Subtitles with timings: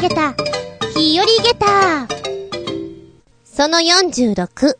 [0.00, 0.34] げた、
[0.96, 2.08] 日和げた。
[3.44, 4.78] その46、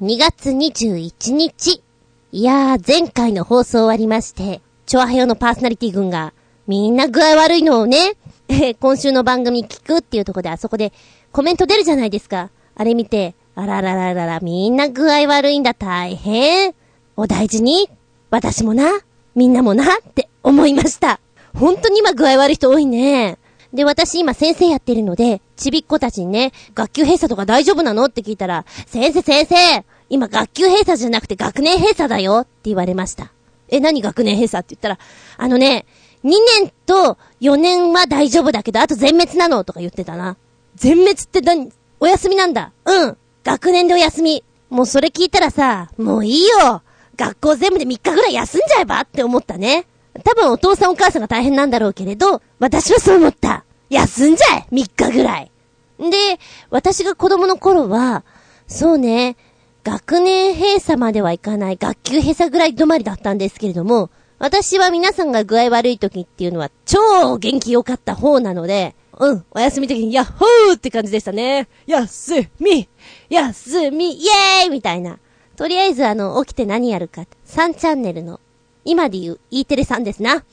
[0.00, 1.82] 2月21日。
[2.30, 6.32] いやー、前回の放送終わりまして、チョアヘヨのパーソナリティ軍が、
[6.68, 8.12] みんな具合悪いのをね、
[8.78, 10.92] 今週の番組聞くっていうとこであそこで
[11.32, 12.50] コメント出るじゃないですか。
[12.76, 16.72] あれ見て、あららららら、みんな具合悪いんだ、大変。
[17.16, 17.90] お大事に。
[18.30, 19.00] 私もな、
[19.34, 21.18] みんなもな、って思いました。
[21.58, 23.38] 本当に今具合悪い人多いね。
[23.72, 33.32] で、私今先生やってるので、ちびっ子たちにね、学級閉鎖とか大丈夫なのって聞いたら、先生先生今学級閉鎖じゃなくて学年閉鎖だよって言われました。
[33.68, 34.98] え、何学年閉鎖って言ったら、
[35.38, 35.86] あのね、
[36.24, 36.30] 2
[36.60, 40.36] 年と4年は大丈夫だけど、あと全滅なのとか言ってたな。
[40.74, 41.72] 全滅って何？
[41.98, 42.72] お休みなんだ。
[42.84, 43.16] うん。
[43.44, 44.44] 学年でお休み。
[44.68, 46.82] もうそれ聞いたらさ、もういいよ。
[47.16, 49.86] 学校全部で3日ぐらい休んじゃえばって思ったね。
[50.24, 53.64] 多分お父さんお母さんが大変なんだろうけれど、私はそう思った。
[53.88, 55.50] 休んじゃえ !3 日ぐらい。
[55.98, 56.38] で、
[56.70, 58.24] 私が子供の頃は、
[58.66, 59.36] そうね、
[59.84, 71.68] 学年閉鎖まではいかない、学級閉鎖ぐらい止まりだったんですけれども、私は皆さんが具合悪い時っていうのは超元気良かった方なので、うん、お休み時にヤッホーって感じでしたね。
[71.86, 72.88] 休み
[73.28, 75.18] 休みイエーイみたいな。
[75.56, 77.22] とりあえずあの、起きて何やるか。
[77.46, 78.40] 3チャンネルの、
[78.84, 80.44] 今で言う E テレさんですな。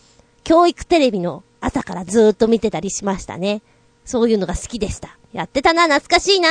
[0.43, 3.61] 教育テレビの朝からずーっと見てたりしましたね。
[4.05, 5.17] そういうのが好きでした。
[5.33, 6.49] やってたな、懐かしいな。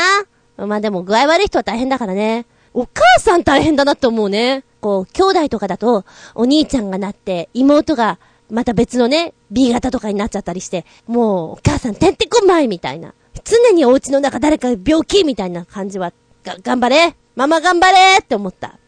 [0.57, 2.47] まあでも具合悪い人は大変だからね。
[2.75, 4.65] お母さん大変だなって思うね。
[4.81, 8.19] こう、兄弟とかだと、お兄ちゃんがなって、妹が、
[8.51, 13.15] また別のね、B 型とかになっちゃったりして、もう、お母さんてんてこまいみたいな。
[13.45, 16.13] 常にお家の中誰か病気みたいな感じは、
[16.45, 18.79] が、頑張れママ頑張れって思った。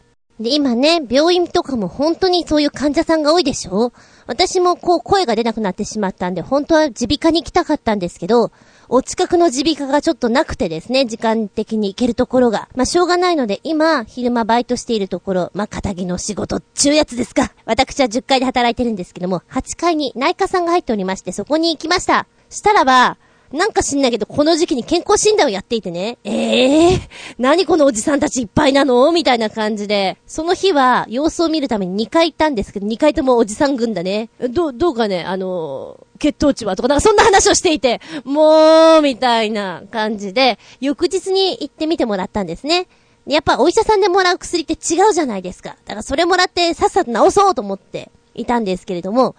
[0.41, 3.93] で、今ね、病院とかも本当にそういう患者さんが多いでしょ？
[4.27, 8.51] 私もこう声が出なくなってしまったんで、本当は耳鼻科に行きたかったんですけど、
[8.87, 12.67] お近くの耳鼻科がちょっとなくてですね、時間的に行けるところが。
[12.75, 17.53] まあ、しょうがないので、今、昼間バイトしているところ、まあ、片木の仕事っちゅうやつですか。
[17.65, 22.27] 私は10階で働いてるんですけども、8階に内科さんが入っておりまして、そこに行きました。
[22.49, 23.17] したらば、
[23.51, 26.99] なんか知んないけど、この時期に健康診断をやっていてね、ええー、
[27.37, 29.11] 何このおじさんたちいっぱいなの？
[29.11, 34.29] みたいな感じで、その日は様子を見るために2回行ったんですけど、2回ともおじさん軍だね。
[34.49, 36.75] ど、どうかね、あのー、血糖値は？
[36.75, 42.87] とか、なんかそんな話をしていて、もう、みたいな感じで、翌日に行ってみてもらったんですね。
[43.27, 45.69] やっぱお医者さんでもらう薬って違うじゃないですか。
[45.69, 49.35] だからそれもらってさっさと治そうと思っていたんですけれども、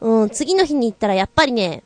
[0.00, 1.82] うん、次の日に行ったらやっぱりね、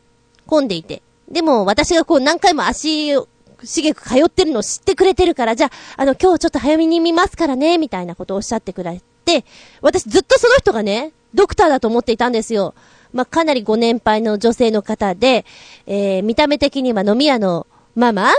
[0.46, 3.28] 混んでいて、でも、私がこう何回も足を、
[3.62, 5.70] しげく通ってるのを知ってくれてるから、じゃあ、
[6.02, 9.44] あの、今日ちょっと早めに見ますからね、みたいなことをおっしゃってくれて、
[9.82, 12.74] 私ずっとその人がね、ドクターだと思っていたんですよ。
[13.12, 15.44] まあ、かなりご年配の女性の方で、
[15.86, 18.30] えー、見た目的には飲み屋のママ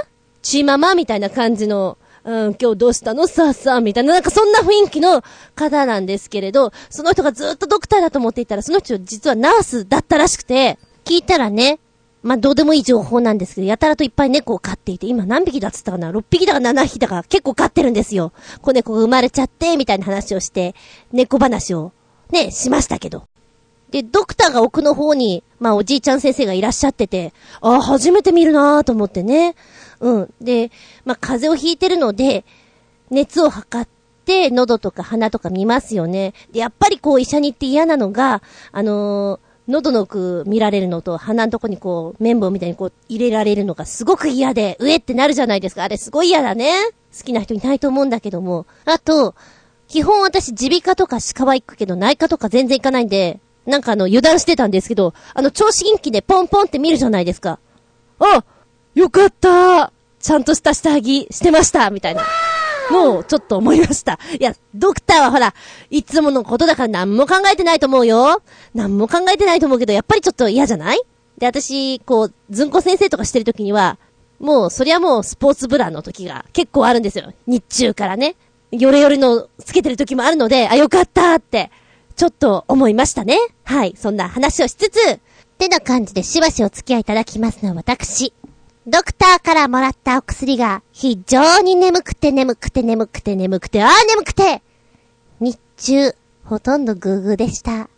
[0.41, 3.27] チーママみたいな感じの、うん、今日どうしたの？
[3.27, 5.23] さあさあ、みたいな、なんかそんな雰囲気の
[5.55, 11.79] 方なんですけれど、その人がずっとドクターだと思っていたら、その人実はナースだったらしくて、聞いたらね、
[12.23, 18.31] まあ、どうでもいい情報なんですけど、やたらといっぱい猫を飼っていて、今何匹だっつったかな ?6 匹だか7匹だか結構飼ってるんですよ。
[18.61, 20.75] 子猫が生まれちゃって、みたいな話をして、
[21.11, 21.93] 猫話を、
[22.29, 23.23] ね、しましたけど。
[23.89, 29.55] で、ドクターが奥の方に、まあ、おじいちゃん先生がいらっしゃってて、ああ、初めて見るなーと思ってね。
[29.99, 30.33] うん。
[30.39, 30.71] で、
[31.05, 32.45] まあ、風邪をひいてるので、
[33.09, 33.87] 熱を測っ
[34.25, 36.33] て、喉とか鼻とか見ますよね。
[36.51, 45.83] で、やっぱりこう医者に行って嫌なのが、あのー喉の奥見られるのと鼻のとこにこう、綿棒みたいにこう、入れられるのがすごく嫌で、上ってなるじゃないですか。
[45.83, 46.73] あれすごい嫌だね。
[47.17, 48.65] 好きな人いないと思うんだけども。
[48.85, 49.35] あと、
[49.87, 57.59] 基本私、耳鼻科とか歯科は行くけど、内科とか全然行かないんで、なんかあの、油断してたんですけど、あの、聴診器でポンポンって見るじゃないですか。
[58.19, 58.43] あ
[58.95, 62.23] よかったちゃんとした下着してましたみたいな。
[62.91, 64.19] のをちょっと思いました。
[64.39, 65.53] いや、ドクターはほら、
[65.89, 68.41] いつものことだから何も考えてないと思うよ。
[68.73, 71.01] 何も考えてないと思うけど、やっぱりちょっと嫌じゃない？
[71.37, 73.97] で、私、こう、ずんこ先生とかしてる時には、
[74.39, 77.33] もう、そりゃもうスポーツブラの時が結構あるんですよ。
[77.47, 78.35] 日中からね。
[78.71, 81.71] ヨレヨレのつけてる時もあるので、あ、よかったって、
[82.15, 83.37] ちょっと思いましたね。
[83.63, 83.95] はい。
[83.97, 85.19] そんな話をしつつ、っ
[85.57, 88.33] てな感じでしばしお付き合いいただきますのは私、
[88.87, 94.63] ドクターからもらったお薬が非常に眠くて眠くて眠くて眠くて、ああ眠くて
[95.39, 97.89] 日中、ほとんどグーグーでした。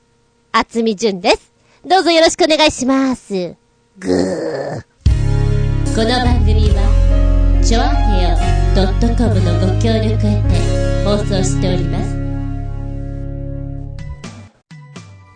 [0.51, 1.53] あつみじゅんです。
[1.85, 3.55] どうぞよろしくお願いします。
[3.97, 4.81] グー。
[5.95, 8.37] この番組は、ちょあへよ
[9.15, 12.13] .com のご協力へて放送しております。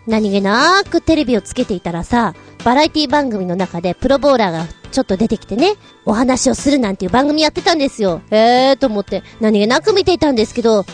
[0.06, 2.34] 何気なくテレビをつけていたらさ、
[2.64, 5.74] バラエティ番組の中でプロボーラーがちょっと出てきてね、
[6.04, 8.22] お話をするなんていう番組やってたんですよ。
[8.30, 10.84] えーと思って、何気なく見ていたんですけど、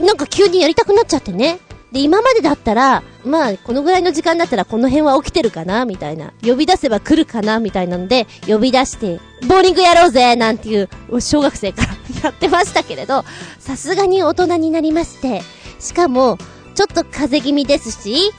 [0.00, 1.58] なんか急にやりたくなっちゃってね。
[1.92, 6.32] で、今までだったら、まあ、このぐらいの時間だったらこの辺は起きてるかなみたいな。
[6.44, 10.88] 呼び出せば来るかなみたいなので、呼び出して、ボーリングやろうぜなんていう、
[11.20, 11.88] 小学生から
[12.24, 13.24] やってましたけれど、
[13.58, 15.42] さすがに大人になりまして、
[15.78, 16.38] しかも、
[16.74, 18.32] ちょっと風邪気味ですし、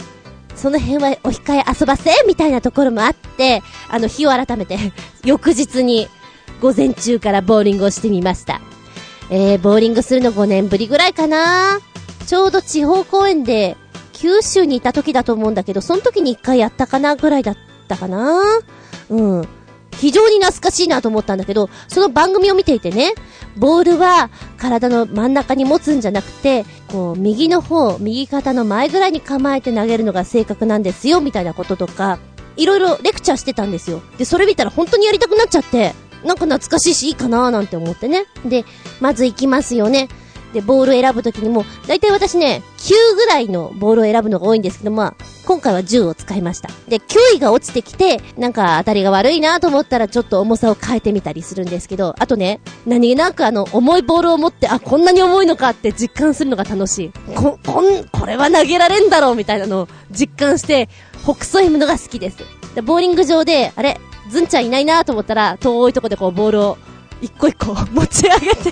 [0.57, 4.77] その辺はお控え遊ばせみたいなところもあって、あの、日を改めて
[5.23, 6.09] 翌日に、
[6.61, 8.59] 午前中からボーリングをしてみました。
[9.29, 11.79] えー、ボーリングするの5年ぶりぐらいかな
[12.25, 13.77] ちょうど地方公演で、
[14.13, 17.57] 九州にいた時だと思うんだけど、その時に一回やったかなぐらいだっ
[17.87, 18.41] たかな
[19.09, 19.47] うん。
[19.97, 23.13] 非常に懐かしいなと思ったんだけど、その番組を見ていてね、
[23.57, 32.19] ボールは体の真ん中に持つんじゃなくて、こう、右の方、右肩の前ぐらいに構えて投げるのが正確なんですよ、みたいなこととか、
[32.55, 34.01] いろいろレクチャーしてたんですよ。
[34.17, 38.25] で、それ見たら本当にやりたくなっちゃって、なんか懐かしいしいいかなーなんて思ってね。
[38.45, 38.65] で、
[38.99, 40.09] まず行きますよね。
[40.53, 45.13] で、ボール選ぶときにも、だいたい私ね、9ぐらいのボールを選ぶのが多いんですけど、まあ、
[45.45, 46.69] 今回は10を使いました。
[46.87, 57.11] で、9位が落ちてきて、なんか当たりが悪いなと思ったらちょっと重さを変えてみたりするんですけど、あとね、何気なくあの、重いボールを持って、あ、こんなに重いのかって実感するのが楽しい。
[57.35, 60.89] こ、こん、これは投げられんだろうみたいなのを実感して、
[61.23, 62.37] 北斎むのが好きです。
[62.75, 66.77] で、ボーリング場で、あれ、ズンちゃんいないなと思ったら、遠いとこでこうボールを、
[67.21, 68.71] 一個一個持ち上げて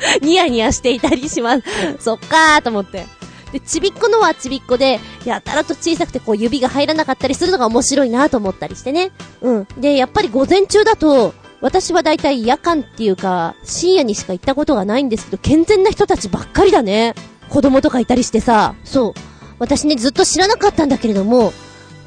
[0.22, 1.62] ニヤニヤしていたりします。
[1.98, 3.06] そっかーと思って。
[3.52, 9.10] で、ちびっこのはちびっこで、やたらと小さくてこう指が入らなかったりするのが面白いなと思ったりしてね。
[9.40, 9.66] うん。
[9.78, 17.14] で、やっぱり午前中だと、私は大体夜間っていうか、深夜にしか行ったことがないんですけど、健全な人たちばっかりだね。
[17.50, 19.14] 子供とかいたりしてさ、そう。
[19.58, 21.52] 私ね、ずっと知らなかったんだけれども、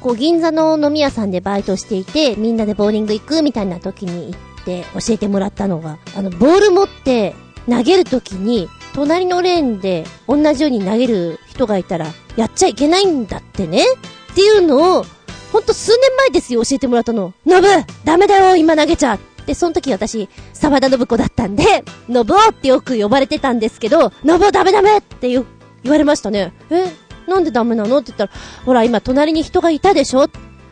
[0.00, 7.34] こう、銀座の飲み屋さんでバイトしていて、みんなでボーリング行くみたいな時に行って教えてもらったのが、あの、ボール持って
[7.68, 12.06] 投げるときに、隣のレーンで同じように投げる人がいたら、
[12.36, 13.84] やっちゃいけないんだってね。
[14.32, 15.04] っていうのを、
[15.52, 17.32] ほんと数年前ですよ、教えてもらったの。
[17.46, 17.68] ノブ
[18.04, 25.44] ダメだよ、今投げちゃで、その時私、沢田信子だったんで、ノブオってよく呼ばれてたんですけど、ノブオダメダメって言
[25.86, 26.52] われましたね。
[26.70, 26.86] え
[27.28, 27.98] なんでダメなの？
[27.98, 28.32] って言ったら、
[28.64, 30.26] ほら、今隣に人がいたでしょ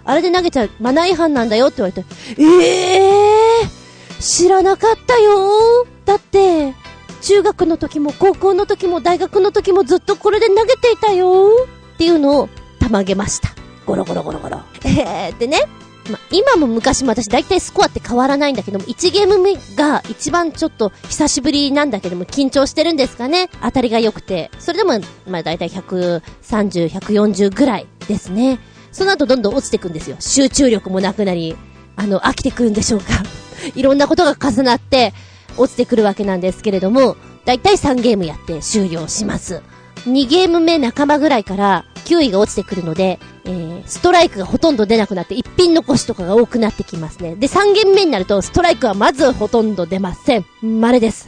[0.05, 2.05] あれで投げちゃうマナー違反なんだよって言われて、
[2.37, 3.82] ええー、
[4.23, 6.75] 知らなかったよだって、
[7.23, 12.49] 中学の時も高校の時も大学の時もずっとこれで投げていたよっていうのを
[12.79, 13.51] たまげました。
[13.85, 14.61] ゴロゴロゴロゴロ。
[14.85, 15.63] えー、でね、
[16.11, 24.53] ま、今も昔も私大体スコアって変わらないんだけども、1ゲーム目が一番ちょっと久しぶりなんだけども、緊張してるんですかね当たりが良くて。
[24.61, 28.61] それでも、まあ大体130、140ぐらいですね。
[28.93, 30.17] その後どんどん落ちてくんですよ。
[30.21, 31.57] 集中力もなくなり、
[31.97, 33.42] あの、飽きてくるんでしょうか。
[33.75, 35.13] いろんなことが重なって、
[35.57, 39.63] 落ちてくるわけなんですけれども、だいたい3ゲームやって終了します。
[40.07, 47.37] 2ゲーム目仲間ぐらいから9位が落ちてくるので、えー、ストライクがほとんど出なくなって一品残しとかが多くなってきますね。
[47.37, 50.47] で、3ゲーム目になるとストライクはまずほとんど出ません。
[50.63, 51.27] 稀です。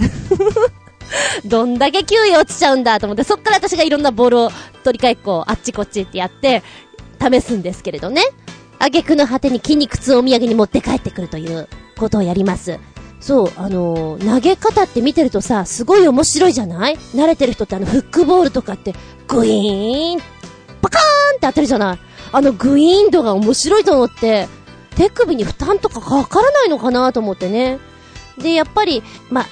[1.45, 4.51] どんだけ9位落ちちゃうんだと思って、そっから私がいろんなボールを
[4.83, 6.63] 取り替えっこ、あっちこっちってやって、
[7.21, 8.23] 試すんですけれどね。
[8.79, 12.79] 挙句の果てに筋肉痛をお土産に持って帰ってくるということをやります。
[13.21, 16.97] そう、あのー、投げ方って見てるとさ、すごい面白いじゃない？
[17.15, 18.95] 慣れてる人ってあの、フックボールとかって、
[19.27, 20.21] グイーン、
[20.83, 21.99] パカーンって当たるじゃない？
[22.33, 24.47] あのグイーン度が面白いと思って、
[24.97, 27.79] 手首に負担とかかからないのかなと思ってね。
[28.39, 29.47] で、やっぱり、ま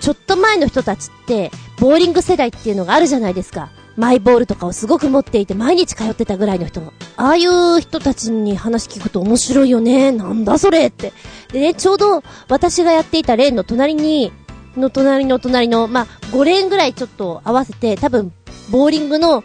[0.00, 3.68] ちょっと前の人たちって、ボーリング世代っていうのがあるじゃないですか。
[3.98, 6.80] マイボールとかをすごく持っていて毎日通ってたぐらいの人
[7.16, 10.12] ああいう人たちに話聞くと面白いよね。
[10.12, 11.12] なんだそれって。
[11.52, 14.30] でね、ちょうど私がやっていたレーンの隣に、
[14.76, 18.32] の隣の隣の、まあ、5レーンぐらいちょっと合わせて、多分、
[18.70, 19.42] ボーリングの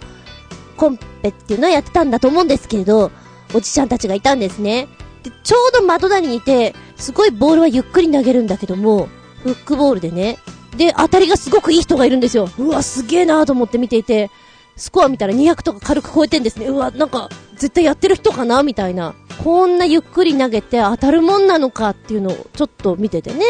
[0.77, 3.09] コンペっていうのをやってたんだと思うんですけれど、
[3.55, 4.87] おじちゃんたちがいたんですね。
[5.23, 9.09] で、ちょうど窓谷にいて、すごいボールはゆっくり投げるんだけども、
[9.41, 10.37] フックボールでね。
[10.77, 12.49] で、当たりがすごくいい人がいるんですよ。
[12.57, 14.29] うわ、すげえなーと思って見ていて、
[14.75, 16.67] スコア見たら200とか軽く超えてんですね。
[16.67, 19.13] うわ、なんか、絶対やってる人かなみたいな。
[19.43, 23.45] こんなゆっくり投げて当たるもんなのかっていうのをちょっと見ててね。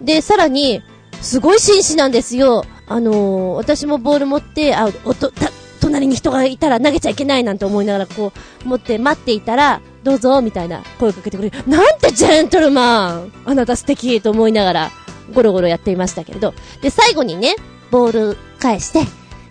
[0.00, 0.82] で、さらに、
[1.20, 2.64] すごい紳士なんですよ。
[2.86, 5.50] あのー、私もボール持って、あ、おと、た、
[5.80, 8.32] 隣に人がいたら投げちゃいけないなんて思いながらこ
[8.64, 11.64] う、持って待っていたら、どうぞ、みたいな声をかけてくれる。
[11.66, 14.90] なんてジェントルマンあなた素敵と思いながら、
[15.32, 16.54] ゴロゴロやっていましたけれど。
[16.82, 17.54] で、最後にね、
[17.90, 19.00] ボール返して、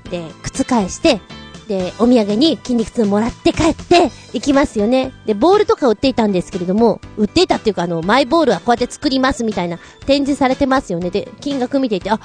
[0.10, 1.22] で、靴返して、
[1.68, 5.12] で、お土産に筋肉痛もらって帰って行きますよね。
[5.26, 11.10] で、ボールとか売っていたんですけれども、売っていたっていうかあの、マイボールはこうやって作りますみたいな展示されてますよね。
[11.10, 12.18] で、金額見ていて、あ、あ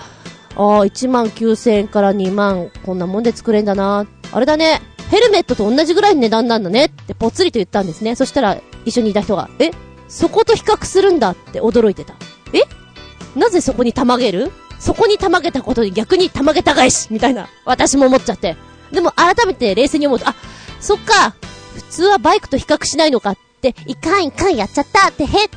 [0.54, 4.06] あ、1万9000円から2万、こんなもんで作れんだな。
[4.32, 4.80] あれだね、
[5.10, 8.14] ヘルメットと同じぐらいの値段なんだねってぽつりと言ったんですね。
[8.14, 9.70] そしたら、一緒にいた人が、え
[10.08, 12.14] そこと比較するんだって驚いてた。
[13.36, 14.50] なぜそこにたまげる？
[14.78, 17.48] そこにたまげたことに逆にたまげた返しみたいな。
[17.64, 18.56] 私も思っちゃって。
[18.90, 20.34] でも改めて冷静に思うと、あ、
[20.80, 21.34] そっか。
[21.74, 25.48] 普通はバイクと比較しないのかって、いかんいかんやっちゃったってへっ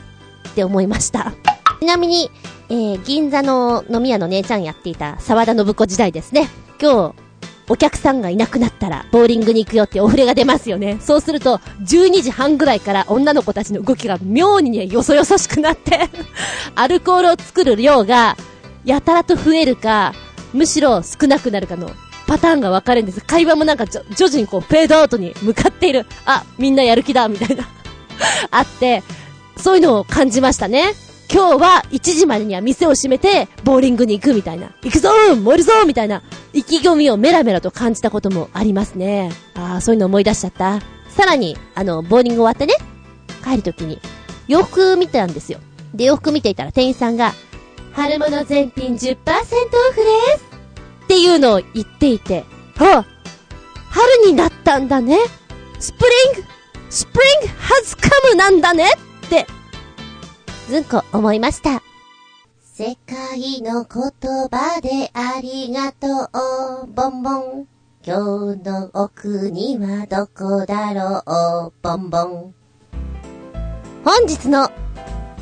[0.54, 1.34] て思いました。
[1.80, 2.32] ちなみに、
[2.70, 6.48] えー、銀座の飲み屋の姉ちゃんやっていた沢田信子時代ですね。
[6.82, 7.25] 今日、
[7.68, 10.98] お客さんがいなくなったら、ボーリングに行くよってお触れが出ますよね。
[11.02, 16.10] そうすると、12時半ぐらいから女の子たちの動きが妙にね、よそよそしくなって
[16.76, 18.38] アルコールを作る量が、
[18.84, 20.14] やたらと増えるか、
[20.54, 21.90] むしろ少なくなるかの
[22.28, 23.22] パターンが分かるんです。
[23.22, 26.06] 会話もなんか徐々にこう、フェードアウトに向かっている。
[26.26, 27.68] あ、みんなやる気だ、みたいな
[28.52, 29.04] あって、
[29.58, 30.94] そういうのを感じましたね。
[31.32, 34.72] 今日は1時までには店を閉めて、ボーリングに行くみたいな。
[34.84, 36.22] 行くぞー燃えるぞーみたいな、
[36.54, 39.32] 意気込みをメラメラと感じたこともありますね。
[39.56, 40.82] ああ、そういうの思い出しちゃった。
[41.10, 42.74] さらに、あの、ボーリング終わってね、
[43.44, 44.00] 帰るときに、
[44.48, 45.60] 洋服見てたんですよ。
[45.94, 47.34] で、洋服見ていたら店員さんが、
[47.94, 49.56] 春物全品10%オフで
[50.38, 50.46] す
[51.06, 52.44] っていうのを言っていて、
[52.76, 53.06] はあ、
[53.90, 55.18] 春になったんだね。
[55.80, 58.90] Spring、spring has come なんだね
[59.26, 59.48] って
[60.68, 61.84] ずんこ思いました。
[62.60, 66.08] 世界の言葉でありがと
[66.84, 67.68] う、ボンボン。
[68.04, 72.56] 今日のお国はどこだろう、ボンボン。
[74.04, 74.72] 本日の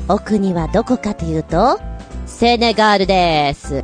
[0.08, 1.80] 奥にはどこかというと、
[2.26, 3.82] セネガルです。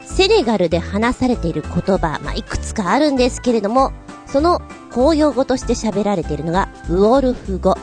[0.00, 3.92] セネガルで話されている言葉、まあ、いくつかあるんですけれども、
[4.26, 4.62] その
[4.92, 7.76] 公用語として喋られているのが、ウォルフ語。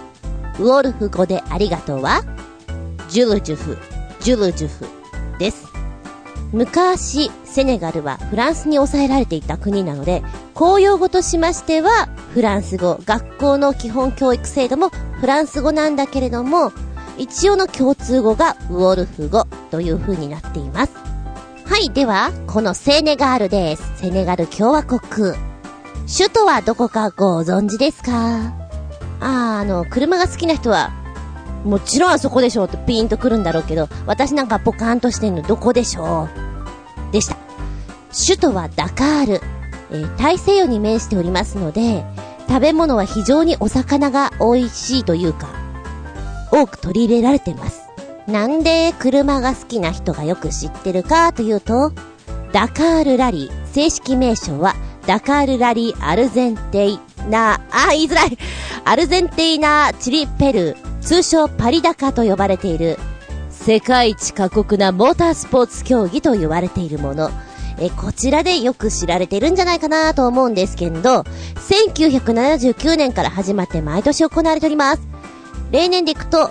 [0.60, 2.24] ウォルフ語でありがとうは、
[3.10, 3.78] ジュルジュフ、
[4.20, 4.86] ジュルジュフ
[5.40, 5.66] です。
[6.52, 16.72] 昔、セネガルはフランスに抑えられていた国なので、公用語としましてはフランス語、学校の基本教育制度もフランス語なんだけれども、
[17.18, 20.94] 一応の共通語がウォルフ語という風になっています。
[21.66, 23.84] はい、では、このセネガールです。
[23.98, 25.00] セネガル共和国。
[26.08, 28.12] 首都はどこかご存知ですか？
[29.20, 30.92] あー、あの、車が好きな人は
[31.66, 36.30] もちろんあそこでしょうってピーンとくるんだろうけど、私なんかポカーンとしてんのどこでしょ
[37.10, 37.12] う？
[37.12, 37.38] でした。
[38.28, 39.42] 首都はダカール。
[39.92, 42.06] えー、大西洋に面しておりますので、
[42.48, 45.48] 食べ物は非常にお魚が美味しいというか、
[46.52, 47.82] 多く取り入れられています。
[48.28, 51.92] なんで車が好きな人がよく知ってるかというと、
[52.52, 58.38] ダカールラリー、正式名称は、ダカールラリーアルゼンテイナー、あ、言いづらい。
[58.86, 62.98] アルゼンテイナーチリペルー、通称パリダカと呼ばれている、
[63.52, 67.30] 世界一過酷なモータースポーツ競技と言われているもの。
[67.78, 71.22] え、こちらでよく知られているんじゃないかなと思うんですけど、
[71.70, 75.02] 1979年から始まって毎年行われております。
[75.72, 76.50] 例年でいくと、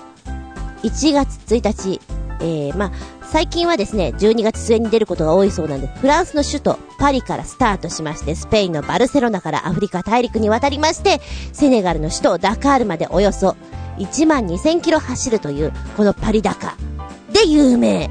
[0.84, 2.00] 1月1日、
[2.40, 2.92] えー、ま、
[3.34, 11.20] 最近はですね、12月末に出ることが多いそうなんで、フランスの首都、パリからスタートしまして、スペインのバルセロナからアフリカ大陸に渡りまして、
[11.52, 13.56] セネガルの首都ダカールまでおよそ
[13.98, 16.76] 1万2000キロ走るという、このパリ高
[17.32, 18.08] で有名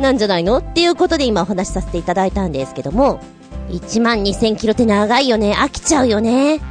[0.00, 0.60] なんじゃないの？
[0.60, 3.20] っていうことで今お話しさせていただいたんですけども、
[3.68, 5.52] 1万2000キロって長いよね。
[5.52, 6.62] 飽きちゃうよね。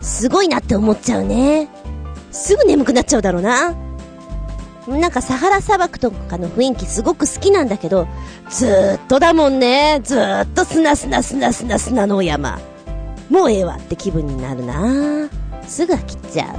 [0.00, 1.68] すごいなって思っちゃうね。
[2.32, 3.76] すぐ眠くなっちゃうだろうな。
[4.88, 8.08] なんかサハラ砂漠とかの雰囲気すごく好きなんだけど、
[8.48, 10.00] ずっとだもんね。
[10.02, 12.58] ずっと砂砂砂砂砂の山。
[13.28, 15.28] もうええわって気分になるな
[15.66, 16.56] すぐ飽きちゃう。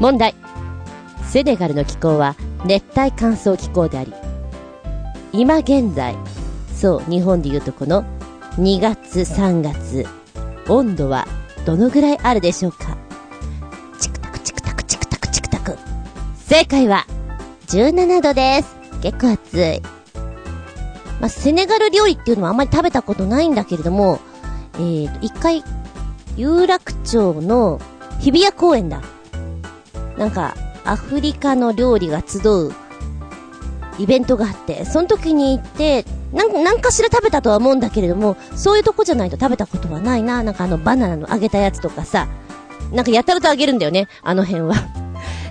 [0.00, 0.34] 問題。
[1.28, 2.34] セネガルの気候は
[2.64, 4.12] 熱帯乾燥気候であり、
[5.32, 6.16] 今現在、
[6.74, 8.04] そう、日本で言うとこの
[8.58, 10.06] 2月3月、
[10.68, 11.26] 温度は
[11.64, 12.96] どのぐらいあるでしょうか？
[16.48, 17.06] 正解は
[17.66, 18.76] 17度です。
[19.02, 19.82] 結構暑い。
[21.20, 24.20] まあ、セネガル料理っていうのはあんまり食べたことないんだけれども、
[24.74, 25.64] えーと、一回、
[26.36, 27.80] 有楽町の
[28.20, 29.02] 日比谷公園だ。
[30.16, 32.72] なんか、アフリカの料理が集う
[33.98, 40.44] イベントがあって、その時に行って、なん、なんかしら食べたとは思うんだけれども、そういうとこじゃないと食べたことはないな。
[40.44, 42.28] なんかあのバナナの揚げたやつとかさ、
[42.92, 45.05] なんかやたらと揚げるんだよね、あの辺は。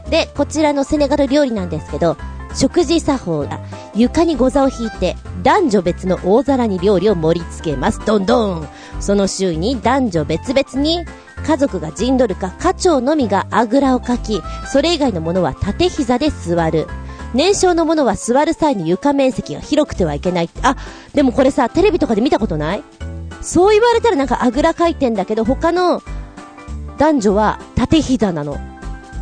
[0.10, 2.18] で、こちらのセネガル料理なんですけど、
[2.54, 3.60] 食事作法が、
[3.96, 8.00] 床にご座を引いて、男女別の大皿に料理を盛り付けます。
[8.06, 8.68] どんどん。
[9.00, 11.06] その周囲に男女別々に、
[11.46, 16.88] 家族が陣取るか、家長のみがあぐらをかき、それ以外のものは縦膝で座る。
[17.34, 20.50] 年少のものは座る際に床面積が広くてはいけない。
[20.62, 20.78] あ、
[21.14, 22.84] でもこれさ、テレビとかで見たことない？
[23.42, 26.02] そう言われたらなんかあぐらかいてんだけど、他の
[26.98, 28.58] 男女は縦膝なの。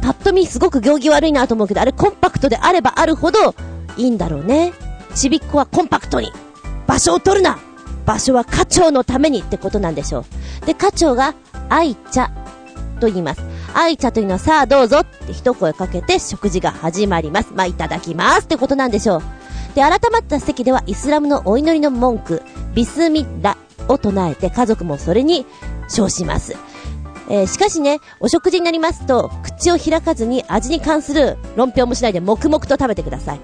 [0.04, 3.56] パッと見すごく行儀悪いなと思うけど、あれコンパクトであればあるほど
[3.96, 4.74] いいんだろうね。
[5.16, 6.30] ちびっこはコンパクトに。
[6.86, 7.58] 場所を取るな
[8.06, 10.26] 場所は課長のためにってことなんでしょ
[10.64, 10.66] う。
[10.66, 11.34] で、課長が、
[11.70, 12.30] 愛茶
[13.00, 13.42] と言います。
[13.74, 17.54] 愛茶というのはさあどうぞって一声かけて食事が始まります。
[17.56, 19.22] まあ、いただきますってことなんでしょう。
[19.74, 22.44] で、改まった席ではイスラムのお祈りの文句、
[22.76, 23.58] ビスミッラ
[23.88, 25.46] を唱えて家族もそれに
[25.88, 26.58] 称します。
[27.30, 33.40] えー、しかしね、お食事になりますと、口を開かずに味に関する論評もしないで黙々と食べてください。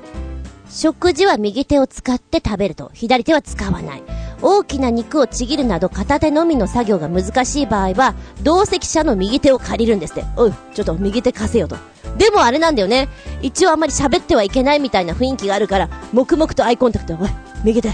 [0.70, 4.04] 食事は右手を使って食べると、左手は使わない。
[4.42, 10.24] 大きな肉をちぎるなど片手のみの作業が難しい場合は、同席者の右手を借りるんですって。
[10.38, 11.76] おい、ちょっと右手貸せよと。
[12.18, 13.10] でもあれなんだよね。
[13.42, 17.30] 一応あんまり喋ってはいけないみたいな雰囲気があるから、黙々とアイコンタクト、おい、
[17.64, 17.92] 右手、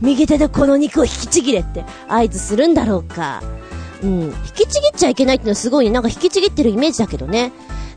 [0.00, 3.42] 右手でこの肉を引きちぎれって合図するんだろうか。
[4.02, 7.52] うん、引きちぎっちゃいけないってのはすごい、なんか引きちぎってるイメージだけどね。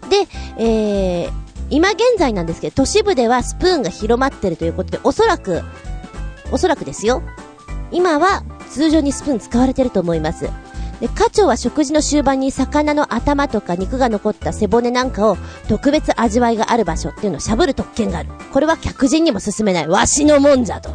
[0.10, 0.28] で、
[0.58, 1.32] えー、
[1.70, 5.62] 今現在なんですけど、都市部ではスプーンが広まってるということで、おそらく、
[6.52, 7.22] おそらくですよ。
[7.92, 10.50] 今は通常にスプーン使われてると思います。
[11.00, 15.38] で、課長は食事の終盤に魚の頭とか肉が残った背骨なんかを
[15.68, 18.30] 特別味わいがある場所っていうのをしゃぶる特権がある。
[18.52, 19.88] これは客人にも勧めない。
[19.88, 20.92] わしのもんじゃと。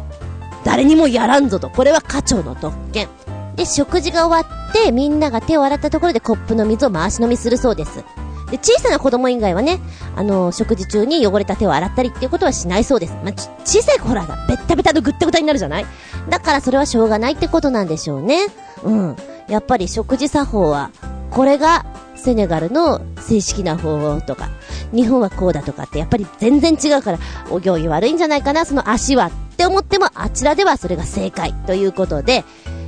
[0.63, 1.69] 誰にもやらんぞと。
[1.69, 3.07] これは課長の特権。
[3.55, 8.03] で、食事が終わってみんなが手を洗ったところでコップの水を回し飲みするそうです。
[8.51, 9.79] で、小さな子供以外はね、
[10.15, 13.13] あの、食事中に汚れた手を洗ったりっていうことはしないそうです。
[13.23, 13.33] まあ、
[13.63, 15.85] 小さい子ほら、ベッタベタのぐったぐたになるじゃない？
[16.29, 18.47] だからそれはしょうがないってことなんでしょうね。
[18.83, 19.15] うん。
[19.47, 20.91] やっぱり食事作法は、
[21.31, 21.85] これが
[22.15, 24.49] セネガルの正式な方法とか、
[24.91, 32.43] 日本はこうだとかってやっぱり全然違うから、お行儀悪いんじゃないかな、その足はって思ってもあちらではそれが正解ということで、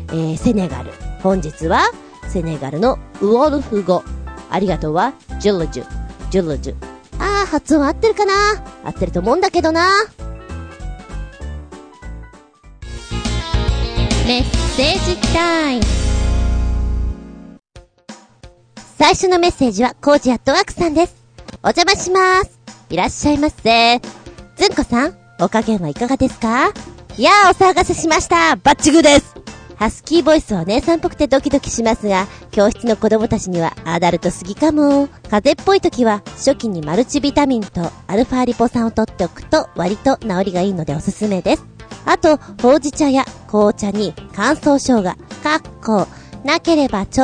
[0.10, 0.92] えー、セネガル。
[1.22, 1.90] 本日は、
[2.30, 4.04] セネガルのウォルフ語。
[4.50, 5.86] ありがとうは、ジュルジュ、
[6.30, 6.76] ジュルジュ。
[7.20, 8.34] あー、発音合ってるかな
[8.86, 9.90] 合ってると思うんだけどな。
[14.26, 14.44] メッ
[14.76, 15.84] セージタイム。
[18.98, 21.16] 最初のメッセージは、コージアットワークさんです。
[21.64, 22.60] お邪魔します。
[22.90, 24.00] いらっしゃいませ。
[24.56, 26.72] ずんこさん、お加減はいかがですか？
[27.18, 28.56] いやー、お騒がせしました。
[28.56, 29.36] バッチグーです。
[29.78, 35.08] ハスキーボイスはお姉さんっぽくてドキドキしますが、教室の子供たちにはアダルトすぎかも。
[35.30, 41.66] 風邪っぽい時は初期にマルチビタミンとアルファリポ酸を取っておくと割と治りがいいのでおすすめです。
[42.06, 46.08] あと、ほうじ茶や紅茶に乾燥生姜、かっこ、
[46.44, 47.22] なければ超、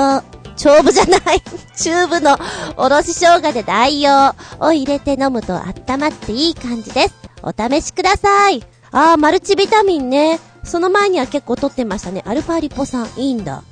[0.55, 1.41] 長部じゃない
[1.75, 2.37] チューブの
[2.77, 7.15] おろし生姜で代用を入れて飲むと温まっていい感じです。
[7.41, 8.63] お試しください。
[8.91, 10.39] あー、マルチビタミンね。
[10.63, 12.23] その前には結構取ってましたね。
[12.25, 13.63] アルファリポ酸、いいんだ。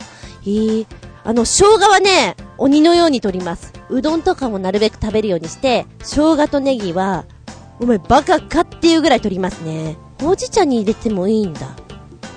[0.45, 0.85] へえ。
[1.23, 3.73] あの、生姜はね、鬼のように取ります。
[3.89, 7.25] うどんとかもなるべく食べるようにして、生姜とネギは、
[7.79, 9.97] お前バカかっていうぐらい取りますね。
[10.19, 11.67] ほうじ茶に入れてもいいんだ。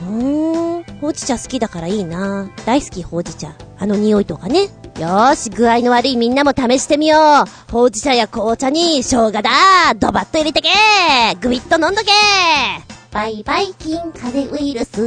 [0.02, 2.50] うーん、ほうじ茶好きだからいいな。
[2.64, 3.54] 大好きほうじ茶。
[3.78, 4.64] あの匂いとかね。
[4.98, 7.72] よーし、具合の悪いみんなも試してみよう。
[7.72, 9.50] ほうじ茶や紅茶に生姜だ
[9.96, 10.68] ドバッと入れてけ
[11.40, 15.07] グビッと飲んどけバイバイ菌風邪ウイルス。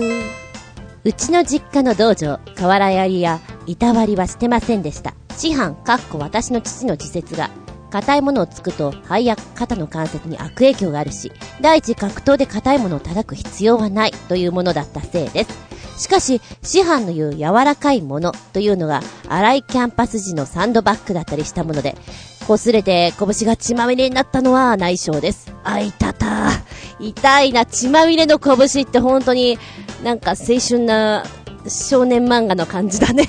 [1.03, 5.13] うちの実家の道場、瓦やりや、いたわりはしてませんでした。
[5.35, 7.49] 師範、かっこ私の父の自説が、
[7.89, 15.66] 硬いものをつくと肺や肩の関節に悪影響があるし、第一格闘で硬いものを叩く必要はないというものだったせいです。
[15.97, 21.95] しかし、師範の言う柔らかいものというのが、荒いキャンパス時のサンドバッグだったりしたもので、
[22.41, 25.51] 擦れて拳が血まみれになったのは内緒です。
[25.63, 26.51] あいたた。
[26.99, 29.59] 痛いな、血まみれの拳って本当に
[30.03, 31.25] なんか青春な
[31.67, 33.25] 少年漫画の感じだね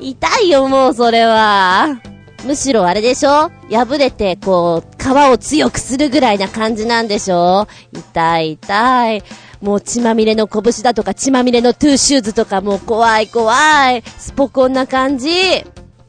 [0.00, 2.00] 痛いよ、もうそれは。
[2.44, 3.50] むしろあれでしょ？
[3.70, 7.66] 破れて、こう、皮を強くするぐらいな感じなんでしょ？
[7.92, 9.22] 痛い痛い。
[9.60, 14.02] もう血まみれの拳だとか血まみれのトゥーシューズとかもう怖い怖い。
[14.18, 15.30] スポ根な感じ。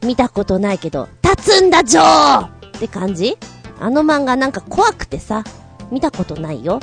[0.02, 3.36] 見たことないけど、立つんだ、ジョーって感じ?
[3.78, 5.44] あの漫画なんか怖くてさ、
[5.90, 6.80] 見たことないよ。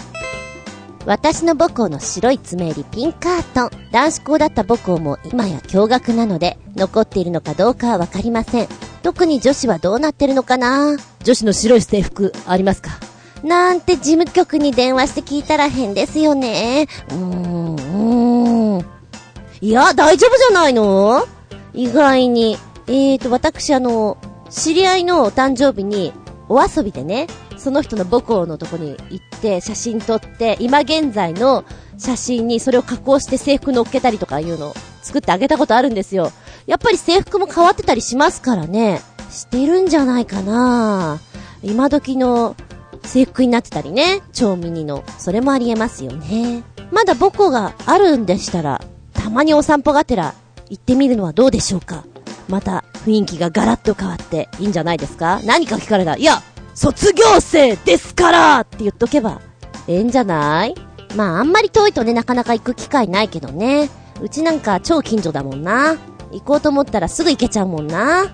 [1.05, 3.89] 私の母校の白い詰め襟ピンカートン。
[3.91, 8.67] 男子校だった母校も今や共学なので、残っているのかどうかはわかりません。
[9.03, 10.97] 特に女子はどうなってるのかな?
[11.23, 12.91] 女子の白い制服ありますか?
[13.43, 16.87] なんて事務局に電話して聞いたら変ですよね。
[17.09, 18.85] うーん、うーん。
[19.61, 21.25] いや、大丈夫じゃないの？
[21.73, 22.57] 意外に。
[22.87, 24.17] えーと、私あの、
[24.49, 26.13] 知り合いの誕生日に、
[26.49, 31.65] お遊びでね、その人の母校のとこに行って写真撮って、今現在の
[31.97, 36.31] 写真にそれを加工して制服乗っけたりとかいうのを作ってあげたことあるんですよ。
[36.65, 39.01] やっぱり制服も変わってたりしますからね。
[39.29, 41.19] してるんじゃないかな
[41.61, 42.55] 今時の
[43.07, 44.21] 制服になってたりね。
[44.33, 45.03] 超ミニの。
[45.17, 46.63] それもありえますよね。
[46.91, 48.81] まだ母校があるんでしたら、
[49.13, 50.35] たまにお散歩がてら
[50.69, 52.05] 行ってみるのはどうでしょうか
[52.47, 56.41] また雰囲気がガラッと変わっていいんじゃないですか何か聞かれた、いや、
[56.75, 59.41] 卒業生ですからって言っとけば、
[59.87, 60.75] ええんじゃない？
[61.15, 63.89] まああんまり遠いとね、なかなか行く機会ないけどね。
[64.21, 65.97] うちなんか超近所だもんな。
[66.31, 68.25] 行こうと思ったらすぐ行けちゃうもんな。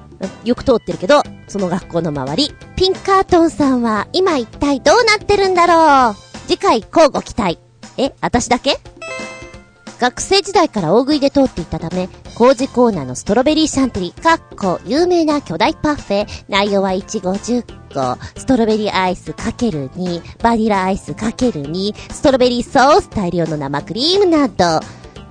[0.43, 2.55] よく通ってるけど、その学校の周り。
[2.75, 6.15] ピンカートンさんは今一体どうなってるんだろう？
[6.47, 7.59] 次回交互期待。
[7.97, 8.79] え、私だけ？
[9.99, 24.65] 学生時代から大食いで通っていたため、工事コーナーのストロベリーシャンテリー、かっこ有名な巨大パフェ、内容は1号10個、ストロベリーアイスかける2、バニラアイスかける2、ストロベリーソース大量の生クリームなど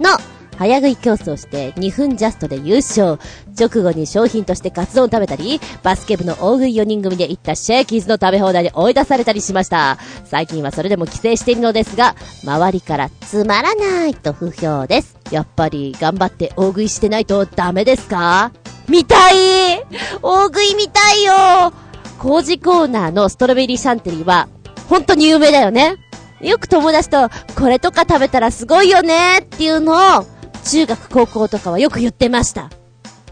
[0.01, 0.17] の
[0.59, 3.19] 早食い競争して2分ジャストで優勝。
[3.59, 9.99] 直後に商品としてカツ丼を食べたり、バスケ部の大食い4人組で行ったシェーキーズの食べ放題で追い出されたりしました。
[10.25, 15.17] 最近はそれでも規制しているのですが、周りからつまらないと不評です。
[15.31, 18.53] やっぱり頑張って大食いしてないとダメですか？
[18.89, 19.83] 見たい
[20.23, 21.73] 大食い見たいよ
[22.19, 24.49] 工事コーナーのストロベリーシャンテリーは、
[24.89, 25.97] 本当に有名だよね。
[26.41, 30.27] よく友達と、これとか食べたらすごいよねっていうのを、
[30.65, 32.71] 中学高校とかはよく言ってました。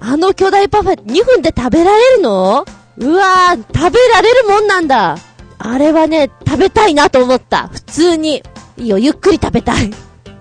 [0.01, 2.65] あの巨大パフェ2分で食べられるの？
[2.99, 5.17] うわー、食べられるもんなんだ。
[5.59, 7.69] あれはね、食べたいなと思った。
[7.69, 8.43] 普通に。
[8.77, 9.91] いいよ、ゆっくり食べたい。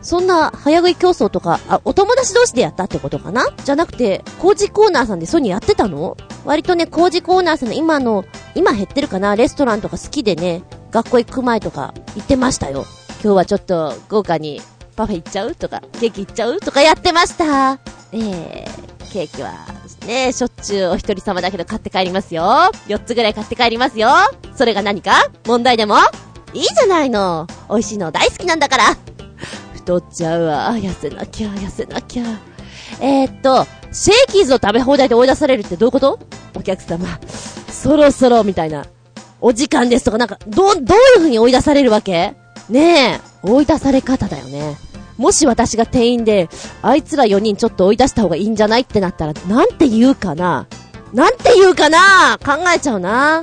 [0.01, 3.47] そんな早食い競争とか、あ、お友達同士でやったってことかな？
[3.65, 6.15] じゃなくて、工事コーナーさんでそういうのやってたの？
[6.45, 8.23] 割とね、工事コーナーさんの今の、
[8.55, 9.35] 今減ってるかな？
[9.35, 12.85] レストランとか好きでね、学校行く前とか行ってましたよ。
[13.21, 14.61] 今日はちょっと豪華に
[14.99, 15.55] パフェ行っちゃう？
[15.55, 16.59] とか、ケーキ行っちゃう？
[16.59, 17.79] とかやってました。
[18.11, 19.53] えー、ケーキは、
[20.05, 22.43] ね、しょっちゅうお一人様だけど買って帰りますよ。
[22.87, 24.09] 4つぐらい買って帰りますよ。
[24.57, 25.31] それが何か？
[25.45, 25.95] 問題でも？
[26.53, 27.47] いいじゃないの。
[27.69, 28.83] 美味しいの大好きなんだから。
[29.73, 30.73] 太っちゃうわ。
[30.73, 32.25] 痩せなきゃ、痩せなきゃ。
[32.99, 36.19] えー、っと、シェーキーズを食べ放題で追い出されるってどういうこと？
[36.55, 37.07] お客様、
[37.69, 38.85] そろそろみたいな。
[39.39, 42.35] お時間ですとかなんか、ど、どういう風に追い出されるわけ？
[42.69, 44.77] ねえ、追い出され方だよね。
[45.19, 46.49] もし私が店員で、
[46.81, 50.65] あいつら4人ちょっと追い出した方がいいんじゃないってなったら、なんて言うかな？
[51.13, 52.39] なんて言うかな？
[52.39, 53.41] 考えちゃうな。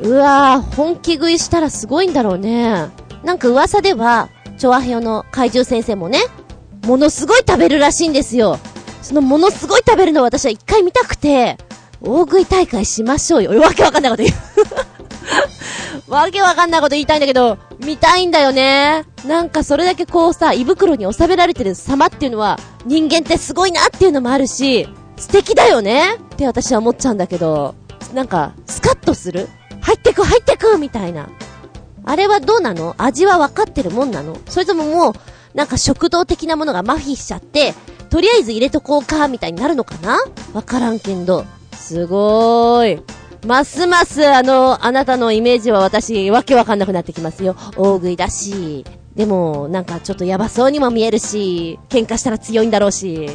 [0.00, 2.88] うわぁ、本気食いしたらすごいんだろうね。
[3.22, 6.18] なんか噂では、チョアヘヨの怪獣先生もね、
[6.86, 8.58] ものすごい食べるらしいんですよ。
[9.02, 11.58] そのものすごい食べるの私は一回見たくて、
[12.00, 13.60] 大食い大会しましょうよ。
[13.60, 14.36] わけわかんないこと言う
[16.08, 19.04] わけわかんないこと言いたいんだけど、見たいんだよね。
[19.26, 27.74] なんかそれだけこうさ、胃袋に収められてる様っていうのは、人間ってすごいなっていうのもあるし、素敵だよねって私は思っちゃうんだけど、
[28.14, 29.48] なんか、スカッとする？
[29.80, 31.28] 入ってく入ってくみたいな。
[32.04, 32.94] あれはどうなの？
[32.98, 34.36] 味は分かってるもんなの？
[34.48, 35.14] それとももう、
[35.54, 37.74] なんか食堂的なものが麻痺しちゃって、
[38.10, 40.18] とりあえず入れとこうか、みたいになるのかな？
[40.52, 41.44] わからんけんど。
[41.72, 43.02] すごーい。
[43.46, 47.56] ますます、あの、あなたのイメージは私、わけわかんなくなってきますよ。
[47.76, 48.84] 大食いだし。
[49.16, 53.30] でも、なんかちょっとヤバそうにも見えるし、喧嘩したら強いんだろうし。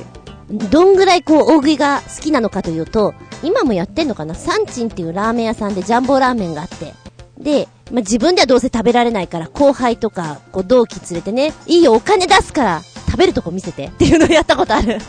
[0.50, 6.93] どんぐらいこう、大食いが好きなのかというと、今もやってんのかなサンチンっていうラーメン屋さんでジャンボラーメンがあって。
[7.38, 15.00] で、まあ、自分ではどうせ食べられないから、後輩とか、こう、同期連れてね、いいよ、お金出すから、食べるとこ見せてっていうのをやったことある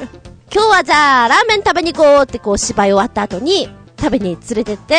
[0.52, 4.94] 今日はじゃあ、ラーメン食べに行こうってこう、芝居終わった後に、食べに連れてって、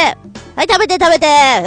[0.56, 1.26] はい、食べて食べて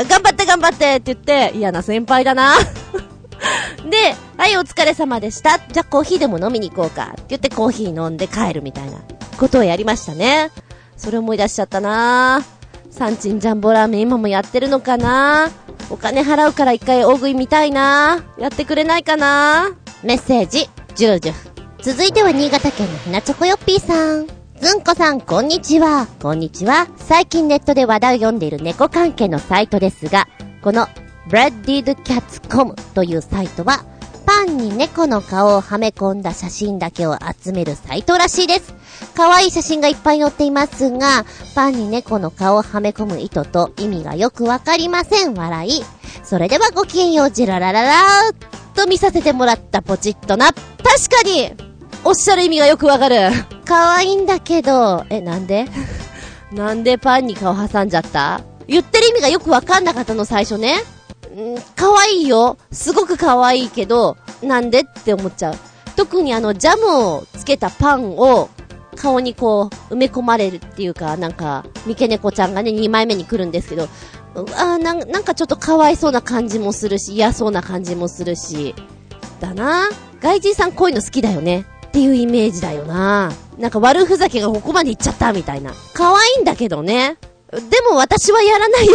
[0.09, 1.19] 頑張って頑張ってって言っ
[1.51, 2.55] て、嫌な先輩だな
[3.91, 5.59] で、はい、お疲れ様でした。
[5.59, 7.11] じゃあコーヒーでも飲みに行こうか。
[7.13, 8.99] って言ってコーヒー飲んで帰るみたいな
[9.39, 10.51] ことをやりましたね。
[10.97, 12.45] それ思い出しちゃったな
[12.91, 15.51] サンチンジャンボラーメン今もやってるのかな
[15.91, 19.71] お金払うから一回大食い見たいなやってくれないかな
[20.05, 21.53] メッセージ、ジュージュ。
[21.81, 24.42] 続いては新潟県のひなチョコヨッピーさん。
[24.63, 26.07] ずんこさん、こんにちは。
[26.21, 26.87] こんにちは。
[26.97, 30.29] 最近ネットで話題を読んでいる猫関係のサイトですが、
[30.63, 30.87] この
[31.31, 33.85] breadedcats.com というサイトは、
[34.25, 38.73] パンに猫の顔をはめ込んだ写真だけを集めるサイトらしいです。
[39.17, 41.25] 可愛い写真がいっぱい載っていますが、
[41.57, 45.35] パンに猫の顔をはめ込む意図と意味がよくわかりません。
[45.35, 45.83] 笑い。
[46.23, 48.37] それではごきげんよう、ジララララーっ
[48.77, 50.53] と見させてもらったポチッとな。
[50.53, 50.63] 確
[51.17, 51.72] かに
[52.05, 53.31] おっしゃる意味がよくわかる。
[53.65, 55.67] 可愛いんだけど、え、なんで？
[56.53, 58.41] なんでパンに顔挟んじゃった？
[58.67, 60.77] 言ってる意味がよくわかんなかったの、最初ね。
[60.79, 60.83] ん
[61.77, 62.57] 可愛いよ。
[62.73, 65.55] すごく可愛いけど、なんでって思っちゃう。
[65.97, 68.49] 特にあの、ジャムをつけたパンを、
[68.97, 73.89] 顔にこう、埋め込まれるっていうか、なんか、三毛猫ちゃんがね、2枚目に来るんですけど、
[74.57, 78.75] あなんなんかちょっとかわいそうな感じもするし、嫌そうな感じもするし、
[79.41, 79.89] だな。
[80.21, 81.65] 外人さんこういうの好きだよね。
[81.93, 83.31] っていうイメージだよな。
[83.59, 85.75] なんか悪ふざけがここまで行っちゃったみたいな。
[85.93, 87.19] 可愛いんだけどね。
[87.51, 88.95] でも私はやらないよ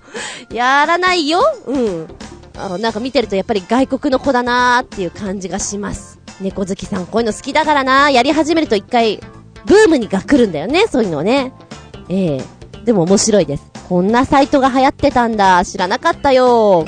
[0.50, 2.08] やらないようん
[2.56, 2.78] あの。
[2.78, 6.18] なんか見てるとやっぱり外国の子だなーっていう感じがします。
[6.40, 9.20] 猫好きさんこういうの好きだからなやり始めると一回、
[9.66, 11.52] ブームにが来るんだよね、そういうのね。
[12.08, 13.64] ええー、でも面白いです。
[13.90, 15.62] こんなサイトが流行ってたんだ。
[15.66, 16.86] 知らなかったよ。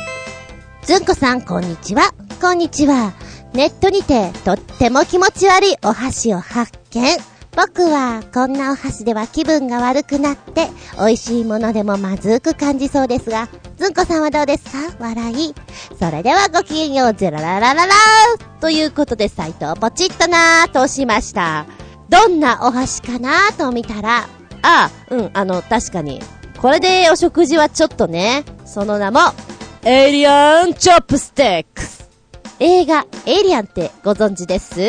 [0.84, 2.14] ずんこさん、こんにちは。
[2.40, 3.12] こんにちは。
[3.52, 7.16] ネットにて、とっても気持ち悪いお箸を発見。
[7.56, 14.94] 僕は、こんなお箸では気分が悪くなって、美味しいものでもまずく感じそうですが、ずんこさんはどうですか？
[15.00, 15.54] 笑い。
[15.98, 21.66] それではごきげんよう、ゼラララララーということで、サイトをポチッとなーとしました。
[22.08, 24.28] どんなお箸かなーと見たら、
[24.62, 26.20] あ、うん、あの、確かに、
[26.60, 29.20] これでお食事はちょっとね、その名も、
[29.82, 31.99] Alien Chopsticks。
[32.60, 34.80] 映画、エイリアンってご存知です？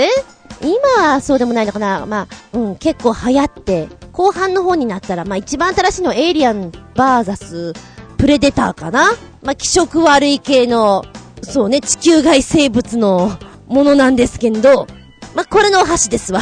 [0.62, 2.06] 今はそうでもないのかな？
[2.06, 7.74] まあ、うん、結構流行って、後半の方になったら、まあ一番新しいのエイリアンバーザス
[8.18, 9.12] プレデターかな？
[9.42, 11.04] まあ気色悪い系の、
[11.42, 13.32] そうね、地球外生物の
[13.68, 14.86] ものなんですけど、
[15.34, 16.42] まあ、これのお箸ですわ。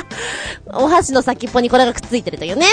[0.72, 2.66] お箸の先っぽにこれがくっついてるというね。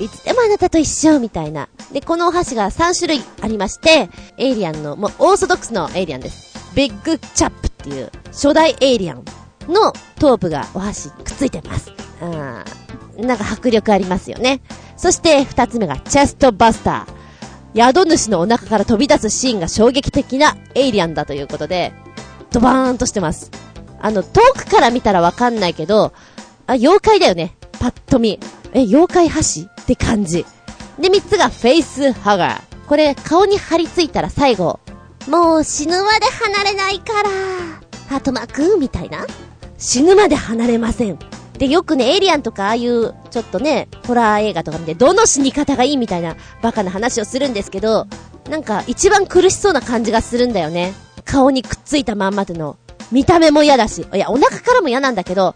[0.00, 1.68] いつでもあなたと一緒みたいな。
[1.92, 6.55] で、このお箸が3種類ありまして、エイリアンの、もうオーソドックスのエイリアンです。
[6.76, 9.24] ビッグチャップっていう初代エイリアン
[9.66, 11.90] の頭部がお箸くっついてます。
[12.20, 13.26] うん。
[13.26, 14.60] なんか迫力ありますよね。
[14.96, 17.92] そして二つ目がチェストバスター。
[17.92, 21.92] 宿主のお腹から飛び出すシーンが衝撃的なエイリアンだということで、
[22.50, 23.50] ドバーンとしてます。
[24.00, 26.12] あの、遠くから見たらわかんないけど、
[26.66, 27.56] あ、妖怪だよね。
[27.80, 28.38] パッと見。
[28.72, 30.44] え、妖怪箸って感じ。
[30.98, 32.86] で、三つがフェイスハガー。
[32.86, 34.80] これ、顔に張り付いたら最後、
[35.28, 37.30] もう死ぬまで離れないから、
[38.08, 39.26] ハートマークみたいな。
[39.78, 41.18] 死ぬまで離れません。
[41.58, 48.06] で、よくね、エイリアンとかああいう、ちょっとね、ホラー映画とか見て、どの死に方がいいみたいな、バカな話をするんですけど、
[48.50, 50.94] なんか、一番苦しそうな感じがするんだよね。
[51.24, 52.76] 顔にくっついたまんまでの
[53.10, 55.54] 見た目も嫌だし、いや、お腹からも嫌なんだけど、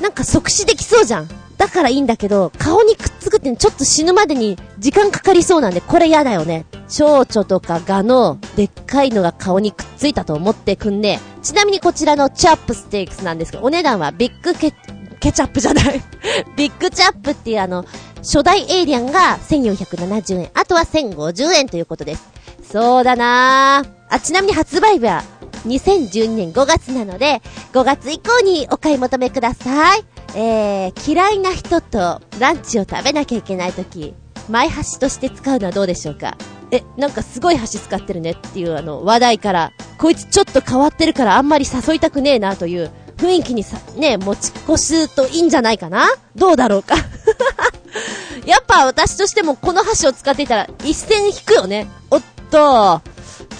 [0.00, 1.28] なんか即死できそうじゃん。
[1.56, 6.66] だからいいんだけど、顔にくっつくってちょっと死ぬまでに時間かかりそうなんで、これ嫌だよね。
[6.88, 14.72] 蝶々とかガのでっかいのが顔にくっついたと思ってくんで、ちなみにこちらのチャップステークスなんですけど、お値段はビッグケ、
[15.20, 16.02] ケチャップじゃない
[16.56, 17.84] ビッグチャップっていうあの、
[18.18, 22.24] 初代エイリアンが1470円、あとは1050円ということです。
[22.70, 25.22] そうだなぁあ、ちなみに発売日は
[25.66, 30.13] 2012年5月なので、5月以降にお買い求めください。
[30.34, 34.14] えー、嫌いな人とランチを食べなきゃいけないとき、
[34.50, 36.36] 前箸として使うのはどうでしょうか？
[36.70, 46.06] え、なんかすごい箸使ってるねっていうあの話題から、こいつちょっと変わってるからあんまり誘いたくねえなという雰囲気にさ、ね、持ち越すといいんじゃないかな？
[46.34, 46.96] どうだろうか？
[48.44, 51.86] やっぱ私としてもこの箸を使っていたら一線引くよね。
[52.10, 53.00] おっと、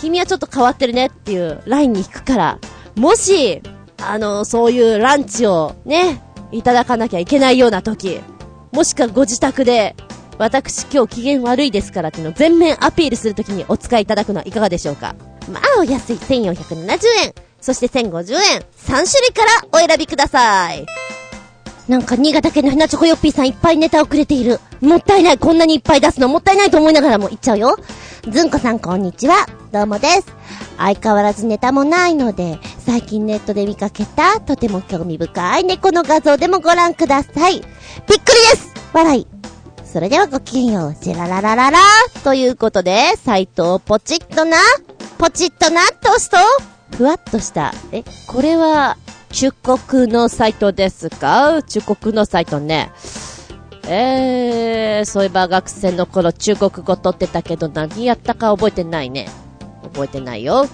[0.01, 2.59] 君はちょっと変わってるねっていうラインに引くから、
[2.97, 3.63] もし、
[4.03, 6.21] あの、そういうランチをね、
[6.55, 8.21] いただかなきゃいけないような時、
[8.73, 9.97] もしくはご自宅で、
[10.39, 15.15] 私今日機嫌悪いですからっていうのを全面アピールするときにお使いいただくのはいかがでしょうか
[15.51, 16.89] まあ、お安い1470
[17.25, 20.87] 円、そして1050円、3種類からお選びください。
[21.89, 24.59] なんか新潟県のひなチョコヨッピーさんいっぱいネタをくれている。
[24.81, 25.39] もったいない。
[25.39, 27.77] こんなにいっぱい出すのもったいないと思いながらも言っちゃうよ。
[28.31, 29.47] ずんこさんこんにちは。
[29.71, 30.27] どうもです。
[30.79, 37.61] 相変わらずネタもないので、最近ネットで見かけた、とても興味深い猫の画像でもご覧ください。
[37.61, 37.67] びっく
[38.09, 38.21] りで
[38.57, 39.27] す笑い。
[39.85, 40.97] それではごきげんよう。
[40.99, 41.79] ジェラララララ
[42.25, 44.57] ということで、サイトをポチッとな、
[45.19, 46.39] ポチッとなと押すと、
[46.97, 47.75] ふわっとした。
[47.93, 48.97] え、これは、
[49.33, 51.63] 中国のサイトですか？
[51.63, 52.91] 中国のサイトね。
[53.87, 59.29] えー、そういえば学生の頃中国語取ってたけど何やったか覚えてないね。
[59.83, 60.67] 覚えてないよ。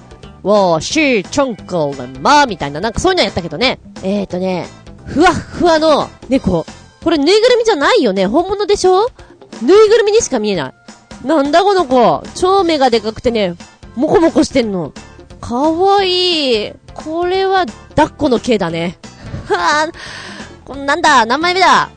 [0.42, 3.78] わし、チョンコーまーみたいな、なんかそういうのやったけどね。
[4.02, 4.66] えーとね、
[5.04, 6.64] ふわふわの猫。
[7.02, 9.08] これぬいぐるみじゃないよね本物でしょ？
[9.62, 10.72] ぬいぐるみにしか見えな
[11.24, 11.26] い。
[11.26, 12.22] なんだこの子。
[12.34, 13.54] 超目がでかくてね、
[13.96, 14.92] もこもこしてんの。
[15.40, 16.72] かわいい。
[16.94, 18.98] これは、抱っこの系だね。
[19.48, 19.94] はぁ、
[20.64, 21.90] こんなんだ、何枚目だ？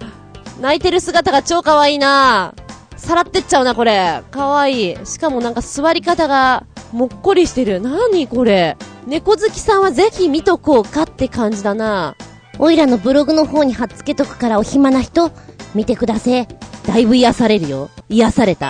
[0.61, 2.53] 泣いてる姿が超かわいいな
[2.95, 4.23] さらってっちゃうな、これ。
[4.31, 5.05] かわいい。
[5.05, 7.81] しかもなんか座り方が、もっこりしてる。
[7.81, 8.77] なにこれ。
[9.07, 12.15] 猫好きさんはぜひ見とこうかって感じだな。
[12.59, 15.31] おいらのブログの方に貼っつけとくからお暇な人、
[15.75, 16.47] 見てくだせ。
[16.87, 17.89] だいぶ癒されるよ。
[18.07, 18.67] 癒された。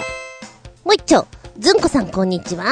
[0.84, 1.28] もう一丁。
[1.60, 2.66] ずんこさんこんにちは。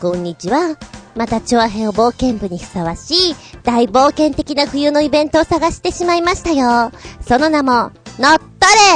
[0.00, 0.76] こんにちは。
[1.16, 6.92] またチョアヘオ冒険部にふさわしい大冒険的な冬のイベントを探してしまいましたよ。
[7.26, 8.44] その名も、乗っ取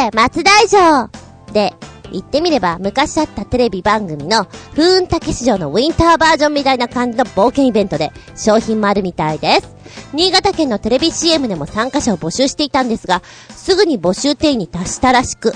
[0.02, 1.08] れ松大城
[1.54, 1.72] で、
[2.12, 4.44] 言ってみれば昔あったテレビ番組の
[4.76, 9.74] 風雲竹市場のウィンターバージョンみたいな感じの冒険イベントで商品もあるみたいです。
[10.12, 15.54] 新潟県のテレビ CM でも参加者を募集していたんですが、すぐに募集定員に達したらしく、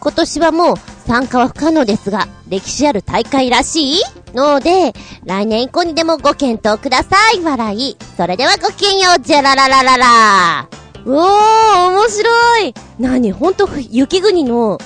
[0.00, 4.94] 今年はもう参加は不可能ですが、歴史ある大会らしいので、
[5.26, 7.40] 来年以降にでもご検討ください。
[7.44, 7.96] 笑い。
[8.16, 9.20] それではごきげんよう。
[9.20, 10.87] じゃららららら。
[11.10, 12.74] おー、面白い。
[12.98, 14.78] なに、ほんと、雪国の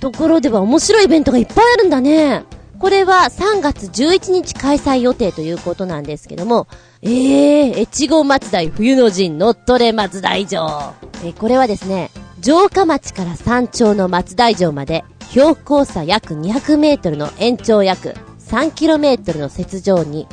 [0.00, 2.44] ところでは面白いイベントがいっぱいあるんだね。
[2.78, 6.68] これは3月11日開催予定ということなんですけども、
[7.02, 10.94] えー、越後松代冬の陣乗っ取れ松代城。
[11.24, 12.10] えー、これはですね、
[12.40, 20.28] 城下町から山頂の松代城まで、標高差約200メートルの延長約3キロメートルの雪上に、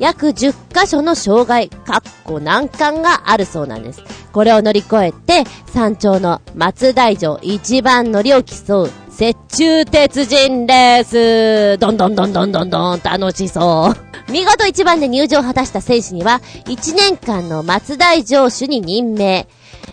[0.00, 4.02] 約10箇所の障害、かっこ難関があるそうなんです。
[4.32, 13.96] これを乗り越えて、山頂の松代城一番乗りを競う、雪中鉄人レースどんどんどんどんどんどん楽しそう。
[14.32, 19.46] 見事一番で入場を果たした選手には、1年間の松代城主に任命。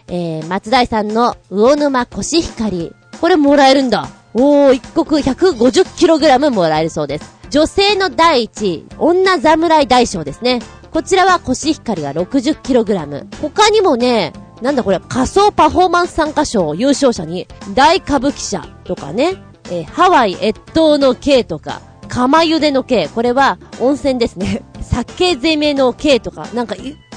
[0.08, 2.93] えー、松大さんの魚沼コシヒカリ。
[3.20, 4.08] これもらえるんだ。
[4.34, 7.37] おー、一国 150kg もらえるそうです。
[7.50, 10.62] 女性の第一位、女侍大将ですね。
[10.92, 13.42] こちらはコシヒカリが 60kg。
[13.42, 24.64] 他にもね、なんだこれ、仮想パフォーマンス参加賞優勝者に、大歌舞伎者とかね、えー、ハワイ越冬の刑とか、釜茹での刑、これは温泉ですね。
[24.82, 26.76] 酒攻めの刑とか、なんか、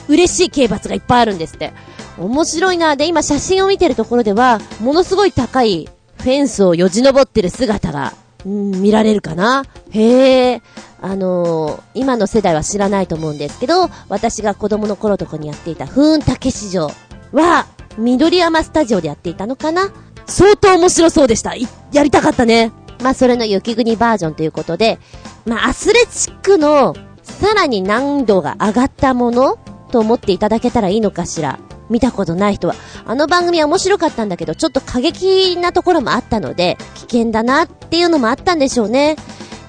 [0.08, 1.72] 嬉しい刑罰がいっぱいあるんですって。
[2.18, 2.96] 面白いな。
[2.96, 5.88] で、今写真を見てるところでは、ものすごい高い
[6.18, 8.12] フェンスをよじ登ってる姿が、
[8.46, 9.64] うん、見られるかな？
[9.90, 10.62] へえ。
[11.02, 16.90] あのー、今の世代は知らないと思うんですけど、私が子供の頃とかにやっていた風雲竹市場
[17.32, 17.66] は、
[17.98, 19.90] 緑山スタジオでやっていたのかな？
[20.26, 21.54] 相当面白そうでした。
[21.92, 22.72] やりたかったね。
[23.02, 24.98] まあ、それの雪国バージョンということで、
[25.46, 29.58] まあ、アスレチックの、さらに難度が上がったもの
[29.90, 31.58] と思っていただけたらいいのかしら。
[31.90, 32.74] 見たことない人は。
[33.04, 39.16] あの番組は面白かったんだけど、ちょっと過激なところもあったので、危険だなっていうのもあったんでしょうね。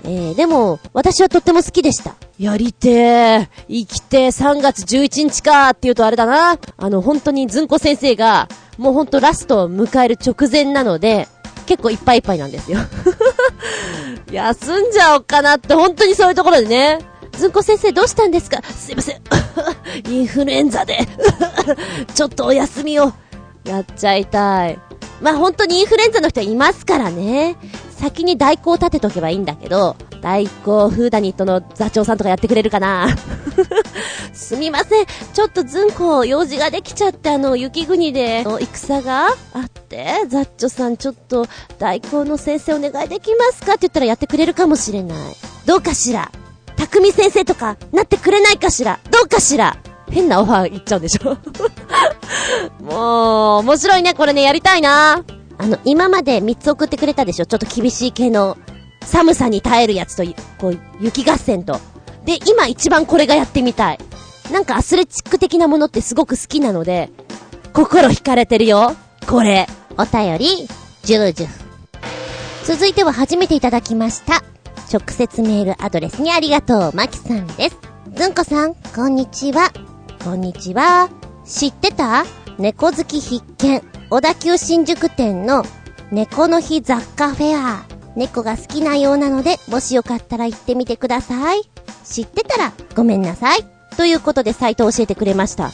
[0.04, 2.16] えー、でも、私はとっても好きでした。
[2.40, 3.48] やりてー。
[3.68, 6.58] 生きて3月11日かーって言うとあれだな。
[6.78, 11.28] あの、本当にずんこ先生が、もうほんとラストを迎える直前なので、
[11.68, 12.80] 結構いっぱいいっぱいなんですよ。
[14.32, 17.11] 休んじゃおうかなって本当にそういうところでね。
[17.38, 18.62] ずんこ先生どうしたんですか？
[18.64, 19.22] すいません。
[20.10, 21.00] インフルエンザで
[22.14, 23.12] ちょっとお休みを。
[23.64, 24.80] やっちゃいたい。
[25.22, 27.56] まあ本当にインフルエンザの人いますからね。
[27.92, 33.08] 先に代行立てとけばいいんだけど、代行フーダニットの座長さんとかやってくれるかな
[34.34, 35.06] すみません。
[35.34, 41.46] ちょっとずんこ、用事ができちゃって、あの、雪国で、戦があって、ザッチョさんちょっと、
[41.78, 43.74] 代行の先生お願いできますか？
[43.74, 45.18] って言ったらやってくれるかもしれない。
[45.68, 46.32] どうかしら？
[46.90, 49.00] 匠先生とか、なってくれないかしら？
[49.12, 49.78] どうかしら？
[50.10, 51.38] 変なオファー言っちゃうんでしょ
[52.84, 55.24] もう、面白いね、これね、やりたいな。
[55.58, 57.46] あの、今まで3つ送ってくれたでしょ？
[57.46, 58.58] ちょっと厳しい系の、
[59.04, 60.24] 寒さに耐えるやつと、
[60.60, 61.80] こう、雪合戦と。
[62.26, 64.00] で、今一番これがやってみたい。
[64.52, 67.10] なんかアスレチック的なものってすごく好きなので、
[67.74, 68.96] 心惹かれてるよ。
[69.28, 69.68] これ。
[69.98, 70.68] お便り、
[71.04, 71.48] ジュージュ。
[72.66, 74.44] 続いては初めていただきました。
[74.92, 77.78] 直接メールアドレスにありがとう、まきさんです。
[78.14, 79.72] ずんこさん、こんにちは。
[80.22, 81.10] こんにちは。
[81.46, 82.26] 知ってた？
[82.58, 83.82] 猫好き必見。
[84.10, 85.64] 小田急新宿店の
[86.12, 87.86] 猫の日雑貨フェア。
[88.18, 91.62] 猫が好きなようなので、もしよかったら行ってみてください。
[92.04, 93.66] 知ってたらごめんなさい。
[93.96, 95.72] ということでサイトを教えてくれました。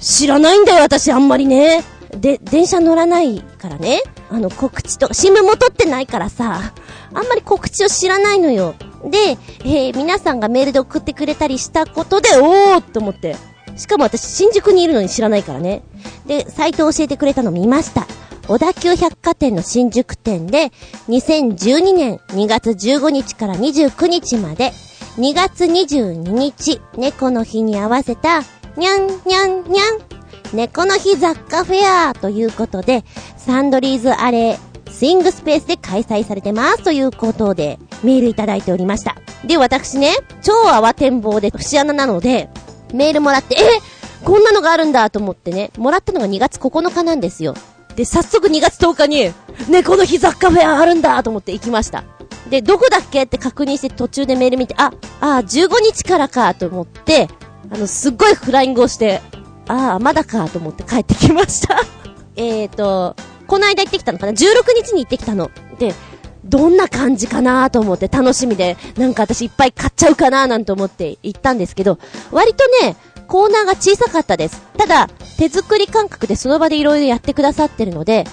[0.00, 1.82] 知らないんだよ、私あんまりね。
[2.16, 4.00] で、電車乗らないからね。
[4.30, 6.72] あの、告知とか、新聞も取ってないからさ、
[7.12, 8.74] あんまり告知を知らないのよ。
[9.04, 13.36] で、えー、皆さんがメールで送ってくれたりしたことで、おーって思って。
[13.76, 15.82] しかも私、新宿にいるのに知らないからね。
[16.26, 18.06] で、サイトを教えてくれたの見ました。
[18.46, 20.70] 小田急百貨店の新宿店で、
[21.08, 24.72] 2012年2月15日から29日まで、
[25.16, 28.42] 2月22日、猫の日に合わせた、
[28.76, 29.98] にゃんにゃんにゃん、
[30.52, 33.04] 猫の日雑貨フェアということで、
[33.36, 34.69] サンドリーズアレー、
[35.00, 39.16] スイングスペースで開催されてますということで、メールいただいておりました。
[39.46, 42.50] で、私ね、超慌てんぼうで節穴なので、
[42.92, 43.80] メールもらって、え
[44.26, 47.54] こんなのがあるんだと思ってね、もらったのが2月9日なんですよ。
[47.96, 49.32] で、早速2月10日に、
[49.70, 52.04] 猫の日雑貨フェアあるんだと思って行きました。
[52.50, 54.92] で、どこだっけって確認して途中でメール見て、あ、
[55.22, 57.28] あ、15日からかと思って、
[57.72, 59.22] あの、すっごいフライングをして、
[59.66, 61.80] ああ、まだかと思って帰ってきました
[62.36, 63.16] えーと、
[63.50, 64.36] この間行ってきたのかな ?16
[64.76, 65.50] 日に行ってきたの。
[65.80, 65.92] で、
[66.44, 71.98] どんな感じかなと思って楽しみで、なんか私いっぱい買っちゃうかななんて思って行ったんですけど、
[72.30, 72.94] 割とね、
[73.26, 74.62] コーナーが小さかったです。
[74.78, 78.24] ただ、手作り感覚でその場でいろいろやってくださってるので、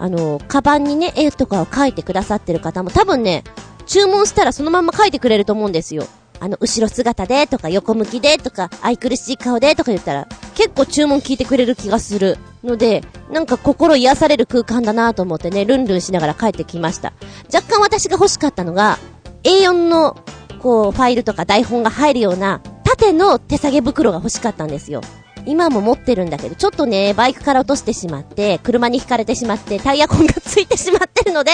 [0.00, 3.44] あの、カバンにね、絵とかを描いてくださってる方も多分ね、
[3.86, 6.08] 注文したらそのまま描いてくれると思うんですよ。
[6.44, 12.36] あの、後ろ姿でとか横向きでとか、愛くるしい顔でとか言ったら、結構注文聞いてくれる気がする。
[12.62, 17.14] ので、なんか心癒される空間だなと思ってね、ルンルンしながら帰ってきました。
[17.52, 18.98] 若干私が欲しかったのが、
[19.42, 20.16] A4 の、
[20.60, 25.00] こう、ファイルとか台本が入るような、縦の手提げ袋が欲しかったんですよ。
[25.46, 31.50] 今も持ってるんだけど、ちょっとね、バイクから落としてしまって、車に引かれてしまって、タイヤ痕がついてしまってるので、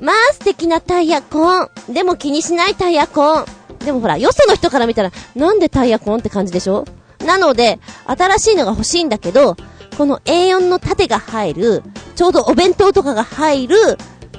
[0.00, 1.70] まあ素敵なタイヤ痕。
[1.88, 3.44] でも気にしないタイヤ痕。
[3.84, 6.84] でもほら、よその人から見たら、なんでタイヤ痕って感じでしょ？
[7.24, 9.56] なので、新しいのが欲しいんだけど、
[9.96, 11.82] この A4 の縦が入る、
[12.16, 13.76] ちょうどお弁当とかが入る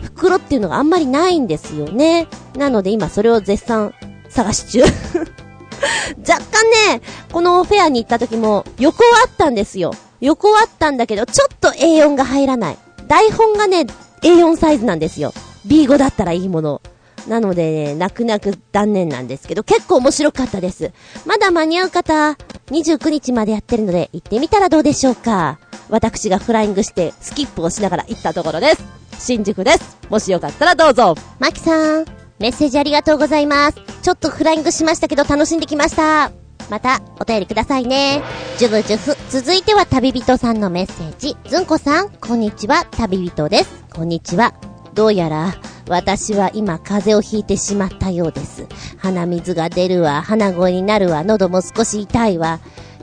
[0.02, 2.28] 袋っていうのがあんまりないんですよね。
[2.58, 3.94] なので今それを絶賛
[4.30, 4.82] 探し中
[6.28, 9.94] 若干ね、このフェアに行った時も横はあったんですよ。
[10.22, 12.78] 横はあったんだけど、ちょっと A4 が入らない。
[13.08, 13.86] 台本がね、
[14.22, 15.34] A4 サイズなんですよ。
[15.68, 16.82] B5 だったらいいもの。
[17.28, 20.92] なのでね、泣く泣く断念なんですけど、結構面白かったです。
[21.26, 22.32] まだ間に合う方、
[22.68, 25.60] 29日までやってるので、行ってみたらどうでしょうか。
[25.90, 28.84] 私がフライングして、スキップをしながら行ったところです。
[29.20, 29.98] 新宿です。
[30.10, 31.16] もしよかったらどうぞ。
[31.40, 32.06] マキさん、
[32.40, 33.78] メッセージありがとうございます。
[34.02, 36.32] ちょっとフライングしましたけど楽しんできました。
[36.70, 38.22] また、お便りくださいね。
[38.58, 39.16] ジュブジュフ。
[39.30, 41.38] 続いては旅人さんのメッセージ。
[41.50, 43.84] ずんこさん、こんにちは、旅人です。
[43.94, 44.54] こんにちは。
[44.94, 45.54] どうやら、
[45.88, 48.68] 私は今風邪をひいてしまったようです。
[48.98, 52.60] 鼻水が出るわ、鼻声になるわ、喉も少し痛いわ。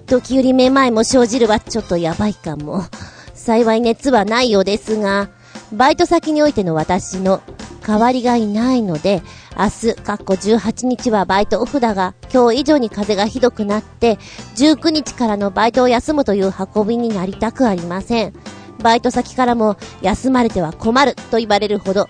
[0.07, 2.85] 時折めまいも生じるわ、ちょっとやばいかも。
[3.35, 5.29] 幸い熱はないようですが、
[5.73, 7.43] バイト先においての私の
[7.87, 9.23] 代わりがいないので、
[9.57, 14.19] 明日、かっこ18日はバイトオフだが、今日以上に風がひどくなって、
[14.57, 18.33] 19日からのバイトを休むという運びになりたくありません。
[18.83, 22.09] バイト先からも、休まれては困ると言われるほど、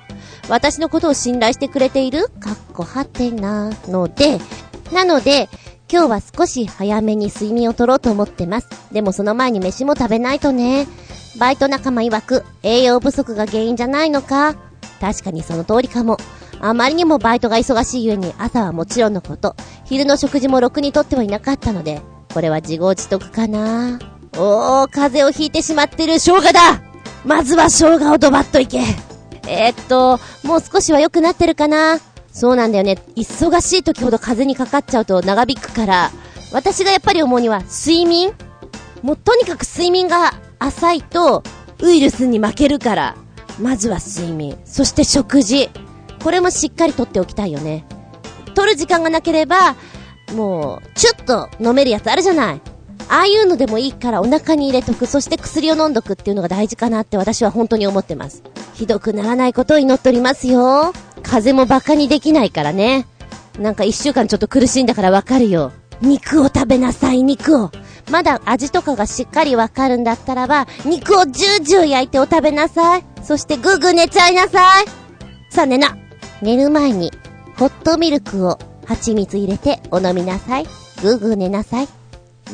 [0.51, 2.29] 私のことを信頼してくれている？
[2.41, 4.39] かっこはてなので、
[4.93, 5.49] なので、
[5.91, 8.69] 今日は少し早めに睡眠をとろうと思ってます。
[8.93, 10.87] でもその前に飯も食べないとね。
[11.39, 14.57] バイト仲間曰く、栄養不足が原因じゃないのか。
[15.01, 16.17] 確かにその通りかも。
[16.61, 22.03] あまりにもバイトが忙しいゆえに朝はもちろんのこと、昼の食事もろくにとってはいなかったので、
[22.35, 24.01] これは自業自得かな。
[24.37, 26.83] おー、風邪をひいてしまってる生姜だ。
[27.25, 28.81] まずは生姜をドバッといけ。
[29.51, 31.99] えー、っと、もう少しは良くなってるかな？
[32.33, 32.99] そうなんだよね。
[33.17, 36.11] 忙しい時ほど風にかかっちゃうと長引くから、
[36.53, 38.33] 私がやっぱり思うには睡眠？
[39.03, 41.43] もうとにかく睡眠が浅いと
[41.81, 43.17] ウイルスに負けるから、
[43.61, 44.57] まずは睡眠。
[44.65, 45.71] そして食事。
[46.23, 47.85] これもしっかりとっておきたいよね。
[48.55, 49.75] 取る時間がなければ、
[50.35, 52.61] もう、チュッと飲めるやつあるじゃない。
[53.09, 58.43] ああいうのでもいいからお腹に入れとく、そして薬を飲んどくっていうのが大事かなって私は本当に思ってます。
[58.75, 60.93] ひどくならないことを祈っておりますよ。
[61.23, 63.07] 風邪も馬鹿にできないからね。
[63.59, 65.73] なんか一週間ちょっと苦しんだからわかるよ。
[66.01, 67.71] 肉を食べなさい、肉を。
[68.11, 73.05] まだ味とかがしっかりわかるんだったらば、肉をジュージュー焼いてお食べなさい。
[73.23, 74.87] そしてぐーぐー寝ちゃいなさい。
[75.51, 75.97] さあ寝な。
[76.41, 77.13] 寝る前に、
[77.59, 80.67] ホットミルクを蜂蜜入れてお飲みなさい。
[81.03, 81.89] ぐーぐー寝なさい。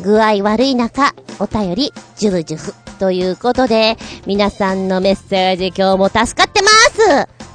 [0.03, 2.75] 具合悪い中、お便り、ジュルジュフ。
[2.99, 6.69] ということで、皆さんのメッセージ今日も助かってま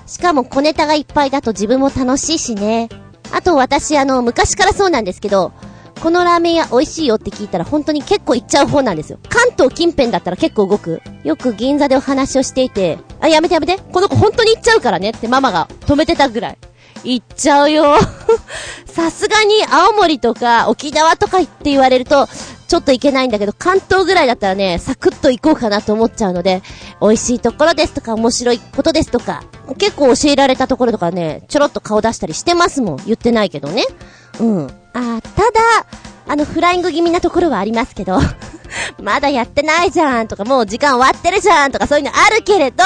[0.06, 2.90] すしかも小ネタがいっぱいだと自分も楽しいしね。
[3.32, 5.52] あと私あの、昔からそうなんですけど、
[6.02, 9.20] このラーメン屋美味しいよって聞いたら本当に結構行っちゃう方なんですよ。
[9.30, 11.02] 関東近辺だったら結構動く。
[11.24, 13.78] よく銀座でお話をしていて、あ、やめてやめて。
[13.78, 16.58] この子本当に行っちゃうからねってママが止めてたぐらい。
[17.04, 17.96] 行っちゃうよ。
[18.86, 22.28] さすがに青森とか沖縄とかって言われると、
[22.68, 26.62] ちょっと行けないんだけど、関東ぐらいだったらね、サクッと行こうかなと思っちゃうので、
[27.02, 29.44] 美味しいところですとか、面白いことですとか、
[29.78, 32.98] 結構教えられたところとかね、ちょろっと顔出したりしてますもん。
[33.06, 33.84] 言ってないけどね。
[34.40, 34.68] うん。
[34.94, 35.60] あ、ただ、
[36.28, 38.20] あの、フライング気味なところはありますけど、
[39.02, 42.84] まだやってないじゃんとか、もう時間終わってるじゃんとかそういうのあるけれど、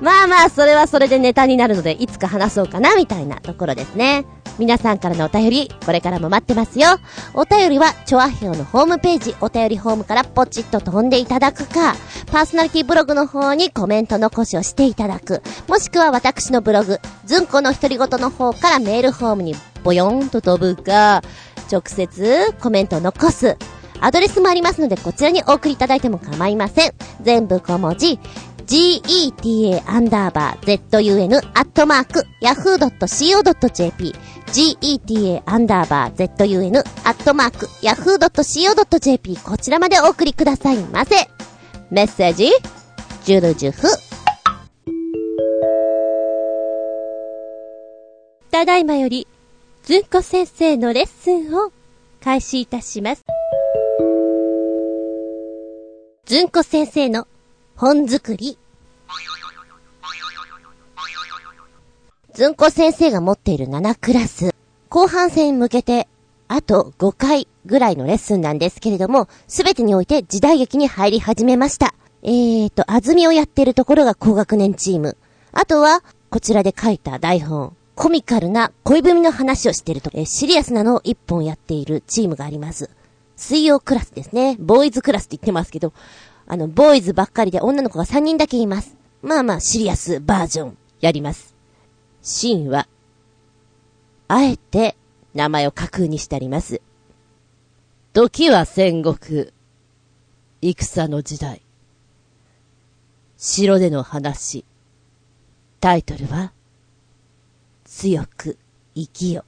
[0.00, 4.24] まあまあ、それはそれでネタになるので、いつか話そうかな、みたいなところですね。
[4.56, 6.98] 皆さんからのお便り、これからも待ってますよ。
[7.34, 11.94] お便りは、チョアヘオのホームページ、お便りホームからポチッと飛んでいただくか、
[12.30, 21.22] パーソナリティブログの方にコメント残しをしていただく、もしくは私のブログ、ズンコの独り言の方からメールホームにボヨンと飛ぶか、
[21.70, 23.56] 直接コメントを残す。
[24.04, 26.92] アドレスもありますので、こちらにお送りいただいても構いません。
[27.22, 28.18] 全部小文字、
[28.66, 34.14] geta アンダーバー zun アットマーク yahoo.co.jp
[34.46, 36.82] geta アンダーバー zun ア
[37.12, 41.14] ットマーク yahoo.co.jp こちらまでお送りくださいませ。
[41.90, 42.50] メッセージ、
[43.24, 43.88] ジュルジュフ。
[48.50, 49.26] ただいまより、
[49.82, 51.72] ずんこ先生のレッスンを
[52.22, 53.24] 開始いたします。
[56.34, 57.28] ずんこ先生の
[57.76, 58.58] 本作り。
[62.32, 64.52] ずんこ先生が持っている7クラス、
[64.88, 66.08] 後半戦に向けて、
[66.48, 71.94] あと5回ぐらいのレッスンなんですけれども、すべてにおいて時代劇に入り始めました。
[72.24, 75.16] えーと、あずみをやっているところが高学年チーム。
[75.52, 77.76] あとは、こちらで書いた台本。
[77.94, 82.90] コミカルな恋文の話をしていると、えシリアスなのを1本やっているチームがあります。
[83.36, 84.56] 水曜クラスですね。
[84.58, 85.92] ボーイズクラスって言ってますけど、
[86.46, 88.96] あの、ボーイズばっかりで女の子が3人だけいます。
[89.22, 91.54] まあまあ、シリアスバージョン、やります。
[92.22, 92.86] シーンは、
[94.28, 94.96] あえて、
[95.34, 96.80] 名前を架空にしてあります。
[98.12, 99.52] 時は戦国、
[100.62, 101.62] 戦の時代。
[103.36, 104.64] 城での話。
[105.80, 106.52] タイトルは、
[107.84, 108.56] 強く
[108.94, 109.44] 生きよ。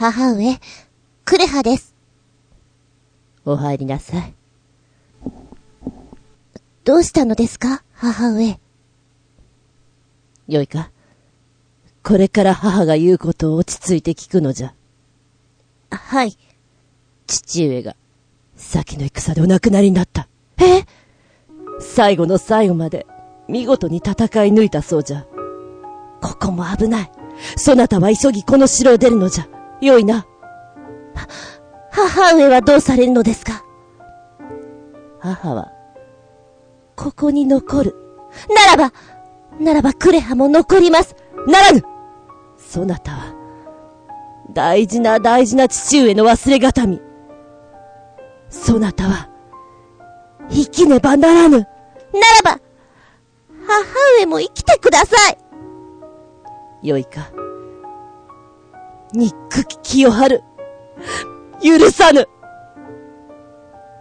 [0.00, 0.58] 母上、
[1.26, 1.94] クレハです。
[3.44, 4.34] お入りなさい。
[6.84, 7.84] どうしたのですか？
[7.92, 8.58] 母上。
[10.48, 10.90] よいか。
[12.02, 14.72] これから母が言うことを落ち着いて聞くのじゃ。
[15.90, 16.38] はい。
[17.26, 17.94] 父上が、
[18.56, 20.28] 先の戦でお亡くなりになった。
[20.56, 20.86] え？
[21.78, 23.06] 最後の最後まで、
[23.48, 24.12] 見事に戦
[24.46, 25.26] い抜いたそうじゃ。
[26.22, 27.12] ここも危ない。
[27.58, 29.48] そなたは急ぎこの城を出るのじゃ。
[29.80, 30.26] よいな。
[31.90, 33.64] 母上はどうされるのですか？
[35.20, 35.72] 母は、
[36.96, 37.96] ここに残る。
[38.48, 38.94] ならば、
[39.58, 41.14] ならばクレハも残ります。
[41.46, 41.82] ならぬ
[42.56, 43.34] そなたは、
[44.52, 47.00] 大事な大事な父上の忘れがたみ。
[48.48, 49.28] そなたは、
[50.48, 51.58] 生きねばならぬ。
[51.58, 51.64] な
[52.44, 52.60] らば、
[53.66, 53.84] 母
[54.18, 55.16] 上も生きてくださ
[56.82, 56.88] い。
[56.88, 57.30] よいか。
[59.14, 60.42] 憎き清春。
[61.62, 62.26] 許さぬ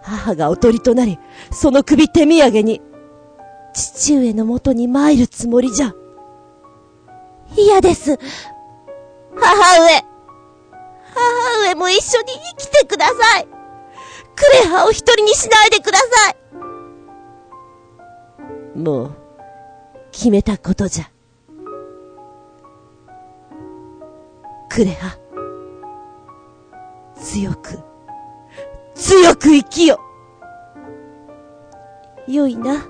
[0.02, 1.20] 母がおとりとなり、
[1.52, 2.82] その首手土産に、
[3.74, 5.94] 父上のもとに参るつもりじゃ。
[7.56, 8.18] 嫌です。
[9.36, 10.04] 母上。
[11.14, 13.48] 母上も一緒に生きてください。
[14.36, 16.38] クレハを一人にしないでください。
[18.78, 19.12] もう、
[20.12, 21.12] 決めたことじゃ。
[24.70, 25.18] クレハ。
[27.16, 27.80] 強く、
[28.96, 30.00] 強く生きよ
[32.28, 32.86] よいな。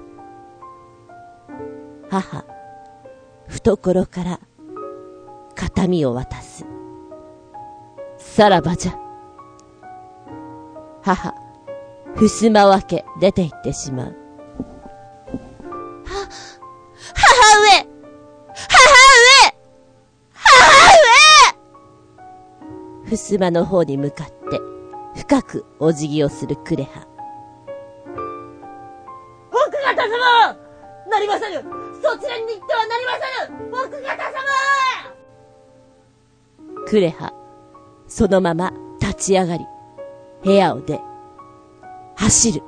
[2.10, 2.46] 母、
[3.48, 4.40] 懐から
[5.56, 6.66] 形見を渡す。
[8.18, 9.00] さらばじゃ。
[11.02, 11.34] 母、
[12.16, 14.16] 襖分け出て行ってしまう。
[16.06, 16.28] は、
[17.16, 17.88] 母上
[18.68, 18.99] 母
[23.18, 24.34] 襖の方に向かって、
[25.16, 27.08] 深くお辞儀をするクレハ。
[29.52, 30.58] 奥方様
[31.10, 31.64] なりませぬ
[32.02, 34.40] そちらに行ってはなりませぬ奥方様
[36.88, 37.34] クレハ、
[38.08, 39.66] そのまま立ち上がり、
[40.44, 41.00] 部屋を出、
[42.16, 42.64] 走る。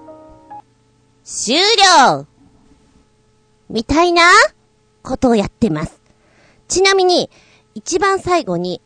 [1.23, 2.27] 終了
[3.69, 4.23] みたいな
[5.01, 6.01] ことをやってます。
[6.67, 7.29] ちなみに、
[7.73, 8.81] 一番最後に、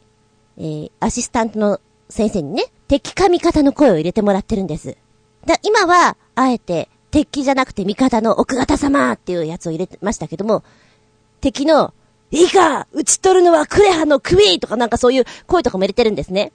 [0.58, 1.80] えー、アシスタントの
[2.10, 4.98] 先生にね、敵か味方の声を入れてもらってるんです。
[5.46, 10.64] だ、今は、あえて、敵じゃなくて味方の奥方様っていうやつを入れてましたけども、
[11.42, 11.94] 敵の、
[12.32, 16.52] いいか撃ち取るのはクレハの首とかなんかそういう声とかも入れてるんですね。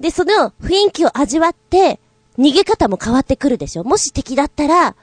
[0.00, 2.00] で、その雰囲気を味わって、
[2.38, 3.84] 逃げ方も変わってくるでしょ。
[3.84, 4.96] もし敵だったら、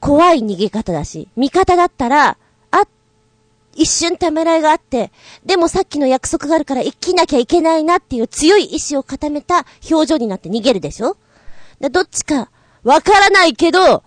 [0.00, 2.36] 怖い逃げ方だし、味方だったら、
[3.78, 5.12] 一瞬ためらいがあって、
[5.46, 11.16] でもさっきの約束があるから生きなきゃいけないなっていう強い意志を固めた表情になって逃げるでしょ？
[11.80, 12.50] でどっちか、
[12.82, 14.02] わからないけど、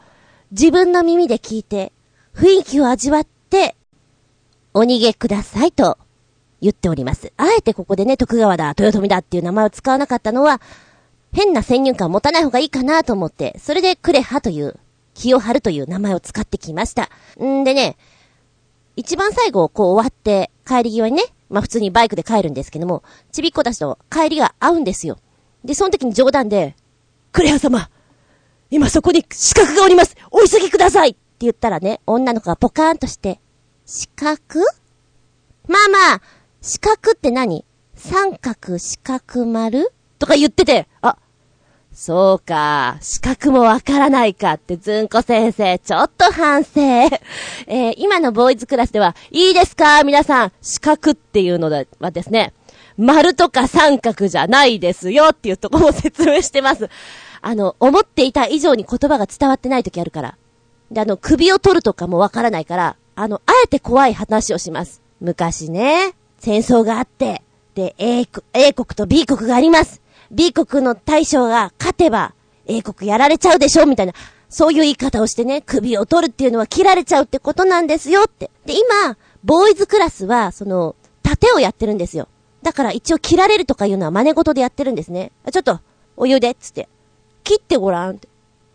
[0.51, 1.93] 自分の耳で聞いて、
[2.35, 3.75] 雰囲気を味わって、
[4.73, 5.97] お逃げくださいと
[6.61, 7.31] 言っております。
[7.37, 10.61] あえてここでね、徳川だ、豊臣だっていう名前を使わなかったのは、
[11.33, 14.77] 変な先入観を持たない方がいいかなと思って、それでクレハという、
[15.13, 17.09] 清春という名前を使ってきました。
[17.41, 17.97] んでね、
[18.95, 25.17] 一番最後、こう終わって、帰り際にね、まあ普通にバイクで帰るんですけども、ちびっこたちと帰りが合うんですよ。
[25.63, 26.75] で、その時に冗談で、
[27.31, 27.89] クレハ様
[28.69, 30.15] 今そこに資格がおります。
[30.31, 33.39] お急ぎくださいって言ったらね、女の子がポカーンとして、
[33.85, 34.59] 資格
[35.67, 36.21] まあまあ、
[36.61, 37.65] 資格って何？
[37.95, 39.91] 三角四角丸？
[40.19, 41.17] とか言ってて、あ、
[42.03, 46.71] そうか、資格もわからないかってずんこ先生、ちょっと反省。
[47.67, 50.03] えー、今のボーイズクラスでは、いいですか？
[50.03, 52.53] 皆さん、資格っていうのはですね、
[52.97, 56.89] 丸とか三角じゃないですよっていうとこも説明してます。
[57.39, 60.37] あの、思っていた以上に言葉が伝わってない時あるから。
[60.89, 65.03] で、あの、首を取るとかもわからないから、あの、あえて怖い話をします。
[65.19, 67.43] 昔ね、戦争があって、
[67.75, 70.00] で、A、A 国と B 国があります。
[70.31, 72.33] B 国の大将が勝てば、
[72.65, 74.13] A 国やられちゃうでしょみたいな。
[74.49, 78.49] そういう言い方をしてね、首を取るっていうのは切られちゃうってことなんですよって。
[78.65, 82.27] で、今、ボーイズクラスは、その、盾をやってるんですよ。
[82.61, 85.31] だから一応切られるとかいうのは真似事でやってるんですね。
[85.51, 85.79] ちょっと、
[86.17, 86.87] お湯で、つって。
[87.43, 88.19] 切ってごらん。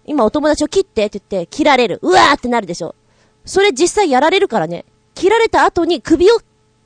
[0.07, 2.01] 今お友達を切ってって言って、切られる。
[2.03, 2.95] うわーってなるでしょ。
[3.45, 4.85] それ実際やられるからね。
[5.15, 6.39] 切られた後に首を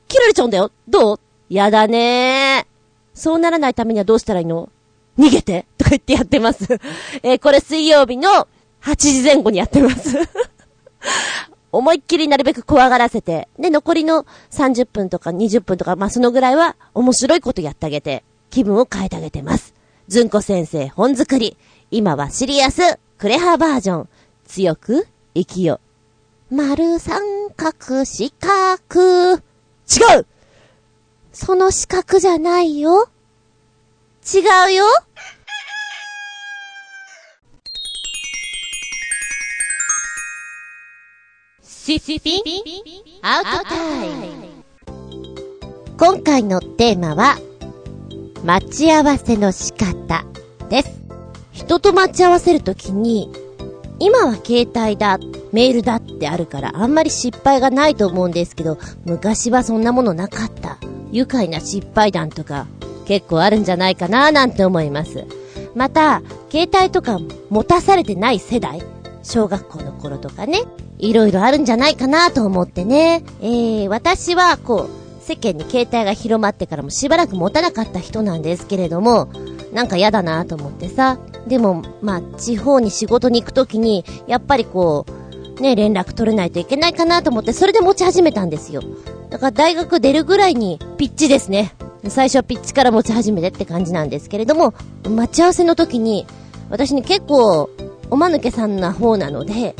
[0.07, 0.71] 切られちゃうんだよ。
[0.87, 1.19] どう？
[1.49, 2.70] やだねー。
[3.21, 4.67] そうならないためにはどうしたらいいの？
[5.19, 6.65] 逃げて とか言ってやってます。
[7.21, 8.47] えー、これ水曜日の
[8.81, 10.17] 8時前後にやってます
[11.71, 19.75] 思いっきりなるべく怖がらせて、で、残りの30分とか20分とか、まあ、そのぐらいは面白いことやってあげて、気分を変えてあげてます。
[20.07, 21.55] ずんこ先生本作り。
[21.91, 24.09] 今はシリアス、クレハバージョン。
[24.47, 25.79] 強く、生きよ。
[26.49, 27.21] 丸三
[27.55, 29.35] 角四角。
[29.35, 29.37] 違
[30.19, 30.25] う
[31.33, 33.09] その四角じゃないよ。
[34.33, 34.85] 違うよ。
[41.63, 42.43] シシピ
[43.21, 44.51] アウトタイム。
[45.97, 47.37] 今回のテーマは、
[48.43, 50.25] 待ち合わせの仕方
[50.69, 50.89] です。
[51.51, 53.31] 人と待ち合わせるときに、
[53.99, 55.17] 今は携帯だ、
[55.51, 60.77] メールだってあるからあんまり失敗がないと思うんですけど、昔はそんなものなかった。
[61.11, 62.67] 愉快な失敗談とか
[63.05, 65.25] 結構あるんじゃないかななんて思います。
[65.75, 68.81] また、携帯とか持たされてない世代
[69.23, 70.63] 小学校の頃とかね、
[70.99, 73.23] いろいろあるんじゃないかなと思ってね。
[73.41, 79.29] えー、私はこう、世間に携帯が広まってからもしばらく持たなかった人なんですけれども、
[79.71, 81.17] なんか嫌だなと思ってさ。
[81.47, 85.20] でも、まあ、地方に仕事に行くときに、やっぱりこう、
[85.61, 88.81] ね、連絡取れないといけないかなと思って、それで持ち始めたんですよ。
[89.29, 91.73] だから大学出るぐらいにピッチですね。
[92.09, 94.73] 最初はピッチから持ち始めてって感じなんですけれども、
[95.07, 96.25] 待ち合わせの時に、
[96.69, 97.69] 私に結構、
[98.09, 99.75] おまぬけさんな方なので、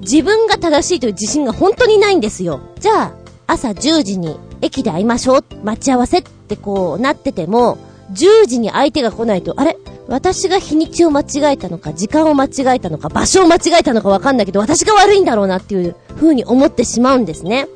[0.00, 2.60] 自分が正しいという自信が本当にないんですよ。
[2.80, 3.12] じゃあ、
[3.46, 7.78] 朝10時に駅で会いましょう、待ち合わせってこうなってても、
[8.12, 9.76] 10時に相手が来ないと、あれ？
[10.08, 17.66] 私が日にちを間違えたのか、時間を間違えたのか、場所を間違えたのかわかんないけど、私が悪いんだろうなっていう風に思ってしまうんですね。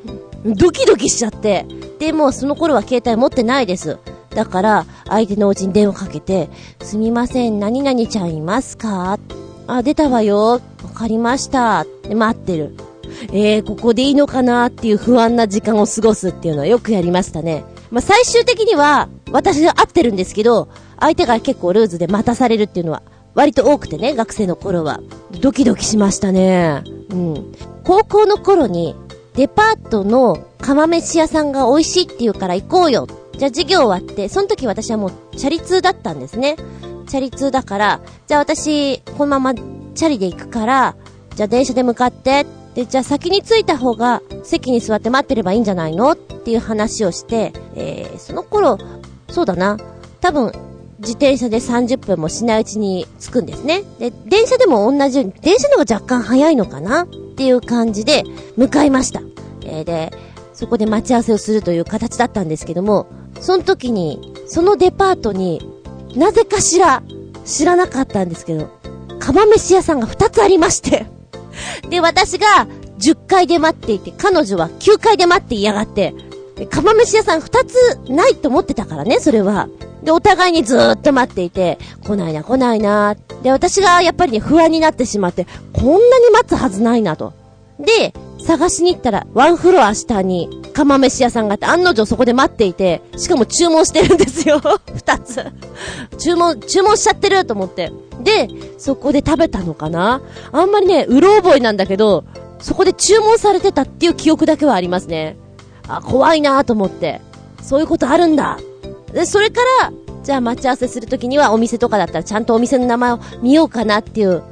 [0.44, 1.66] ドキドキしちゃって。
[1.98, 3.98] で、もその頃は携帯持ってないです。
[4.30, 6.48] だから、相手のお家に電話かけて、
[6.80, 9.18] すみません、何々ちゃんいますか？
[9.66, 10.60] あ、出たわよ。
[10.84, 11.84] わかりました。
[12.04, 12.76] で、待ってる。
[13.32, 17.64] えー、ここでいいのかなっていう不安な時間を過ごすっていうのはよくやりましたね。
[17.90, 20.68] まあ、最終的には、私が合ってるんですけど、
[20.98, 23.02] 相手が結構ルーズで待たされるっていうのは、
[23.34, 25.00] 割と多くてね、学生の頃は。
[25.40, 26.82] ドキドキしましたね。
[27.10, 27.54] うん。
[27.84, 28.94] 高校の頃に、
[29.34, 33.06] デパートの釜飯屋さんが美味しいって言うから行こうよ。
[33.38, 36.56] じゃあ授業終わって、その時私はもうチャリ通だったんですね。
[37.08, 40.96] チャリ通だから、じゃあ私、このままチャリで行くから、
[41.36, 42.44] じゃあ電車で向かって、
[42.80, 48.78] で、じゃあ先に着いた方が席に座って待ってればいいんじゃないのっていう話をして、えー、その頃、
[49.28, 49.76] そうだな。
[50.22, 50.50] 多分、
[51.00, 53.82] 自転車で30分もしないうちに着くんですね。
[53.98, 57.06] で、電車でも同じように、電車の方が若干早いのかなっ
[57.36, 58.24] ていう感じで
[58.56, 59.20] 向かいました。
[59.62, 60.10] えー、で、
[60.54, 63.08] そこで待ち合わせをするという形だったんですけども、
[63.40, 65.60] その時に、そのデパートに、
[66.16, 67.02] なぜかしら、
[67.44, 68.70] 知らなかったんですけど、
[69.18, 71.19] 釜飯屋さんが2つありまして
[71.88, 72.66] で、私が
[72.98, 76.14] 10階で待っていて、彼女は9階で待っていやがって、
[76.70, 79.68] 釜飯屋さん2つないと思ってたからね、それは。
[80.02, 87.32] で、お互いにずーっと待っていて、来ないな来ないなで、私がやっぱりね、不安になってしまって、こんなに待つはずないなと。
[87.78, 88.12] で、
[88.44, 94.60] 探しに行ったら、ワンフロア下に、釜飯屋さんがあって、案の定そこで待っていて、しかも注文してるんですよ。
[94.94, 95.44] 二つ。
[96.18, 97.92] 注文、注文しちゃってると思って。
[98.22, 98.48] で、
[98.78, 100.20] そこで食べたのかな？
[100.52, 102.24] あんまりね、うろ覚えなんだけど、
[102.58, 105.36] そこで注文されてたっていう記憶だけはありますね。
[105.88, 107.20] あ、怖いなと思って。
[107.62, 108.58] そういうことあるんだ。
[109.12, 109.92] で、それから、
[110.22, 114.42] じゃあ待ち合わせするときにはお店とかだったらちゃんとお店の名前を見ようかなっていう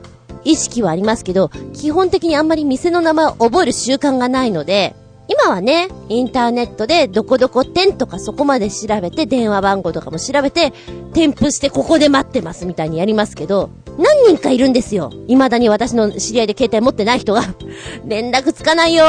[0.44, 4.94] 意識はありますけど、基本的にあんまり店の名前を覚える習慣がないので、
[5.28, 10.72] 今はね、インターネットでどこどこ店とかそこまで調べて、電話番号とかも調べて、
[11.12, 13.68] 添付してここで待ってますみたいにやりますけど、
[13.98, 15.10] 何人かいるんですよ。
[15.26, 17.42] 未だに私の知り合いで携帯持ってない人が
[18.06, 19.04] 連絡つかないよ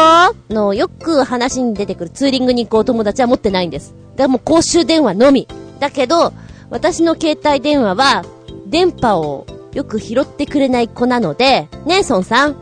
[0.50, 3.94] の、よく話に出てくるツーリングに行くお友達は持ってないんです。
[4.16, 5.48] だからもう公衆電話のみ。
[5.80, 6.34] だけど、
[6.70, 8.26] 私の携帯電話は、
[8.68, 12.56] 電波をよく拾ってくれない子なので、ねえ、孫さん。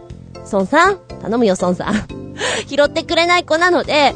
[0.51, 0.99] 孫さん？
[1.21, 2.26] 頼むよ、孫さん。
[2.67, 4.13] 拾ってくれない子なので、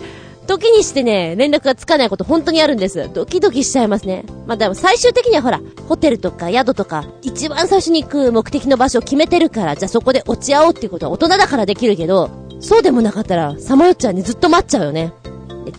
[0.47, 3.09] 時にしてね、連絡がつかないこと本当にあるんです。
[3.13, 4.25] ドキドキしちゃいますね。
[4.47, 15.13] まあ、でも最終的にはほら、ホテルとか宿とか、一番最初に行く目的の場所を決めてるから、じゃあそこで落ち合おうっていうことは大人だからできるけど、そうでもなかったら、さまよっちゃんにずっと待っちゃうよね。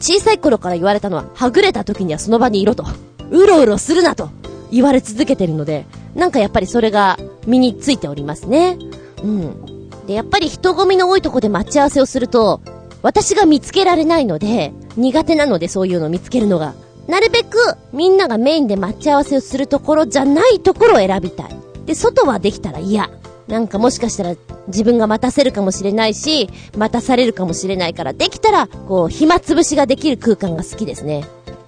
[0.01, 2.85] 小さい頃から言われたのは、はぐれた時にはその場にいろと。
[3.31, 4.31] うろうろするなと
[4.71, 8.79] 言われ続けてるので、なんかやっぱりそれが身についておりますね。
[9.23, 9.72] うん。
[10.13, 12.61] で、やっぱり人混みの多いとこで待ち合わせをすると、
[13.01, 16.75] 私が見つけられないので、苦手なのでそういうのを見つけるのが。
[17.09, 17.57] なるべく、
[17.93, 21.57] みんながメインで待ち合わせをするところじゃないところを選びたい。
[21.87, 23.11] で、外はできたら嫌。
[23.49, 24.37] なんかもしかしたら
[24.69, 31.25] 自分が待たせるかもしれないし、待たされるかもしれないから、できたら、こう、暇つぶしができる空間が好きですね。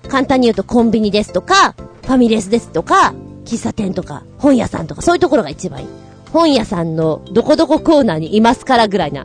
[0.08, 3.14] 簡単に言うとコンビニですとか、ファミレスですとか、
[3.44, 6.03] 喫茶店とか、本屋さんとか、そういうところが一番いい。
[6.34, 9.24] 本屋さんのどこどこコーナーにいますからぐらいな、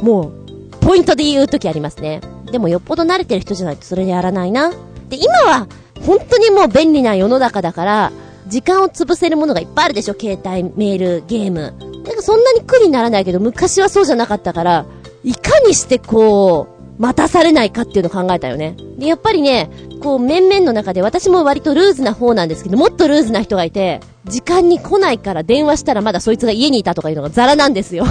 [0.00, 0.32] もう、
[0.80, 2.22] ポイントで言うときありますね。
[2.50, 4.70] でもよっぽど慣れてる人じゃないとそれやらないな。
[4.70, 5.68] で、今は、
[6.06, 8.12] 本当にもう便利な世の中だから、
[8.46, 11.74] 時間を潰せるものがいっぱいあるでしょ携帯、メール、ゲーム。
[12.06, 14.86] なんかそんなに苦にならないけど、昔はそうじゃなかったから、
[15.24, 18.74] いかにしてこう、待たされないかっていうのを考えたよね。
[18.98, 19.70] で、やっぱりね、
[20.00, 28.04] こう、面々の中で私も割とルーズな方なんですけど、もっとルーズな人がいて、時間に来ないから電話したらまだそいつが家にいたとかいうのがザラなんですよ。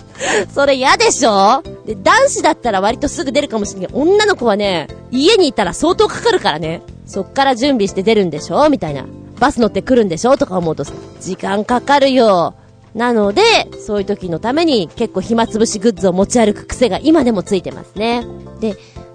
[0.54, 1.62] それ嫌でしょ？
[1.86, 3.90] で、男子だったら割とすぐ出るかもしれない。
[3.92, 6.82] 女の子はね、家にいたら相当かかるからね。
[7.06, 8.68] そっから準備して出るんでしょ？
[8.68, 9.04] みたいな。
[9.38, 10.36] バス乗って来るんでしょ？
[10.36, 10.84] とか思うと、
[11.20, 12.54] 時間かかるよ。
[12.96, 13.42] なので、
[13.78, 18.26] そういう時のために結構暇つぶしグッズを持ち歩く癖が今でもついてますね。
[18.58, 18.74] で、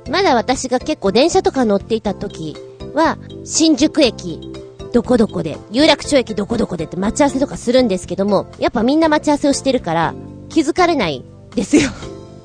[0.09, 2.55] まだ私が結構電車とか乗っていた時
[2.93, 4.53] は、新宿駅、
[4.93, 10.13] どこどこで、有楽町駅どこどこでって待ち合わせとかするんですけども、やっぱみんな待ち合わせをしてるから、
[10.49, 11.25] 気づかれない
[11.55, 11.89] ですよ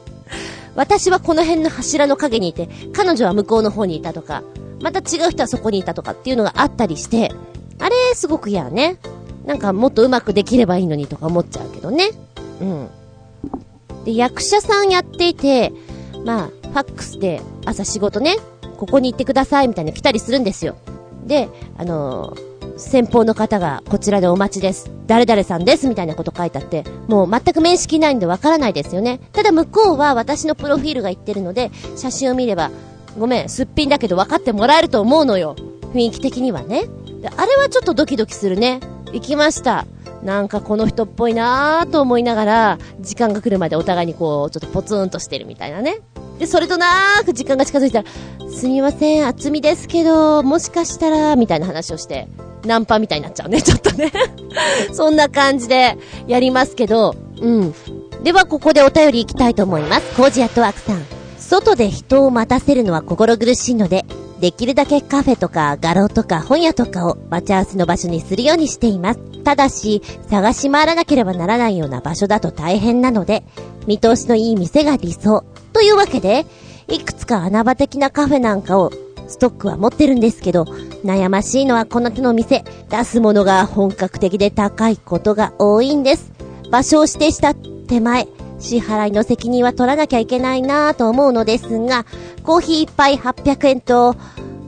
[0.74, 4.43] 私はこの辺の柱の影にいて、彼女は向こうの方にいたとか、
[4.80, 7.30] また違う人はそこにいたとかっていうのがあったりして、
[7.78, 8.97] あれ、すごく嫌ね。
[9.47, 12.11] なんかもっとうまくできればいいのにとか思っちゃうけどね。
[12.61, 12.88] うん。
[14.05, 15.72] で、役者さんやっていて、
[16.24, 18.36] まあ、ファックスで朝仕事ね、
[18.76, 20.76] ここに行ってくださいみたいな来たりするんですよ。
[21.24, 24.90] で、あのー、先方の方がこちらでお待ちです。
[25.07, 29.20] 誰々さんですみたいなこと書いてあって、もう全く面識ないんでわからないですよね。
[29.32, 32.70] ただ向こうは私のプロフィールが言ってるので、写真を見れば、
[33.18, 35.57] ごめん、すっぴんだけど分かってもらえると思うのよ。
[35.94, 36.84] 雰囲気的にはね。
[37.36, 38.80] あれはちょっとドキドキするね。
[39.12, 39.86] 行きました。
[40.22, 46.00] なんかこの人っぽいなぁと思いながら、時間が来るまでお互いにこう、ちょっとポツンとしてるみたいなね。
[46.38, 48.08] で、それとなーく時間が近づいたら、
[48.50, 52.28] すみません、厚みですけど、もしかしたら、みたいな話をして、
[52.64, 54.10] ナンパみたいになっちゃうね、ちょっとね
[54.92, 55.96] そんな感じで
[56.26, 57.74] やりますけど、うん。
[58.22, 60.16] では、ここでお便り行きたいと思います。
[60.16, 61.02] コージアットワークさん。
[61.38, 64.04] 外で人を待たせるのは心苦しいので、
[64.41, 69.20] できるだけカフェとか画廊とか本屋とかを待ち合わせの場所にするようにしています。
[69.45, 73.45] ただし、探し回らなければならないような場所だと大変なので、
[73.87, 75.45] 見通しのいい店が理想。
[75.72, 76.47] というわけで、
[76.89, 78.91] いくつか穴場的なカフェなんかを
[79.28, 80.64] ストックは持ってるんですけど、
[81.05, 86.32] 悩ましいのはこの手の店、出すものが本格的で高いことが多いんです。
[86.70, 88.28] 場所を指定した手前、
[88.59, 92.07] 支払いの責任は取らなきゃいけないなぁと思うのですが、
[92.42, 94.16] コーヒー一杯800円と、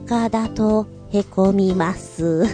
[0.07, 2.45] かだと、へこみます。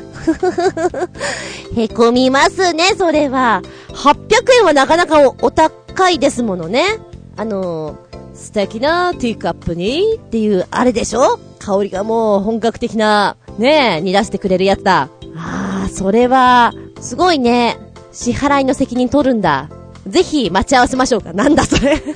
[1.75, 3.61] へこみますね、それは。
[3.89, 6.99] 800円はなかなかお高いですものね。
[7.35, 7.97] あの、
[8.33, 11.39] 素敵なティーカップにっていうあれでしょ？
[11.59, 15.09] 香りがもう本格的な、ねえ、煮出してくれるやつだ。
[15.35, 17.77] ああ、それは、すごいね。
[18.11, 19.69] 支払いの責任取るんだ。
[20.07, 21.33] ぜひ待ち合わせましょうか。
[21.33, 22.13] なんだそれ カフ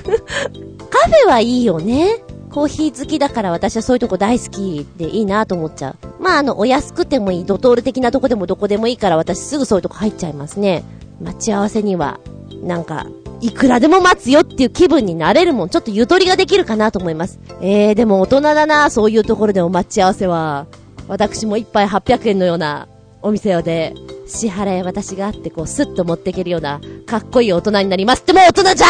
[1.26, 2.22] ェはいいよね。
[2.50, 6.22] コーヒー好きだから私はそういうとこ大好きでいいなと思っちゃう。
[6.22, 10.82] まああの、お安くてもいい、ドトール的なとこでもどこでもいいから私すぐそういうとこ入っちゃいますね。
[11.22, 12.18] 待ち合わせには、
[12.62, 13.06] なんか、
[13.40, 15.68] いくらでも待つよっていう気分になれるもん。
[15.68, 17.38] ちょっとゆとりができるかなと思います。
[17.62, 20.66] えー、でも大人だな、そういうところでも待ち合わせは。
[21.08, 22.88] 私も一杯800円のような
[23.22, 23.94] お店をで、
[24.26, 28.86] 支払い私があってこうスッと持っていけるような、かっこいい大人になりますってもう大人じゃ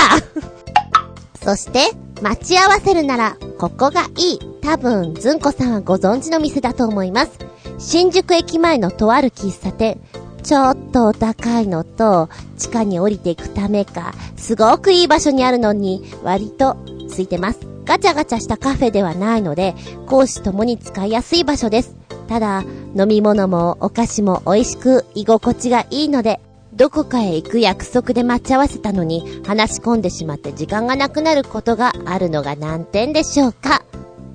[1.42, 1.90] そして、
[2.22, 4.38] 待ち合わせるなら、ここがいい。
[4.62, 7.32] 多分、ずんこさんはご存知の店だと思います。
[7.78, 9.98] 新宿駅前のとある喫茶店。
[10.42, 16.76] ちょっとお高いのと、地下に降りていくためか、すごくいい場所にあるのに、割と、
[17.08, 17.60] ついてます。
[17.90, 19.74] ガチャガチャしたカフェではないので、
[20.06, 21.96] 講師ともに使いやすい場所です。
[22.28, 22.62] ただ、
[22.96, 26.38] 飲み物もお菓子も美味しく、居心地がいいので、
[26.72, 33.82] どこかへ行く約束で待ち合わせたのに、話し込んでしまって時間がなくなることがあるのが難点でしょうか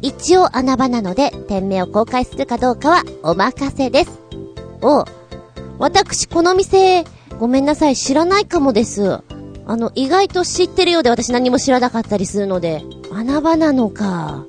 [0.01, 4.19] 一応穴場なので、店名を公開するかどうかはお任せです。
[4.81, 5.05] お、
[5.79, 7.05] 私この店、
[7.39, 9.21] ごめんなさい、知らないかもです。
[9.67, 14.45] あの、意外と知ってるようで私何も知らなかったりするので、穴場なのか。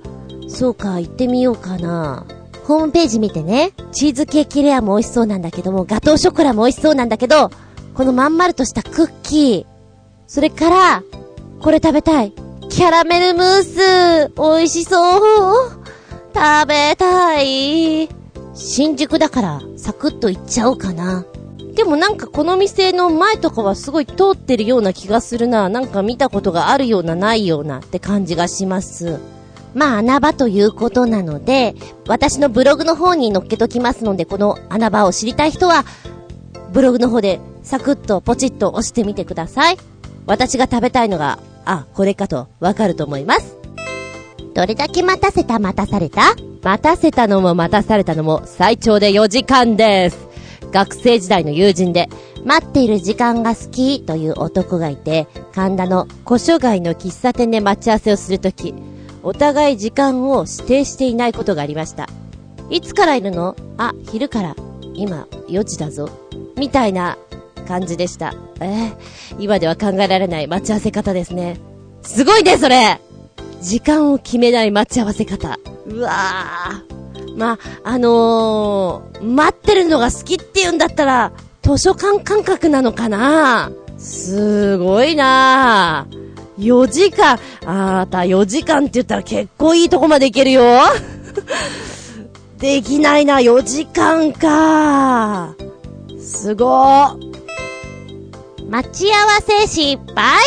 [0.49, 2.27] そうか、行ってみようかな。
[2.65, 7.51] ホームページ見てね、チーズケーキレアも美味しそうなんだけども、ガトーショコラも美味しそうなんだけど、
[7.95, 9.67] このまん丸としたクッキー、
[10.27, 11.03] それから、
[11.61, 12.33] これ食べたい。
[12.69, 15.87] キャラメルムース、美味しそう。
[16.35, 18.09] 食べたい。
[18.55, 21.25] 新宿だから、サクッと行っちゃおうかな。
[21.77, 25.69] でもなんかこの店の前とかはすごい通ってるような気がするな。
[25.69, 29.21] なんか見たことがあるようなないようなって感じがします。
[29.75, 31.75] まあ穴場ということなので、
[32.09, 35.85] 私のブログの方に載っけときますので、この穴場を知りたい人は、
[36.73, 39.77] ブログの方でサクッとポチッと押してみてください。
[40.25, 43.59] 私が食べたいのが、あ、これかとわかると思います。
[44.55, 46.35] どれだけ待たせた待たされた？
[46.63, 50.26] 待たせたのも待たされたのも最長で4時間です。
[50.73, 52.09] 学生時代の友人で、
[52.45, 58.75] 待っている時間が好きという男がいて、神田の古書街の喫茶店で待ち合わせをするとき、
[59.23, 62.09] お互い時間を指定していないことがありました。
[62.71, 63.57] いつからいるの？
[63.79, 64.55] あ、昼から。
[64.95, 66.09] 今、4時だぞ。
[66.57, 67.19] みたいな
[67.67, 68.35] 感じでした。
[68.61, 68.97] えー、
[69.39, 71.59] 今では考えられない待ち合わせ方ですね。
[72.03, 73.01] すごいね、それ
[73.61, 75.59] 時間を決めない待ち合わせ方。
[75.87, 76.96] うわー。
[77.37, 81.33] まあ、あのー、待ってるのが好きって言うんだったら、
[81.63, 83.71] 図書館感覚なのかな？
[83.99, 86.07] すごいな。
[86.59, 90.63] 4時間、あーた4時間って言ったら結構いいとこまで行けるよ。
[92.59, 95.55] できないな、4時間か。
[96.19, 97.37] すごー。
[98.69, 100.41] 待ち合わせ失敗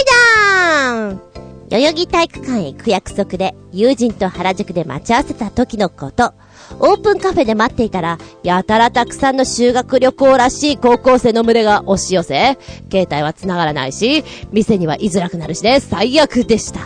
[0.83, 1.21] だーん
[1.69, 6.33] 代々木体育館へ行く約束で、友人と原宿で待ち合わせた時のこと。
[6.79, 12.57] オープンカフェで待っていたら、やたらたくさんの修学旅行らしい高校生の群れが押し寄せ、
[12.91, 16.81] 携帯は繋がらないし、店には居づらくなるしね、最悪でした。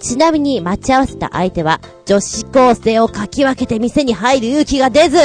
[0.00, 5.18] ちなみに待ち合わせた相手は、女子高生をかき分けて店に入る勇気が出ず、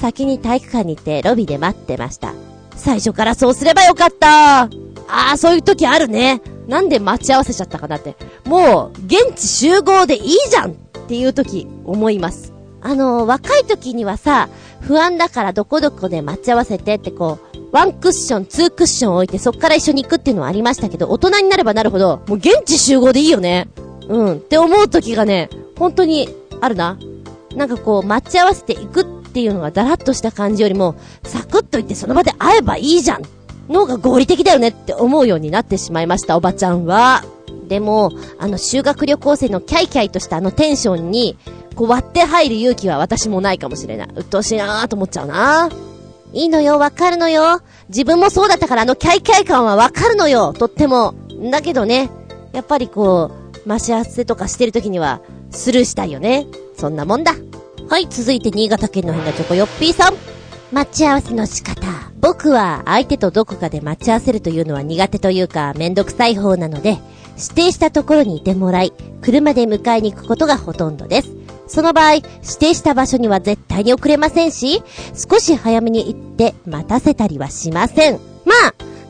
[0.00, 2.32] 先に体育館に行ってロビーで待ってました。
[2.76, 4.68] 最初からそうすればよかったあ
[5.08, 6.40] あ、そういう時あるね。
[6.66, 8.16] なんで待ち合わせちゃったかなって。
[8.44, 10.74] もう、現地集合でいいじゃんっ
[11.06, 12.52] ていう時、思います。
[12.82, 14.48] あの、若い時にはさ、
[14.80, 23.68] 不安だからどこどこで待ち合わせてってこう、ワンクッション、ツークッション置いてそっから一緒に行くっていうのはありましたけど、大人になればなるほど、もう現地集合でいいよね。
[24.08, 24.32] うん。
[24.34, 26.28] って思う時がね、本当に
[26.60, 26.98] あるな。
[27.56, 33.22] なんかこう、待ち合わせていくっていうのがだらっとした感じよりも、サクッと行ってその場で会えばいいじゃん
[33.68, 37.24] のが合理的だよねって思うようになってしまいました、おばちゃんは。
[37.68, 41.38] でも、あの修学旅行生のキャイキャイとしたあのテンションに、
[41.74, 44.08] こう割って入る勇気は私もないかもしれない。
[44.14, 45.68] 鬱陶しいなーと思っちゃうな。
[46.32, 47.60] いいのよ、わかるのよ。
[47.88, 51.14] 自分もそうだったからあのキャイキャイ感はわかるのよ、とっても。
[51.50, 52.10] だけどね、
[52.52, 53.30] やっぱりこ
[53.64, 55.20] う、待ち合わせとかしてる時には、
[55.50, 56.46] スルーしたいよね。
[56.76, 57.34] そんなもんだ。
[57.88, 60.14] はい、続いて新潟県の変なチョコヨッピーさん。
[60.72, 61.82] 待ち合わせの仕方。
[62.18, 66.98] 僕は相手とどこかで待ち合わせるというのは苦手というかめんどくさい方なので、
[67.36, 71.41] 指定したところにいてもらい、車で迎えに行くことがほとんどです。
[71.72, 72.24] その場合、指
[72.60, 74.82] 定した場所には絶対に遅れませんし、
[75.14, 78.20] 少し早めに行って待たせたりはしません。
[78.44, 78.52] ま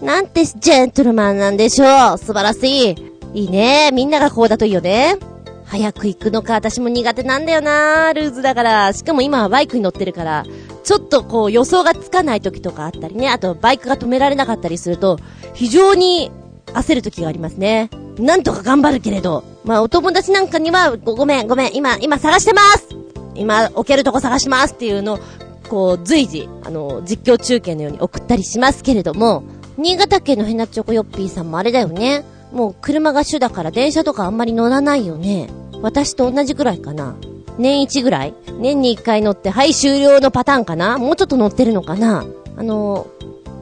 [0.01, 2.19] あ、なんてジェントルマンなんでしょう。
[2.19, 2.97] 素晴らしい。
[3.35, 3.91] いいね。
[3.93, 5.17] みんながこうだといいよね。
[5.65, 8.93] 早く行くのか、私も苦手なんだよなルーズだから。
[8.93, 10.45] しかも今はバイクに乗ってるから、
[10.85, 15.19] ちょっとこう予想がつかない時とかあったりね、あとバイクが止められなかったりすると、
[15.55, 16.31] 非常に
[16.75, 17.91] 焦る時がありますね。
[18.19, 22.89] なんとか頑張るけれど、まあお友達なんかには、ごめん、ごめん、今、今探してます
[23.35, 25.19] 今、置けるとこ探しますっていうのを、
[25.69, 29.43] こう、随時、あの、実況中継のように送ったりしますけれども、
[29.79, 32.25] 新潟県のヘナチョコヨッピーさんもあれだよね。
[32.53, 35.49] もう車が主だから電車とかあんまり乗らないよね。
[35.81, 37.17] 私と同じくらいかな。
[37.57, 38.35] 年一ぐらい？
[38.61, 40.99] 年に一回乗って、はい終了のパターンかな？
[40.99, 42.27] もうちょっと乗ってるのかな？
[42.55, 43.07] あの、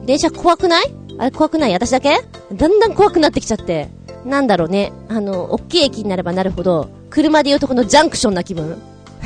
[0.05, 0.93] 電車怖くない？
[1.17, 1.73] あれ怖くない？
[1.73, 2.19] 私だけ？
[2.53, 3.89] だんだん怖くなってきちゃって。
[4.25, 4.91] なんだろうね。
[5.09, 8.81] あの、大きい駅になればなるほど、車で言うとこのジャンクションな気分。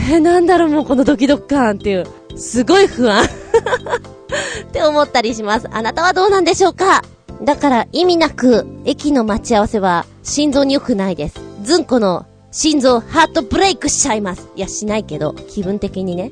[0.10, 2.06] え、なんだろうもうこのドキドキ感っていう。
[2.38, 3.24] すごい不安
[4.68, 5.68] って思ったりします。
[5.72, 7.02] あなたはどうなんでしょうか？
[7.44, 11.40] だから意味なく、駅の待ち合わせは心臓に良くないです。
[11.64, 14.48] ずんこの心臓ハートブレイクしちゃいます。
[14.56, 16.32] いや、しないけど、気分的にね。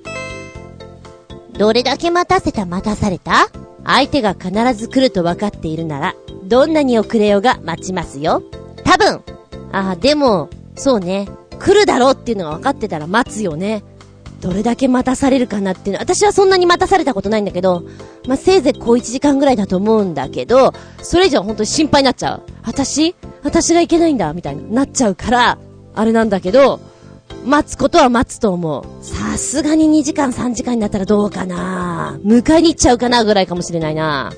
[1.58, 2.66] どれだけ待たせた？
[2.66, 3.50] 待たされた？
[3.86, 6.16] 相手が必ず来ると分かっているなら、
[6.46, 8.44] どんなに遅れようが待ちますよ。
[8.84, 9.22] 多分
[9.72, 11.28] ああ、でも、そうね。
[11.60, 13.84] 来るだろうっていうのが分かってたら待つよね。
[14.42, 16.02] どれだけ待たされるかなっていうの。
[16.02, 17.84] 私はそんなに待たされたことないんだけど、
[18.28, 22.44] まあ、せいぜいこう1時間ぐらいだと思うんだけど、それ以上本当に心配になっちゃう。
[22.64, 23.16] 私？
[23.44, 25.58] 私がいけないんだみたいになっちゃうから、
[25.96, 26.80] あれなんだけど、
[27.46, 29.04] 待つことは待つと思う。
[29.04, 34.32] さすがに2時間3時間になったらどうかな迎えに行っちゃうかなぐらいかもしれないな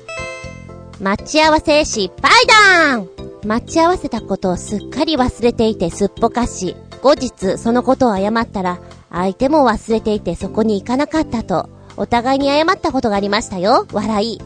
[1.00, 2.32] 待ち合わせ失敗
[2.90, 3.08] 談
[3.46, 8.80] 待ち合わせたことをすっかり忘れていてすっぽかし、後日そのことを謝ったら、
[9.10, 13.86] 相手も忘れていてそこに行かなかったと、お互いに謝ったことがありましたよ。
[13.92, 14.40] 笑い。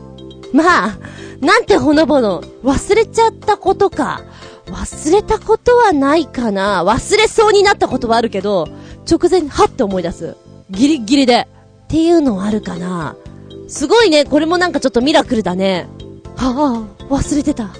[0.52, 0.98] まあ、
[1.40, 4.20] なんてほのぼの、忘れちゃったことか。
[4.70, 8.68] 忘れたことはないかな忘れそうになったことはあるけど、
[9.10, 10.36] 直前にはって思い出す。
[10.70, 11.48] ギリギリで。
[11.84, 13.16] っていうのはあるかな
[13.66, 15.88] すごいね、これもなんかちょっとミラクルだね。
[16.36, 17.70] はあ、忘れてた。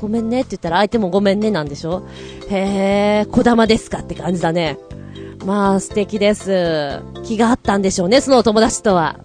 [0.00, 2.06] ごめんねって言ったら相手もごめんねなんでしょ
[2.48, 4.78] へえ、小玉ですかって感じだね。
[5.44, 7.00] まあ素敵です。
[7.24, 9.18] 気があったんでしょうね、そのお友達とは。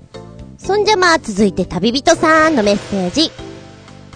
[0.57, 3.31] そんじゃまあ続いて旅人さんのメッセージ。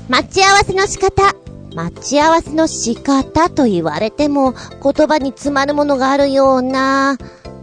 [0.09, 1.46] 待ち合わせの仕方。
[1.73, 7.17] 待ち合わせの仕方と言われても言葉に詰まるものがあるような。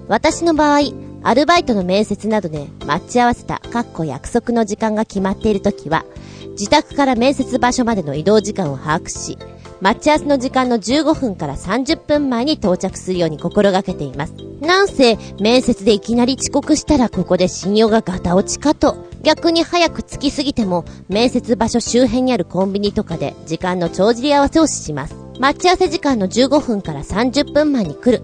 [0.09, 0.80] 私の場合、
[1.22, 6.05] アルバイトの面接などで待ち合わせた、かっこ約束の時間が決まっている時は、
[6.50, 9.38] 自宅から面接場所までの移動時間を把握し、
[9.81, 14.35] 待ち合わせの時間の15分から30分前に到着するように心がけています。
[14.61, 18.97] なんせ、面接でいきなり遅刻したらここで信用がガタ落ちかと。
[19.22, 25.16] 逆に早く着きすぎても、面接場所周辺にあるコンビニとかで時間の帳尻合わせをします。
[25.39, 28.22] 待ち合わせ時間の15分から30分前に来る。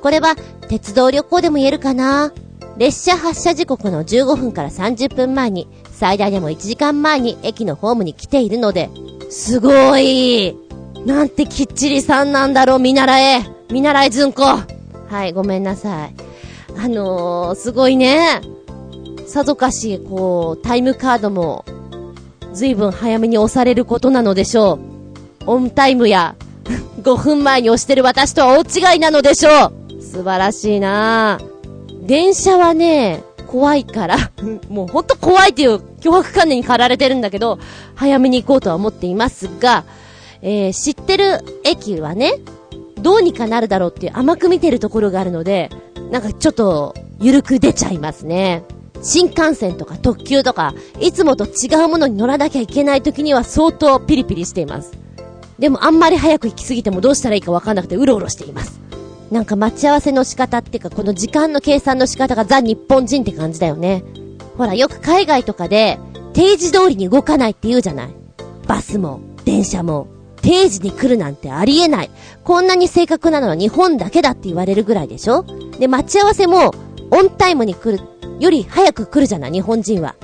[0.00, 0.36] これは、
[0.68, 2.32] 鉄道旅行でも言えるかな？
[2.78, 8.88] 列車発車時刻の15分から30分前に、最大でも1時間前に駅のホームに来ているので、
[9.30, 10.56] すごい
[11.06, 14.42] なんてきっちりさんなんだろう、見習え見習えずんこ
[15.08, 16.14] はい、ごめんなさい。
[16.78, 18.40] あのー、すごいね。
[19.26, 21.64] さぞかし、こう、タイムカードも、
[22.52, 25.50] ずいぶん早めに押されることなのでしょう。
[25.50, 26.36] オンタイムや、
[27.02, 31.40] 5分前に押してる私とは大違いなのでしょう素晴らしいな
[32.02, 34.16] 電車はね、怖いから
[34.70, 37.58] もうほんと怖いっていう脅迫観念に駆られてるんだけど、
[37.94, 39.84] 早めに行こうとは思っていますが、
[40.42, 42.34] えー、知ってる駅はね、
[43.00, 45.70] どうにかなるだろうってう甘く見てるところがあるので、
[46.10, 48.64] なんかちょっと、ゆるく出ちゃいますね。
[49.02, 54.92] 新幹線とか特急とか、いつもと違うものに乗らなきゃいけない時には相当ピリピリしています。
[55.58, 58.80] でもあんまり早く行き過ぎてもどうしたらいいかわかんなくてうろうろしています。
[59.30, 64.04] なんか待ち合わせの仕方っていうか、この時間の計算の仕方がザ日本人って感じだよね。
[64.58, 65.98] ほら、よく海外とかで、
[66.34, 68.10] 定時通りに動かないって言うじゃない。
[68.66, 70.06] バスも、電車も、
[70.42, 72.10] 定時に来るなんてありえない。
[72.44, 75.44] こんなに正確なのは日本だけだって言われるぐらいでしょ？
[75.78, 76.74] で、待ち合わせも、
[77.10, 78.02] オンタイムに来る
[78.40, 80.16] より早く来るじゃない、日本人は。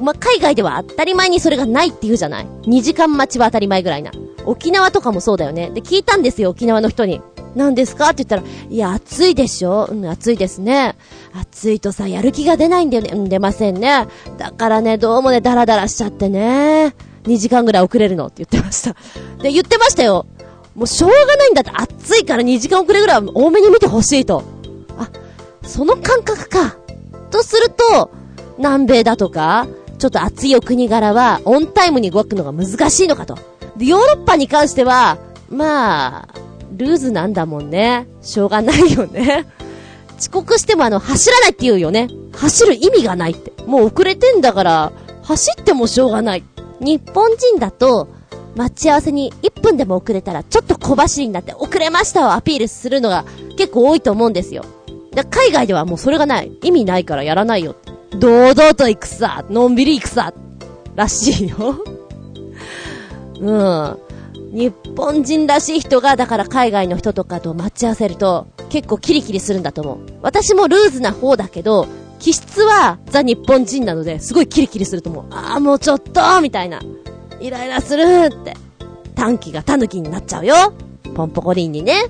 [0.00, 4.12] ま、海外では当たり前にそれがないって言うじゃない？2時間待ちは当たり前ぐらいな。
[4.46, 5.70] 沖縄とかもそうだよね。
[5.70, 7.20] で、聞いたんですよ、沖縄の人に。
[7.54, 8.10] 何ですか？
[8.10, 9.88] って言ったら、いや、暑いでしょ？
[9.90, 10.94] うん、暑いですね。
[11.34, 13.10] 暑いとさ、やる気が出ないんだよね。
[13.12, 14.06] うん、出ませんね。
[14.38, 16.94] だからね、どうもね、ダラダラしちゃってね。
[17.24, 18.94] 2時間ぐらい遅れるのって言ってました。
[19.42, 20.26] で、言ってましたよ。
[20.74, 24.44] もうしょうがないんだって、暑いから2時間遅れぐらい多めに見てほしいと。
[24.98, 25.08] あ、
[25.62, 26.76] その感覚か。
[27.30, 28.10] とすると、
[28.58, 29.66] 南米だとか、
[29.98, 33.36] ちょっと暑いお国柄は、オンタイムに動くのが難しいのかと。
[33.76, 35.18] で、ヨーロッパに関しては、
[35.48, 36.28] まあ、
[36.76, 38.08] ルーズなんだもんね。
[38.22, 39.46] しょうがないよね。
[40.18, 42.08] 遅刻してもあの、走らないって言うよね。
[42.32, 43.52] 走る意味がないって。
[43.64, 44.92] もう遅れてんだから、
[45.22, 46.44] 走ってもしょうがない。
[46.80, 48.08] 日本人だと、
[48.56, 53.24] 待ち合わせに1分でも遅れたら、ちょっと小走りになって遅れましたをアピールするのが
[53.56, 54.64] 結構多いと思うんですよ。
[55.14, 56.52] だ海外ではもうそれがない。
[56.62, 57.76] 意味ないからやらないよ。
[58.18, 59.44] 堂々と行くさ。
[59.50, 60.32] のんびり行くさ。
[60.94, 61.56] らしいよ。
[63.40, 63.98] うん。
[64.52, 69.98] 日本人らしい人が、だから海外の人とかと待ち合わせると、結構キリキリするんだと思う。
[70.22, 71.86] 私もルーズな方だけど、
[72.20, 75.26] 気質はザ日本人なので、すごいキリキリすると思う。
[75.30, 76.80] ああ、もうちょっとみたいな。
[77.40, 78.54] イライラするって。
[79.14, 80.54] 短期が狸になっちゃうよ。
[81.14, 82.04] ポンポコリンにね。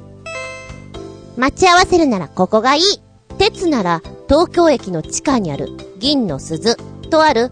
[1.37, 2.83] 待ち合わせるならここがいい。
[3.39, 6.77] 鉄なら東京駅の地下にある銀の鈴
[7.09, 7.51] とある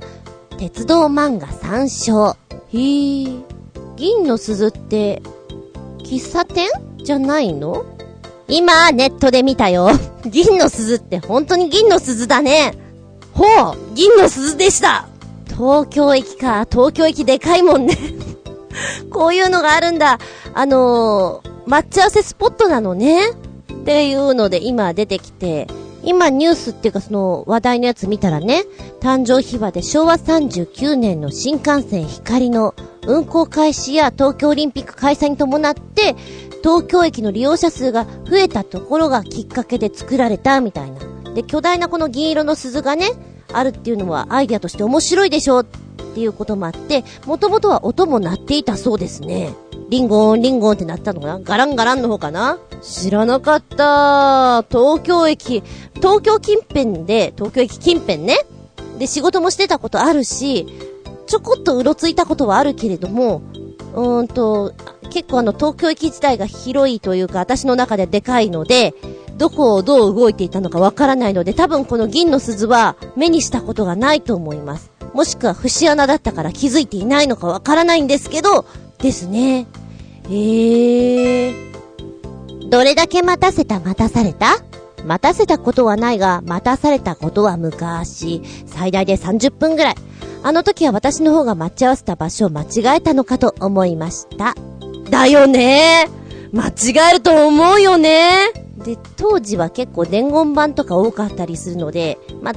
[0.58, 2.36] 鉄道漫画参照。
[2.50, 3.42] へー。
[3.96, 5.22] 銀の鈴って、
[5.98, 7.84] 喫茶店じゃないの？
[8.48, 9.90] 今、ネットで見たよ。
[10.24, 12.74] 銀の鈴って本当に銀の鈴だね。
[13.32, 15.06] ほう銀の鈴でした
[15.48, 16.66] 東京駅か。
[16.70, 17.96] 東京駅でかいもんね
[19.12, 20.18] こういうのがあるんだ。
[20.54, 23.30] あのー、待ち合わせスポットなのね。
[23.30, 25.66] っていうので今出てきて、
[26.02, 28.64] 今ニュースっていうかその話題のやつ見たらね、
[29.00, 32.74] 誕生秘話で昭和39年の新幹線光の
[33.06, 36.16] 運行開始や東京オリンピック開催に伴って、
[36.62, 41.00] 東京駅の利用者数が増えたところがきっかけで作られたみたいな。
[41.34, 43.10] で、巨大なこの銀色の鈴がね、
[43.52, 49.54] あるっていうのはアイデアとして面白いでしょっていうこともあって、もともとは音も鳴っていたそうですね。
[49.88, 51.40] リンゴーン、リンゴーンって鳴ったのかな？
[51.40, 52.58] ガランガランの方かな？
[52.82, 54.64] 知らなかった。
[54.68, 55.62] 東京駅、
[55.94, 58.38] 東京近辺で、東京駅近辺ね？
[58.98, 60.66] で、仕事もしてたことあるし、
[61.26, 63.42] ちょこっとうろついたことはあるけれども、
[63.94, 64.74] うーんと、
[65.08, 68.94] 結構あの、東京駅自体が広いというか、私の中ででかいので、
[69.36, 74.90] どこをどう動いていたのかわからないので、多分この銀の鈴は目にしたことがないと思います。
[75.14, 78.66] もしくは節穴だったから気づいていないのかわからないんですけど、
[78.98, 79.66] ですね。
[80.24, 81.68] えー。
[82.68, 84.58] どれだけ待たせた待たされた？
[85.04, 89.94] 待たせたことはないが、待たされたことは昔、最大で30分ぐらい。
[90.42, 94.54] あの時は私の方が待ち合わせた場所を間違えたのかと思いました。
[95.10, 96.08] だよね
[96.52, 98.52] 間違えると思うよね
[98.84, 102.52] で、当時は結構伝言板とか多かったりするので、ま、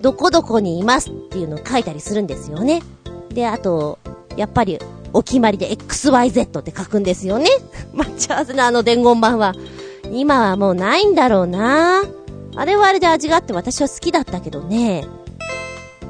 [0.00, 2.82] どこどこにいますっていうのを書いたりするんですよね。
[3.30, 3.98] で、あと、
[4.36, 4.78] やっぱり、
[5.12, 7.48] お決まりで XYZ って書くんですよね。
[7.94, 9.54] 待ち合わせのあの伝言板は。
[10.12, 12.02] 今はもうないんだろうな
[12.54, 15.04] あれはあれで味があって私は好きだったけどね。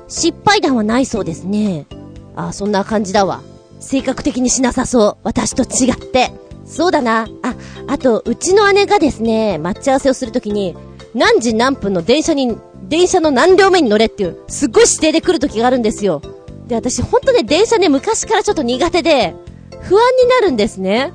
[0.08, 1.86] 失敗談はないそうですね。
[2.34, 3.42] あ、そんな感じだわ。
[3.80, 5.16] 性格的にしなさそう。
[5.22, 6.32] 私と違って。
[6.64, 7.28] そうだな。
[7.42, 7.54] あ、
[7.86, 10.76] あと、うちの姉がですね、待ち合わせをするときに、
[11.14, 12.56] 何時何分の電車に、
[12.88, 16.20] 電車の何両目に乗れっていう、すっごい指定で来るときがあるんですよ。
[16.66, 19.34] で、私ほんとね、電車ね、昔からちょっと苦手で、
[19.82, 21.12] 不安になるんですね。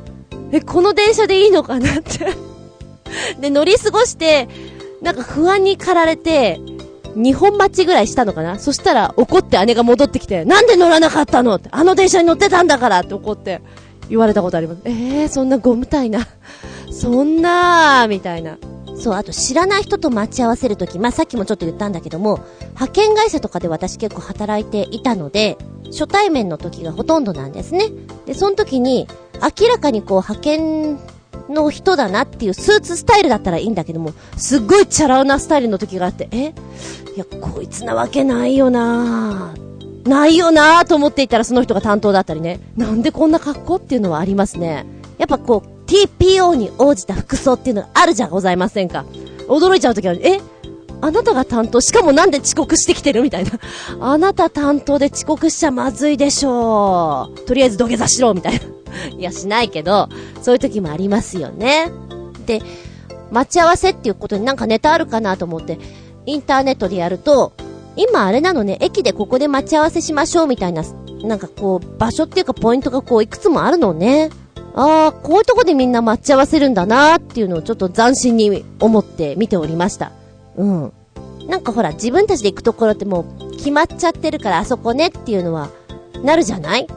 [0.53, 2.33] え、この電車でいいのかなって
[3.39, 4.47] で、乗り過ごして、
[5.01, 6.59] なんか不安に駆られて、
[7.15, 8.59] 2本待ちぐらいしたのかな？
[8.59, 11.55] そしたら怒って姉が戻ってきて、なんで乗らなかったの？
[11.55, 13.61] って、あの電車に乗ってたんだからって怒って
[14.09, 14.81] 言われたことあります。
[14.85, 16.27] えー、そんなゴムたいな。
[16.91, 18.57] そんなー、みたいな。
[18.97, 22.39] そう、あと知らない人と待ち合わせるとき、まあ、さっきもちょっと言ったんだけども、
[22.75, 27.89] 派遣会社とかで私結構働いていたので、初対面の時がほとんどなんですね。
[28.25, 29.07] で、その時に、
[29.59, 30.99] 明らかにこう派遣
[31.51, 36.47] の人だなっていうスーツスタイルだったらいいんだけども、すっごいチャラウなスタイルの時があって、え？
[36.47, 36.53] い
[37.17, 39.53] や、こいつなわけないよな
[40.05, 42.59] ないよなと思っていたらその人が担当だったりね。
[42.75, 44.85] なんでこんな格好っていうのはありますね。
[45.17, 49.05] やっぱこう、TPO に応じた服装っていうのがあるじゃございませんか。
[49.47, 50.39] 驚いちゃう時は、え？
[51.03, 53.51] あなたが担当しかもなんで遅刻してきてるみたいな。
[53.99, 57.39] あなた担当で遅刻しちゃまずいでしょう。
[57.45, 58.59] とりあえず土下座しろみたいな。
[59.17, 60.09] いや、しないけど、
[60.41, 61.91] そういう時もありますよね。
[62.45, 62.61] で、
[63.31, 65.79] 待ち合わせっていうことになんかネタあるかなと思って、
[66.25, 67.53] インターネットでやると、
[67.95, 70.83] 今あれなのね、駅でここで待ち合わせしましょうみたいな、
[71.23, 74.29] なんかこう、場所っていうかポイントがこう、いくつもあるのね。
[74.73, 80.11] ああ、こういうとこでみんな待ち合わせるんだなーっていうのをちょっと斬新に思って見ておりました。
[80.55, 80.93] うん。
[81.47, 85.69] なんかほら、自分たちで行くところってもう決まっちゃってるからあそこねっていうのは、
[86.23, 86.87] なるじゃない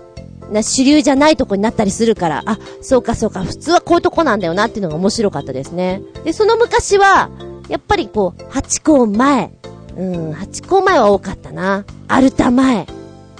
[0.50, 6.02] な、主流じゃないとこになったりするから、あ、そうかそうか、普通はこういうとこなんだよなっていうのが面白かったですね。
[6.24, 7.30] で、その昔は、
[7.68, 9.52] やっぱりこう、八校前。
[9.96, 11.84] うん、八校前は多かったな。
[12.08, 12.86] アルタ前。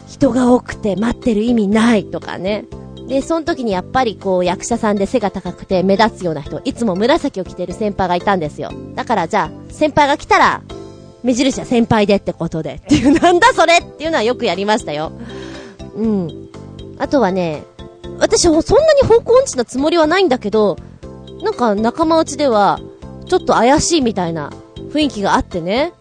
[0.07, 2.67] 人が多くて待ってる意味ないとかね。
[3.09, 8.71] で、その時にやっぱりこう役者さんで背が高くて目立つような人、いつも紫を着てる先輩がいたんですよ。
[8.95, 10.63] だからじゃあ、先輩が来たら、
[11.23, 12.75] 目印は先輩でってことで。
[12.75, 15.13] っていう、なんだそれっていうのはよくやりましたよ。
[15.97, 16.44] うん。
[16.99, 17.65] あとはね、
[18.19, 18.61] 私そんな
[18.95, 20.77] に方向音痴なつもりはないんだけど、
[21.43, 22.81] なんか仲間内では、
[23.27, 24.51] ちょっと怪しいみたいな
[24.93, 25.93] 雰囲気があってね。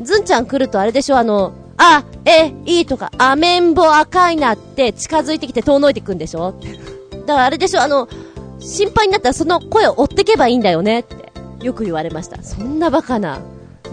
[0.00, 6.54] ずんちゃん来るとあれでしょ、あの、あ、え、いいとか、アメンボ赤いなって近づいてきて遠のいてくんでしょ
[7.26, 8.08] だからあれでしょ、あの、
[8.58, 11.32] 心配になったらその声を追ってけばいいんだよねって、
[11.64, 12.42] よく言われました。
[12.42, 13.40] そんなバカな。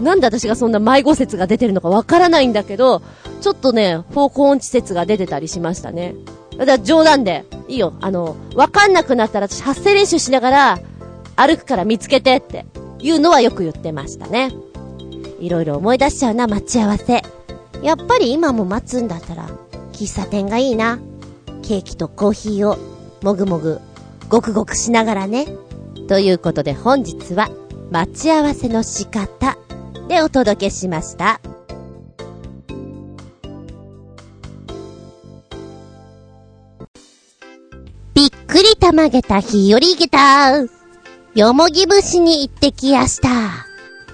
[0.00, 3.02] なんで私がそんな迷子説が出てるのかわからないんだけど、
[3.40, 6.14] ちょっとね、方向音痴説が出てたりしましたね。
[6.56, 10.78] だから冗談で、いいよ、あの、わかんなくなったら私発声練習しながら、
[11.36, 12.66] 歩くから見つけてって
[12.98, 14.52] いうのはよく言ってましたね。
[15.38, 17.22] いろいろ思い出しちゃうな、待ち合わせ。
[17.82, 19.48] やっぱり今も待つんだったら、
[19.92, 20.98] 喫茶店がいいな。
[21.62, 22.78] ケーキとコーヒーを、
[23.22, 23.80] もぐもぐ、
[24.28, 25.46] ごくごくしながらね。
[26.08, 27.48] ということで本日は、
[27.90, 29.56] 待ち合わせの仕方
[30.10, 31.40] でお届けしました。
[38.12, 40.62] びっくりたまげた日和げた。
[41.36, 43.28] よもぎ節に行ってきやした。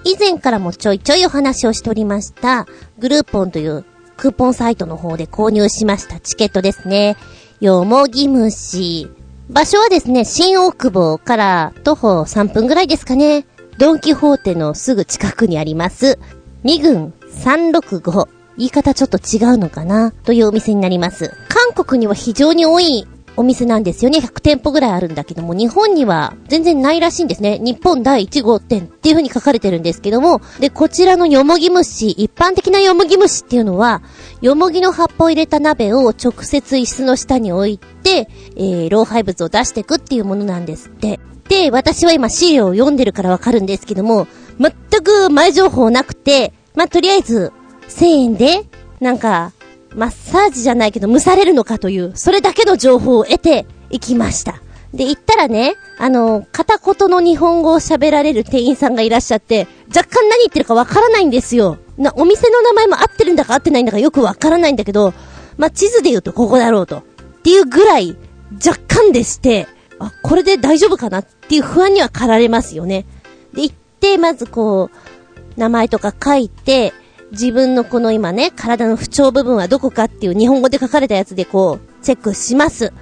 [0.04, 2.66] 以前からもちょいちょいお話をしておりました、
[2.98, 3.86] グルーポンという
[4.18, 7.16] クーポンサイトの方で購入しましたチケットですね。
[7.60, 9.08] よもぎ虫。
[9.48, 13.46] 場所はですね、新大久保から徒歩3分ぐらいですかね。
[13.78, 16.18] ドンキホーテのすぐ近くにあります。
[16.64, 18.28] 2軍365。
[18.56, 20.12] 言い方ちょっと違うのかな？
[20.12, 21.36] というお店になります。
[21.48, 24.18] 韓国には非常に多いお店なんですよね。
[24.18, 27.58] 100店舗ぐらいあるんだけども、日本には全然ないらしいんですね。
[27.58, 34.00] 日本第1号店っていう風に書かれてるんですけども、で、こちらのよもぎ蒸し、一般的なよもぎ蒸しっていうのは、
[34.40, 41.20] よもぎの葉っぱを入れた鍋を直接椅子の下に置いて、えー、老廃物を出していくっていうものなんですって。
[41.48, 44.26] で、私は今資料を読んでるからわかるんですけども、
[44.58, 47.52] 全く前情報なくて、まあ、とりあえず、
[47.88, 48.64] 1000円で、
[49.00, 49.52] なんか、
[49.94, 54.60] マッサージじゃないけど蒸されるのかという、それだけの情報を得て行きました。
[54.92, 61.78] で、行ったらね、あの、片言の日本語を喋られる店員さんがいらっしゃって、若干何言ってるかわからないんですよ。
[61.98, 65.14] な、お店の名前も合ってるんだか合ってないんだかよくわからないんだけど、
[65.56, 66.98] まあ、地図で言うとここだろうと。
[66.98, 67.02] っ
[67.42, 68.16] ていうぐらい、
[68.64, 69.66] 若干でして、
[69.98, 73.06] あ、これで大丈夫かなっっていう不安には駆られますよね。
[73.54, 76.92] で、行って、まずこう、名前とか書いて、
[77.30, 82.92] 自分のこの今ね、体の不調部分はどこかっていう日本語で書かれたやつでこう、チェックします。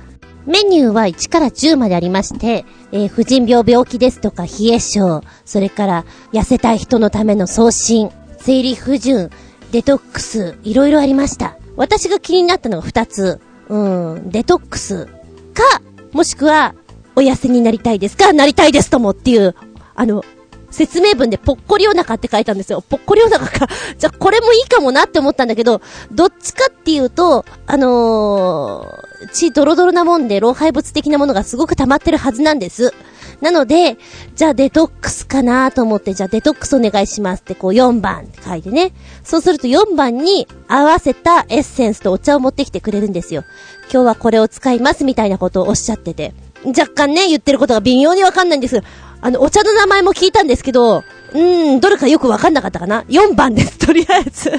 [0.46, 9.30] メニューは1から10までありまして、えー、婦人病病気ですとか冷え症、それから痩せたい人のための送信、生理不順、
[9.72, 11.56] デトックス、いろいろありました。
[11.76, 13.40] 私が気になったのが2つ。
[13.68, 13.78] う
[14.18, 15.06] ん、デトックス
[15.54, 15.80] か、
[16.12, 16.74] もしくは、
[17.16, 18.32] お痩せになりたいですか？
[18.32, 19.54] なりたいですともっていう、
[19.94, 20.24] あの、
[20.70, 22.82] 説明文でぽっこりお腹って書いたんですよ。
[22.82, 23.68] ぽっこりお腹か。
[23.96, 25.80] じゃこれもいいかもなって思ったんだけど、
[26.10, 32.92] どっちかっていうと、あのー、血ドロドロなもんで老廃物的なものがすごく溜まってるはずなんです。
[33.40, 33.98] なので、
[34.34, 38.92] じゃあデトックスかなと思って、じゃあデトックスお願いしますってこう4番って書いてね。
[39.22, 43.44] そうすると4番に合わせたエッセンスとお茶を持ってきてくれるんですよ。
[43.92, 46.34] 今日はこれを使いますみたいなことをおっしゃってて。
[46.66, 48.82] 若干ね、言ってることが微妙にわかんないんです
[49.20, 54.50] あの、お茶の名前も聞いたんですけど、うーん、どれかよくわかんなかったかな ?4 番です、とりあえず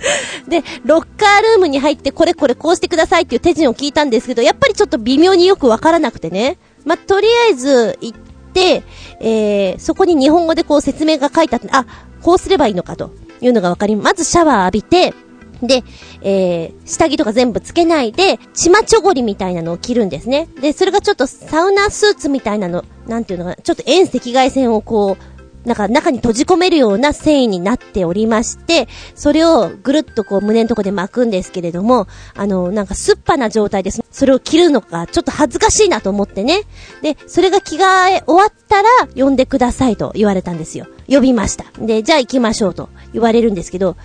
[0.48, 6.58] で、ロッカールームに入ってこれこれこうしてくださいっていう手順を聞いたんですけど、やっぱりちょっと微妙によくわからなくてね。
[6.84, 8.18] ま、とりあえず行っ
[8.52, 8.84] て、
[9.20, 11.86] えー、そこに日本語でこう説明が書いてあって、あ、
[12.22, 13.10] こうすればいいのかと
[13.40, 15.14] いうのがわかり、まずシャワー浴びて、
[15.62, 15.84] で、
[16.22, 20.48] えー、下着とか全部つけないで、チマチョゴリみたいなのを着るんですね。
[20.60, 32.06] で、それがちょっとサウナスーツみたいなの、なんていうのかな、ちょっと遠赤外線をこう、なんか中に閉じ込めるような繊維になっておりまして、それをぐるっとこう胸のとこで巻くんですけれども、
[32.36, 34.00] あの、なんかすっぱな状態です。
[34.12, 36.62] それを着るのがちょっと恥ずかしいなと思ってね。
[37.02, 40.86] で、それが着替え終わったら呼んでくださいと言われたんですよ。
[41.08, 41.64] 呼びました。
[41.80, 43.96] で、じゃあ行きましょうと言われるんですけど、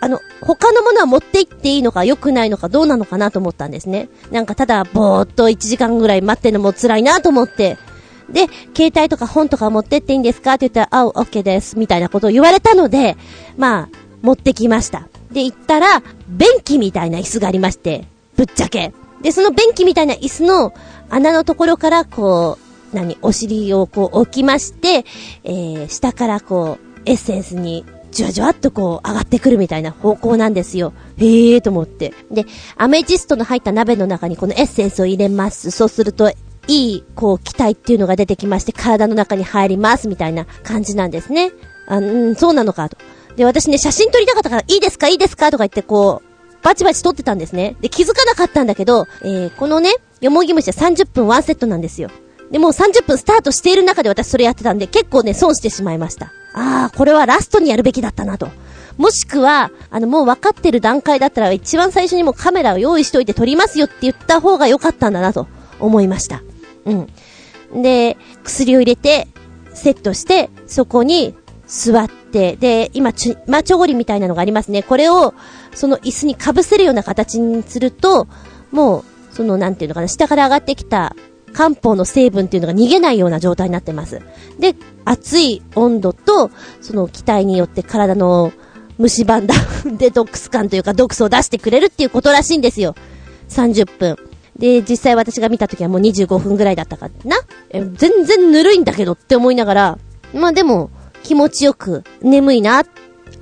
[0.00, 4.08] あの、他のものは持って行っていいのか良くないのかどうなのかなと思ったんですね。
[4.30, 7.78] なんかただぼーっと1時間ぐらい待ってるのも辛いなと思って。
[8.30, 8.46] で、
[8.76, 11.78] 携帯とか本とか持ってっていいんですかって言ったら、あ、オッケーです。
[11.78, 13.16] みたいなことを言われたので、
[13.56, 13.88] まあ、
[14.22, 15.08] 持ってきました。
[15.32, 18.04] で、行ったら、便器みたいな椅子がありまして、
[18.36, 18.92] ぶっちゃけ。
[19.22, 20.74] で、その便器みたいな椅子の
[21.08, 22.58] 穴のところから、こ
[22.92, 25.04] う、何、お尻をこう置きまして、
[25.44, 30.92] えー、下からこう、エッセンスにじわじわっとこう上がってくるみたいな方向なんですよ。
[31.16, 32.14] へえーと思って。
[32.30, 35.70] で、アメジストの入った鍋の中にこのエッセンスを入れます。
[35.70, 36.30] そうすると、
[36.68, 41.50] いい、こう、気体っていうのが出てきまして、体の中に入ります、みたいな感じなんですね。
[41.86, 42.98] あ、うん、そうなのか、と。
[43.36, 46.28] で、私ね、写真撮りたかったから、いいですかいいですかとか言って、こう、
[46.62, 47.76] バチバチ撮ってたんですね。
[47.80, 52.10] で、気づかなかったんだけど、えー、このね、よもぎ虫は30分ワンセットなんですよ。
[52.50, 56.32] で、もう30分スタートしている中で私それやってたんで、結構ね、損してしまいました。
[56.58, 58.48] あー、これはラストにやるべきだったなと。
[58.96, 65.46] もしくは、あの、もう分かってる段階だったら、一番最初にもうカメラを用意しといて撮りますよって言った方が良かったんだなと
[65.78, 66.42] 思いました。
[66.84, 67.82] うん。
[67.82, 69.28] で、薬を入れて、
[69.72, 71.36] セットして、そこに
[71.68, 74.82] 座って、で、今ち、マチョゴリみたいなのがありますね。
[74.82, 75.34] これを、
[75.74, 78.26] その椅子に被せるような形にすると、
[78.72, 81.14] もう、その、なんていうのかな、下から上がってきた
[81.52, 84.20] 漢方の成分っていうのが逃げないような状態になってます。
[84.58, 84.74] で、
[85.08, 88.52] 熱い温度と、その気体によって体の
[88.98, 89.54] 蝕んだ
[89.86, 92.94] デトックス感というか毒素を出してくれるっていうことらしいんですよ。
[93.48, 94.16] 30分。
[94.58, 97.36] で、実際私が見た時はもう25分ぐらいだったかな。
[97.70, 99.98] え、全然ぬるいんだけどって思いながら、
[100.34, 100.90] まあでも、
[101.22, 102.80] 気持ちよく、眠いな。
[102.80, 102.84] あ、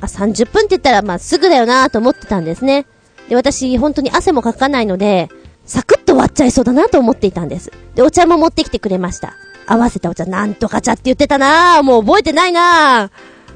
[0.01, 2.87] 30分って言ったらまあすぐだよなと思ってたんですね。
[3.29, 5.31] で、私本当に汗もかかないので、
[5.65, 7.73] サクッと終わっちゃいそうだなと思っていたんです。
[7.95, 9.35] で、お茶も持ってきてくれました。
[9.67, 13.11] 合わせたお茶、なんとか茶って言ってたなもう覚えてないな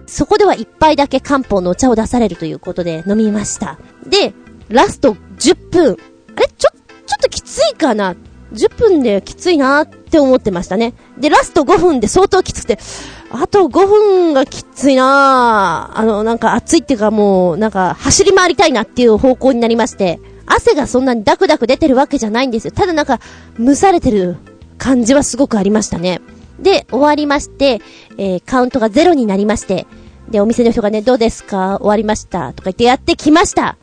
[0.07, 3.79] そこでは一杯だけ漢方のお茶を出されるということで飲みました。
[4.07, 4.35] で、
[4.69, 5.97] ラスト10分。
[6.37, 6.71] あれちょ、
[7.07, 8.17] ちょっときついかな
[8.53, 10.95] ?10 分できついなって思ってましたね。
[11.19, 12.79] で、ラスト5分で相当きつくて、
[13.31, 22.73] あと5分がきついなあの、なんか暑いっていうかもう、なんか走り回りたいなっていう方向になりまして、汗がそんなにダクダク出てるわけじゃないんですよ。
[22.73, 23.21] ただなんか、
[23.61, 24.37] 蒸されてる
[24.81, 26.21] 感じはすごくありましたね。
[26.59, 27.81] で、終わりまして、
[28.19, 29.87] えー、カウントがゼロになりまして、
[30.31, 31.77] で、お店の人がね、どうですか？
[31.79, 33.77] 終わりましたとか言ってやってきました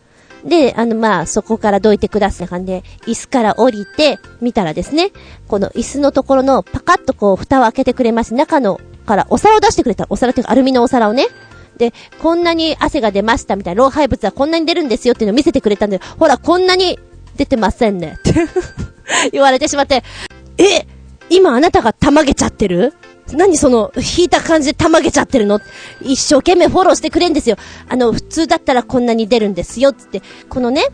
[0.45, 5.11] で、あの、まあ、そこからどいてください感じで、椅子から降りて、見たらですね、
[5.48, 8.34] この椅子のところのパカッとこう、蓋を開けてくれます。
[8.34, 10.06] 中のからお皿を出してくれた。
[10.10, 11.26] お皿っていうかアルミのお皿をね。
[11.78, 16.98] で、こんなに汗が出ましたみたいな、老廃物はこんなに出るんですよっていうのを見せてくれたんで、ほら、こんなに
[17.36, 18.18] 出てませんね。
[18.18, 18.34] って
[19.34, 20.03] 言われてしまって、
[20.58, 20.86] え
[21.30, 22.94] 今あなたがたまげちゃってる？
[23.34, 25.60] 何その、引いた感じでたまげちゃってるの？
[26.02, 27.58] 一生懸命フォローしてくれんですよ。
[27.90, 30.22] あの、普通だったらこんなに出るんですよ、つって。
[30.48, 30.86] このね、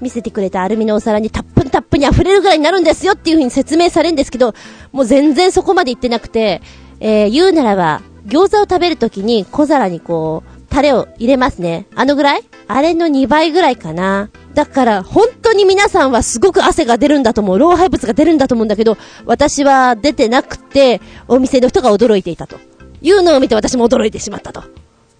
[0.00, 4.54] 見せてくれたアルミのお皿にタップンタップに溢れるぐらいになるんですよっていう風に説明されるんですけど、
[4.90, 6.60] もう全然そこまで言ってなくて、
[6.98, 11.86] えー、言うならば、餃子を食べるときに小皿にこう、タレを入れますね。
[11.94, 12.42] あのぐらい？
[12.66, 14.28] あれの2倍ぐらいかな。
[14.56, 17.58] だから、本当に皆さんはすごく汗が出るんだと思う。
[17.58, 18.96] 老廃物が出るんだと思うんだけど、
[19.26, 22.56] 私は出てなくて、お店の人が驚いていたと。
[23.02, 24.64] いうのを見て私も驚いてしまったと。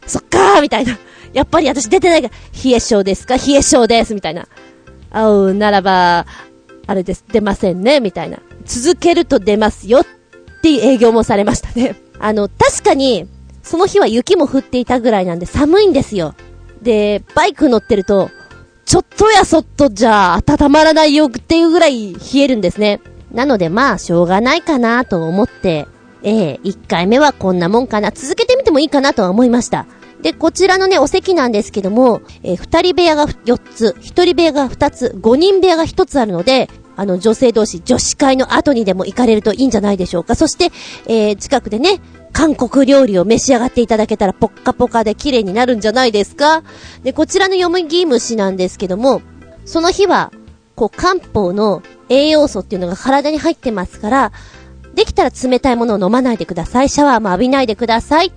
[0.06, 0.96] そっかーみたいな。
[1.34, 2.34] やっぱり私出てないから、
[2.64, 3.36] 冷え性ですか？
[3.36, 4.48] 冷え性ですみたいな。
[5.10, 6.24] あう、ならば、
[6.86, 8.38] あれです、出ませんねみたいな。
[8.64, 10.06] 続けると出ますよっ
[10.62, 11.94] ていう営業もされましたね。
[12.18, 13.28] あの、確かに、
[13.62, 16.34] その日は雪も降っていたぐらいなんで寒いんですよ。
[16.80, 18.30] で、バイク乗ってると、
[18.86, 23.00] ちょっとやそっとじゃ温まらないよっていうぐらい冷えるんですね。
[23.32, 25.88] なのでまあ、しょうがないかなと思って、
[26.22, 28.12] ええー、1回目はこんなもんかな。
[28.12, 29.86] 続けてみてもいいかなとは思いました。
[30.22, 40.35] で、こちらのね、お席なんですけども、えー、二人部屋が4つ、一人部屋が2つ、5人部屋が1つあるので、あの、女性同士、女子会の後にでも行かれるといいんじゃないでしょうか。
[40.35, 40.70] そして、
[41.06, 42.01] えー、近くでね、
[42.32, 46.62] 韓国料理を召し上がっていただけたらポッカポカで綺麗になるんじゃないですか。
[47.02, 49.23] で、こちらのよむぎ虫なんですけども、
[49.64, 50.32] その日は、
[50.74, 54.32] こう、漢方の栄養素っていうのが体に入ってますから、
[54.94, 56.89] できたら冷たいものを飲まないでください。
[56.89, 58.32] シャワーも浴びないでください。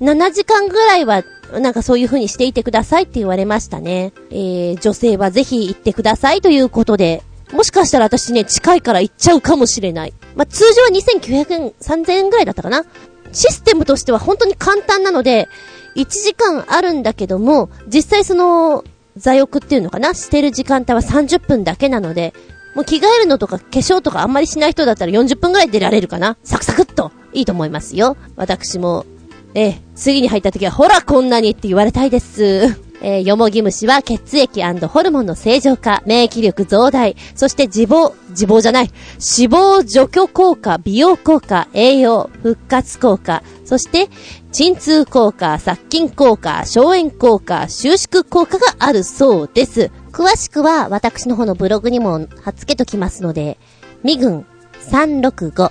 [0.00, 1.22] 7時間ぐらいは、
[1.60, 4.12] なんかそういう風にしていてくださいって言われましたね。
[4.30, 10.14] えー、女性はぜひ行ってくださいということで、もしかしたら私ね、近いから行っちゃうかもしれない。
[10.36, 12.84] まあ、通常は2900円、3000円ぐらいだったかな。
[13.32, 15.48] システムとしては本当に簡単なので、
[15.96, 18.84] 1時間あるんだけども、実際その、
[19.16, 22.32] 座浴っていうのかなしてる時間帯は30分だけなので、
[22.74, 27.10] もう着替えるのとか化粧とかあんまりしない人だったら40分ぐらい出られるかなサクサクっと。
[27.32, 28.16] いいと思いますよ。
[28.36, 29.06] 私も、
[29.54, 32.89] ええ、次に入った時は、ほらこんなにって言われたいです。
[33.02, 38.90] えー、よもぎ虫は血液ホルモンの正常化、免疫力増大、そして脂肪、脂肪じゃない、
[39.38, 44.08] 脂肪除去効果、美容効果、栄養、復活効果、そして、
[44.52, 49.90] 鎮痛効果、殺菌効果、消炎効果、収縮効果があるそうです。
[50.12, 53.58] 詳しくは私の方のブログにも貼っ付けときますので、
[54.02, 54.46] ミグン
[54.90, 55.70] 365。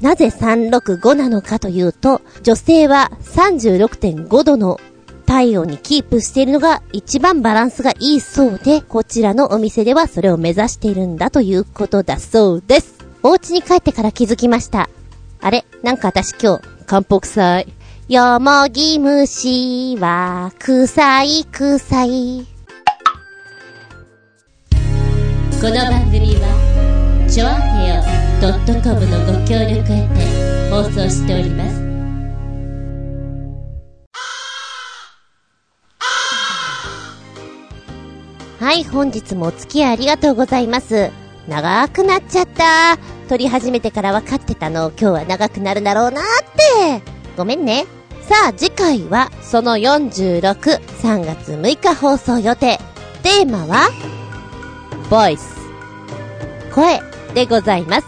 [0.00, 4.80] なぜ365なのかというと、女性は36.5度の
[5.28, 12.94] 体温にキープしているのが一番バランスがいいそうで、こちらのお店ではそれを目指しているんだということだそうです。
[13.22, 14.88] お家に帰ってから気づきました。
[15.42, 15.66] あれ？
[15.82, 17.68] なんか私今日、漢方臭い。
[18.08, 22.46] よもぎ虫は、臭い臭い。
[25.60, 28.02] この番組は、ちょあへよ
[28.82, 31.87] .com のご協力へて放送しております。
[38.60, 41.12] はい、本日もお付き合いありがとうございます。
[41.46, 42.98] 長くなっちゃった。
[43.28, 46.24] 撮り始めてから分かってたの、今日は長くなるだろうなっ
[46.84, 47.00] て。
[47.36, 47.86] ごめんね。
[48.22, 52.80] さあ、次回は、その46、3月6日放送予定。
[53.22, 53.90] テーマは、
[55.08, 55.56] ボイス。
[56.74, 57.00] 声
[57.34, 58.06] でございます。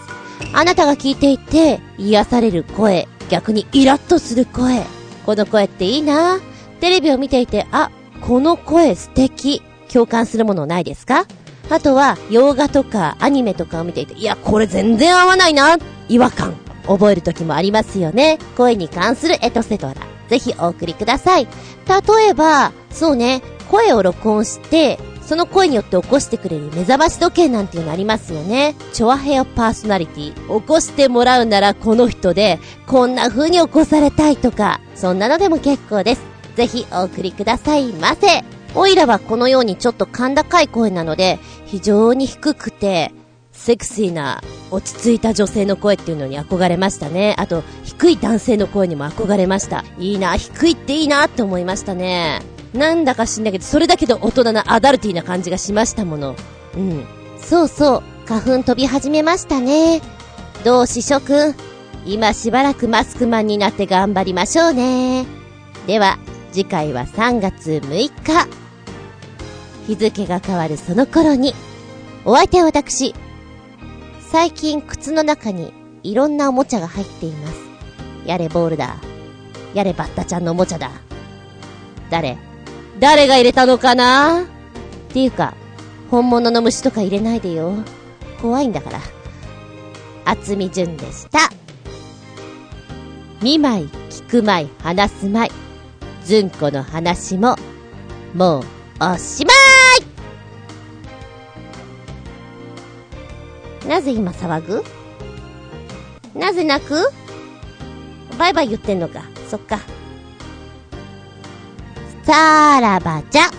[0.53, 4.85] あなたが聞いていて、癒される声、逆にイラッとする声。
[5.25, 6.41] この声っていいな
[6.81, 9.63] テレビを見ていて、あ、この声素敵。
[9.93, 11.27] 共感するものないですか？
[11.69, 15.77] あとは、洋画とかアニメとかを見ていて、いや、これ全然合わないな
[16.09, 16.55] 違和感。
[16.87, 18.39] 覚える時もありますよね。
[18.57, 19.95] 声に関するエトセトラ。
[20.29, 21.47] ぜひお送りください。
[21.87, 28.75] 例えば、そうね、声を録音して、その声によって起こしてくれる目覚まし時計なんていうのありますよね。
[28.93, 30.61] チョアヘアパーソナリティ。
[30.61, 32.59] 起こしてもらうならこの人で、
[32.89, 36.23] こんな風に起こされたいとか、そんなのでも結構です。
[36.57, 38.43] ぜひお送りくださいませ。
[38.75, 43.13] おいらはこのようにちょっと甲高い声なので、非常に低くて、
[43.53, 47.35] セクシーな、落ち着いた女性の声っていうのに憧れましたね。
[47.39, 49.85] あと、低い男性の声にも憧れました。
[49.99, 52.41] いいな、低いっていいなって思いましたね。
[52.73, 56.37] なんだか知んだけど、それだけで大人なアダルティーな感じがしましたもの。
[56.77, 57.05] うん。
[57.39, 60.01] そうそう、花粉飛び始めましたね。
[60.65, 61.55] どうししょくん。
[62.07, 65.27] 今しばらくマスクマンになって頑張りましょうね。
[65.87, 66.19] では、
[66.53, 68.49] 次回は3月6日。
[69.87, 71.55] 日付が変わるその頃に、
[72.25, 73.15] お相手は私、
[74.21, 75.73] 最近靴の中に
[76.03, 77.55] いろんなおもちゃが入っています。
[78.27, 78.97] やれボールだ。
[79.75, 80.91] やれバッタちゃんのおもちゃだ。
[82.11, 82.37] 誰？
[82.99, 84.43] 誰が入れたのかな？
[84.43, 84.45] っ
[85.13, 85.55] ていうか、
[86.11, 87.75] 本物の虫とか入れないでよ。
[88.43, 89.01] 怖いんだから。
[90.25, 91.51] 厚み純でした。
[93.43, 95.51] 見舞い、聞く舞い、話す舞い。
[96.25, 97.57] ずんこの話も、
[98.35, 98.65] もう、
[99.01, 99.53] おしま
[103.85, 104.85] いなぜ今騒ぐ？
[106.39, 106.95] なぜ泣く？
[108.39, 109.23] バイバイ言ってんのか。
[109.49, 109.81] そっか。
[112.23, 113.51] さらばじゃ。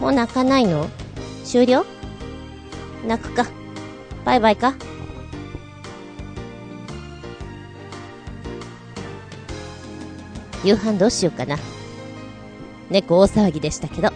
[0.00, 0.88] もう泣かないの？
[1.44, 1.84] 終了？
[3.06, 3.46] 泣くか。
[4.26, 4.74] バイバイか。
[10.64, 11.56] 夕飯どうしようかな。
[12.90, 14.10] 猫大騒ぎでしたけど。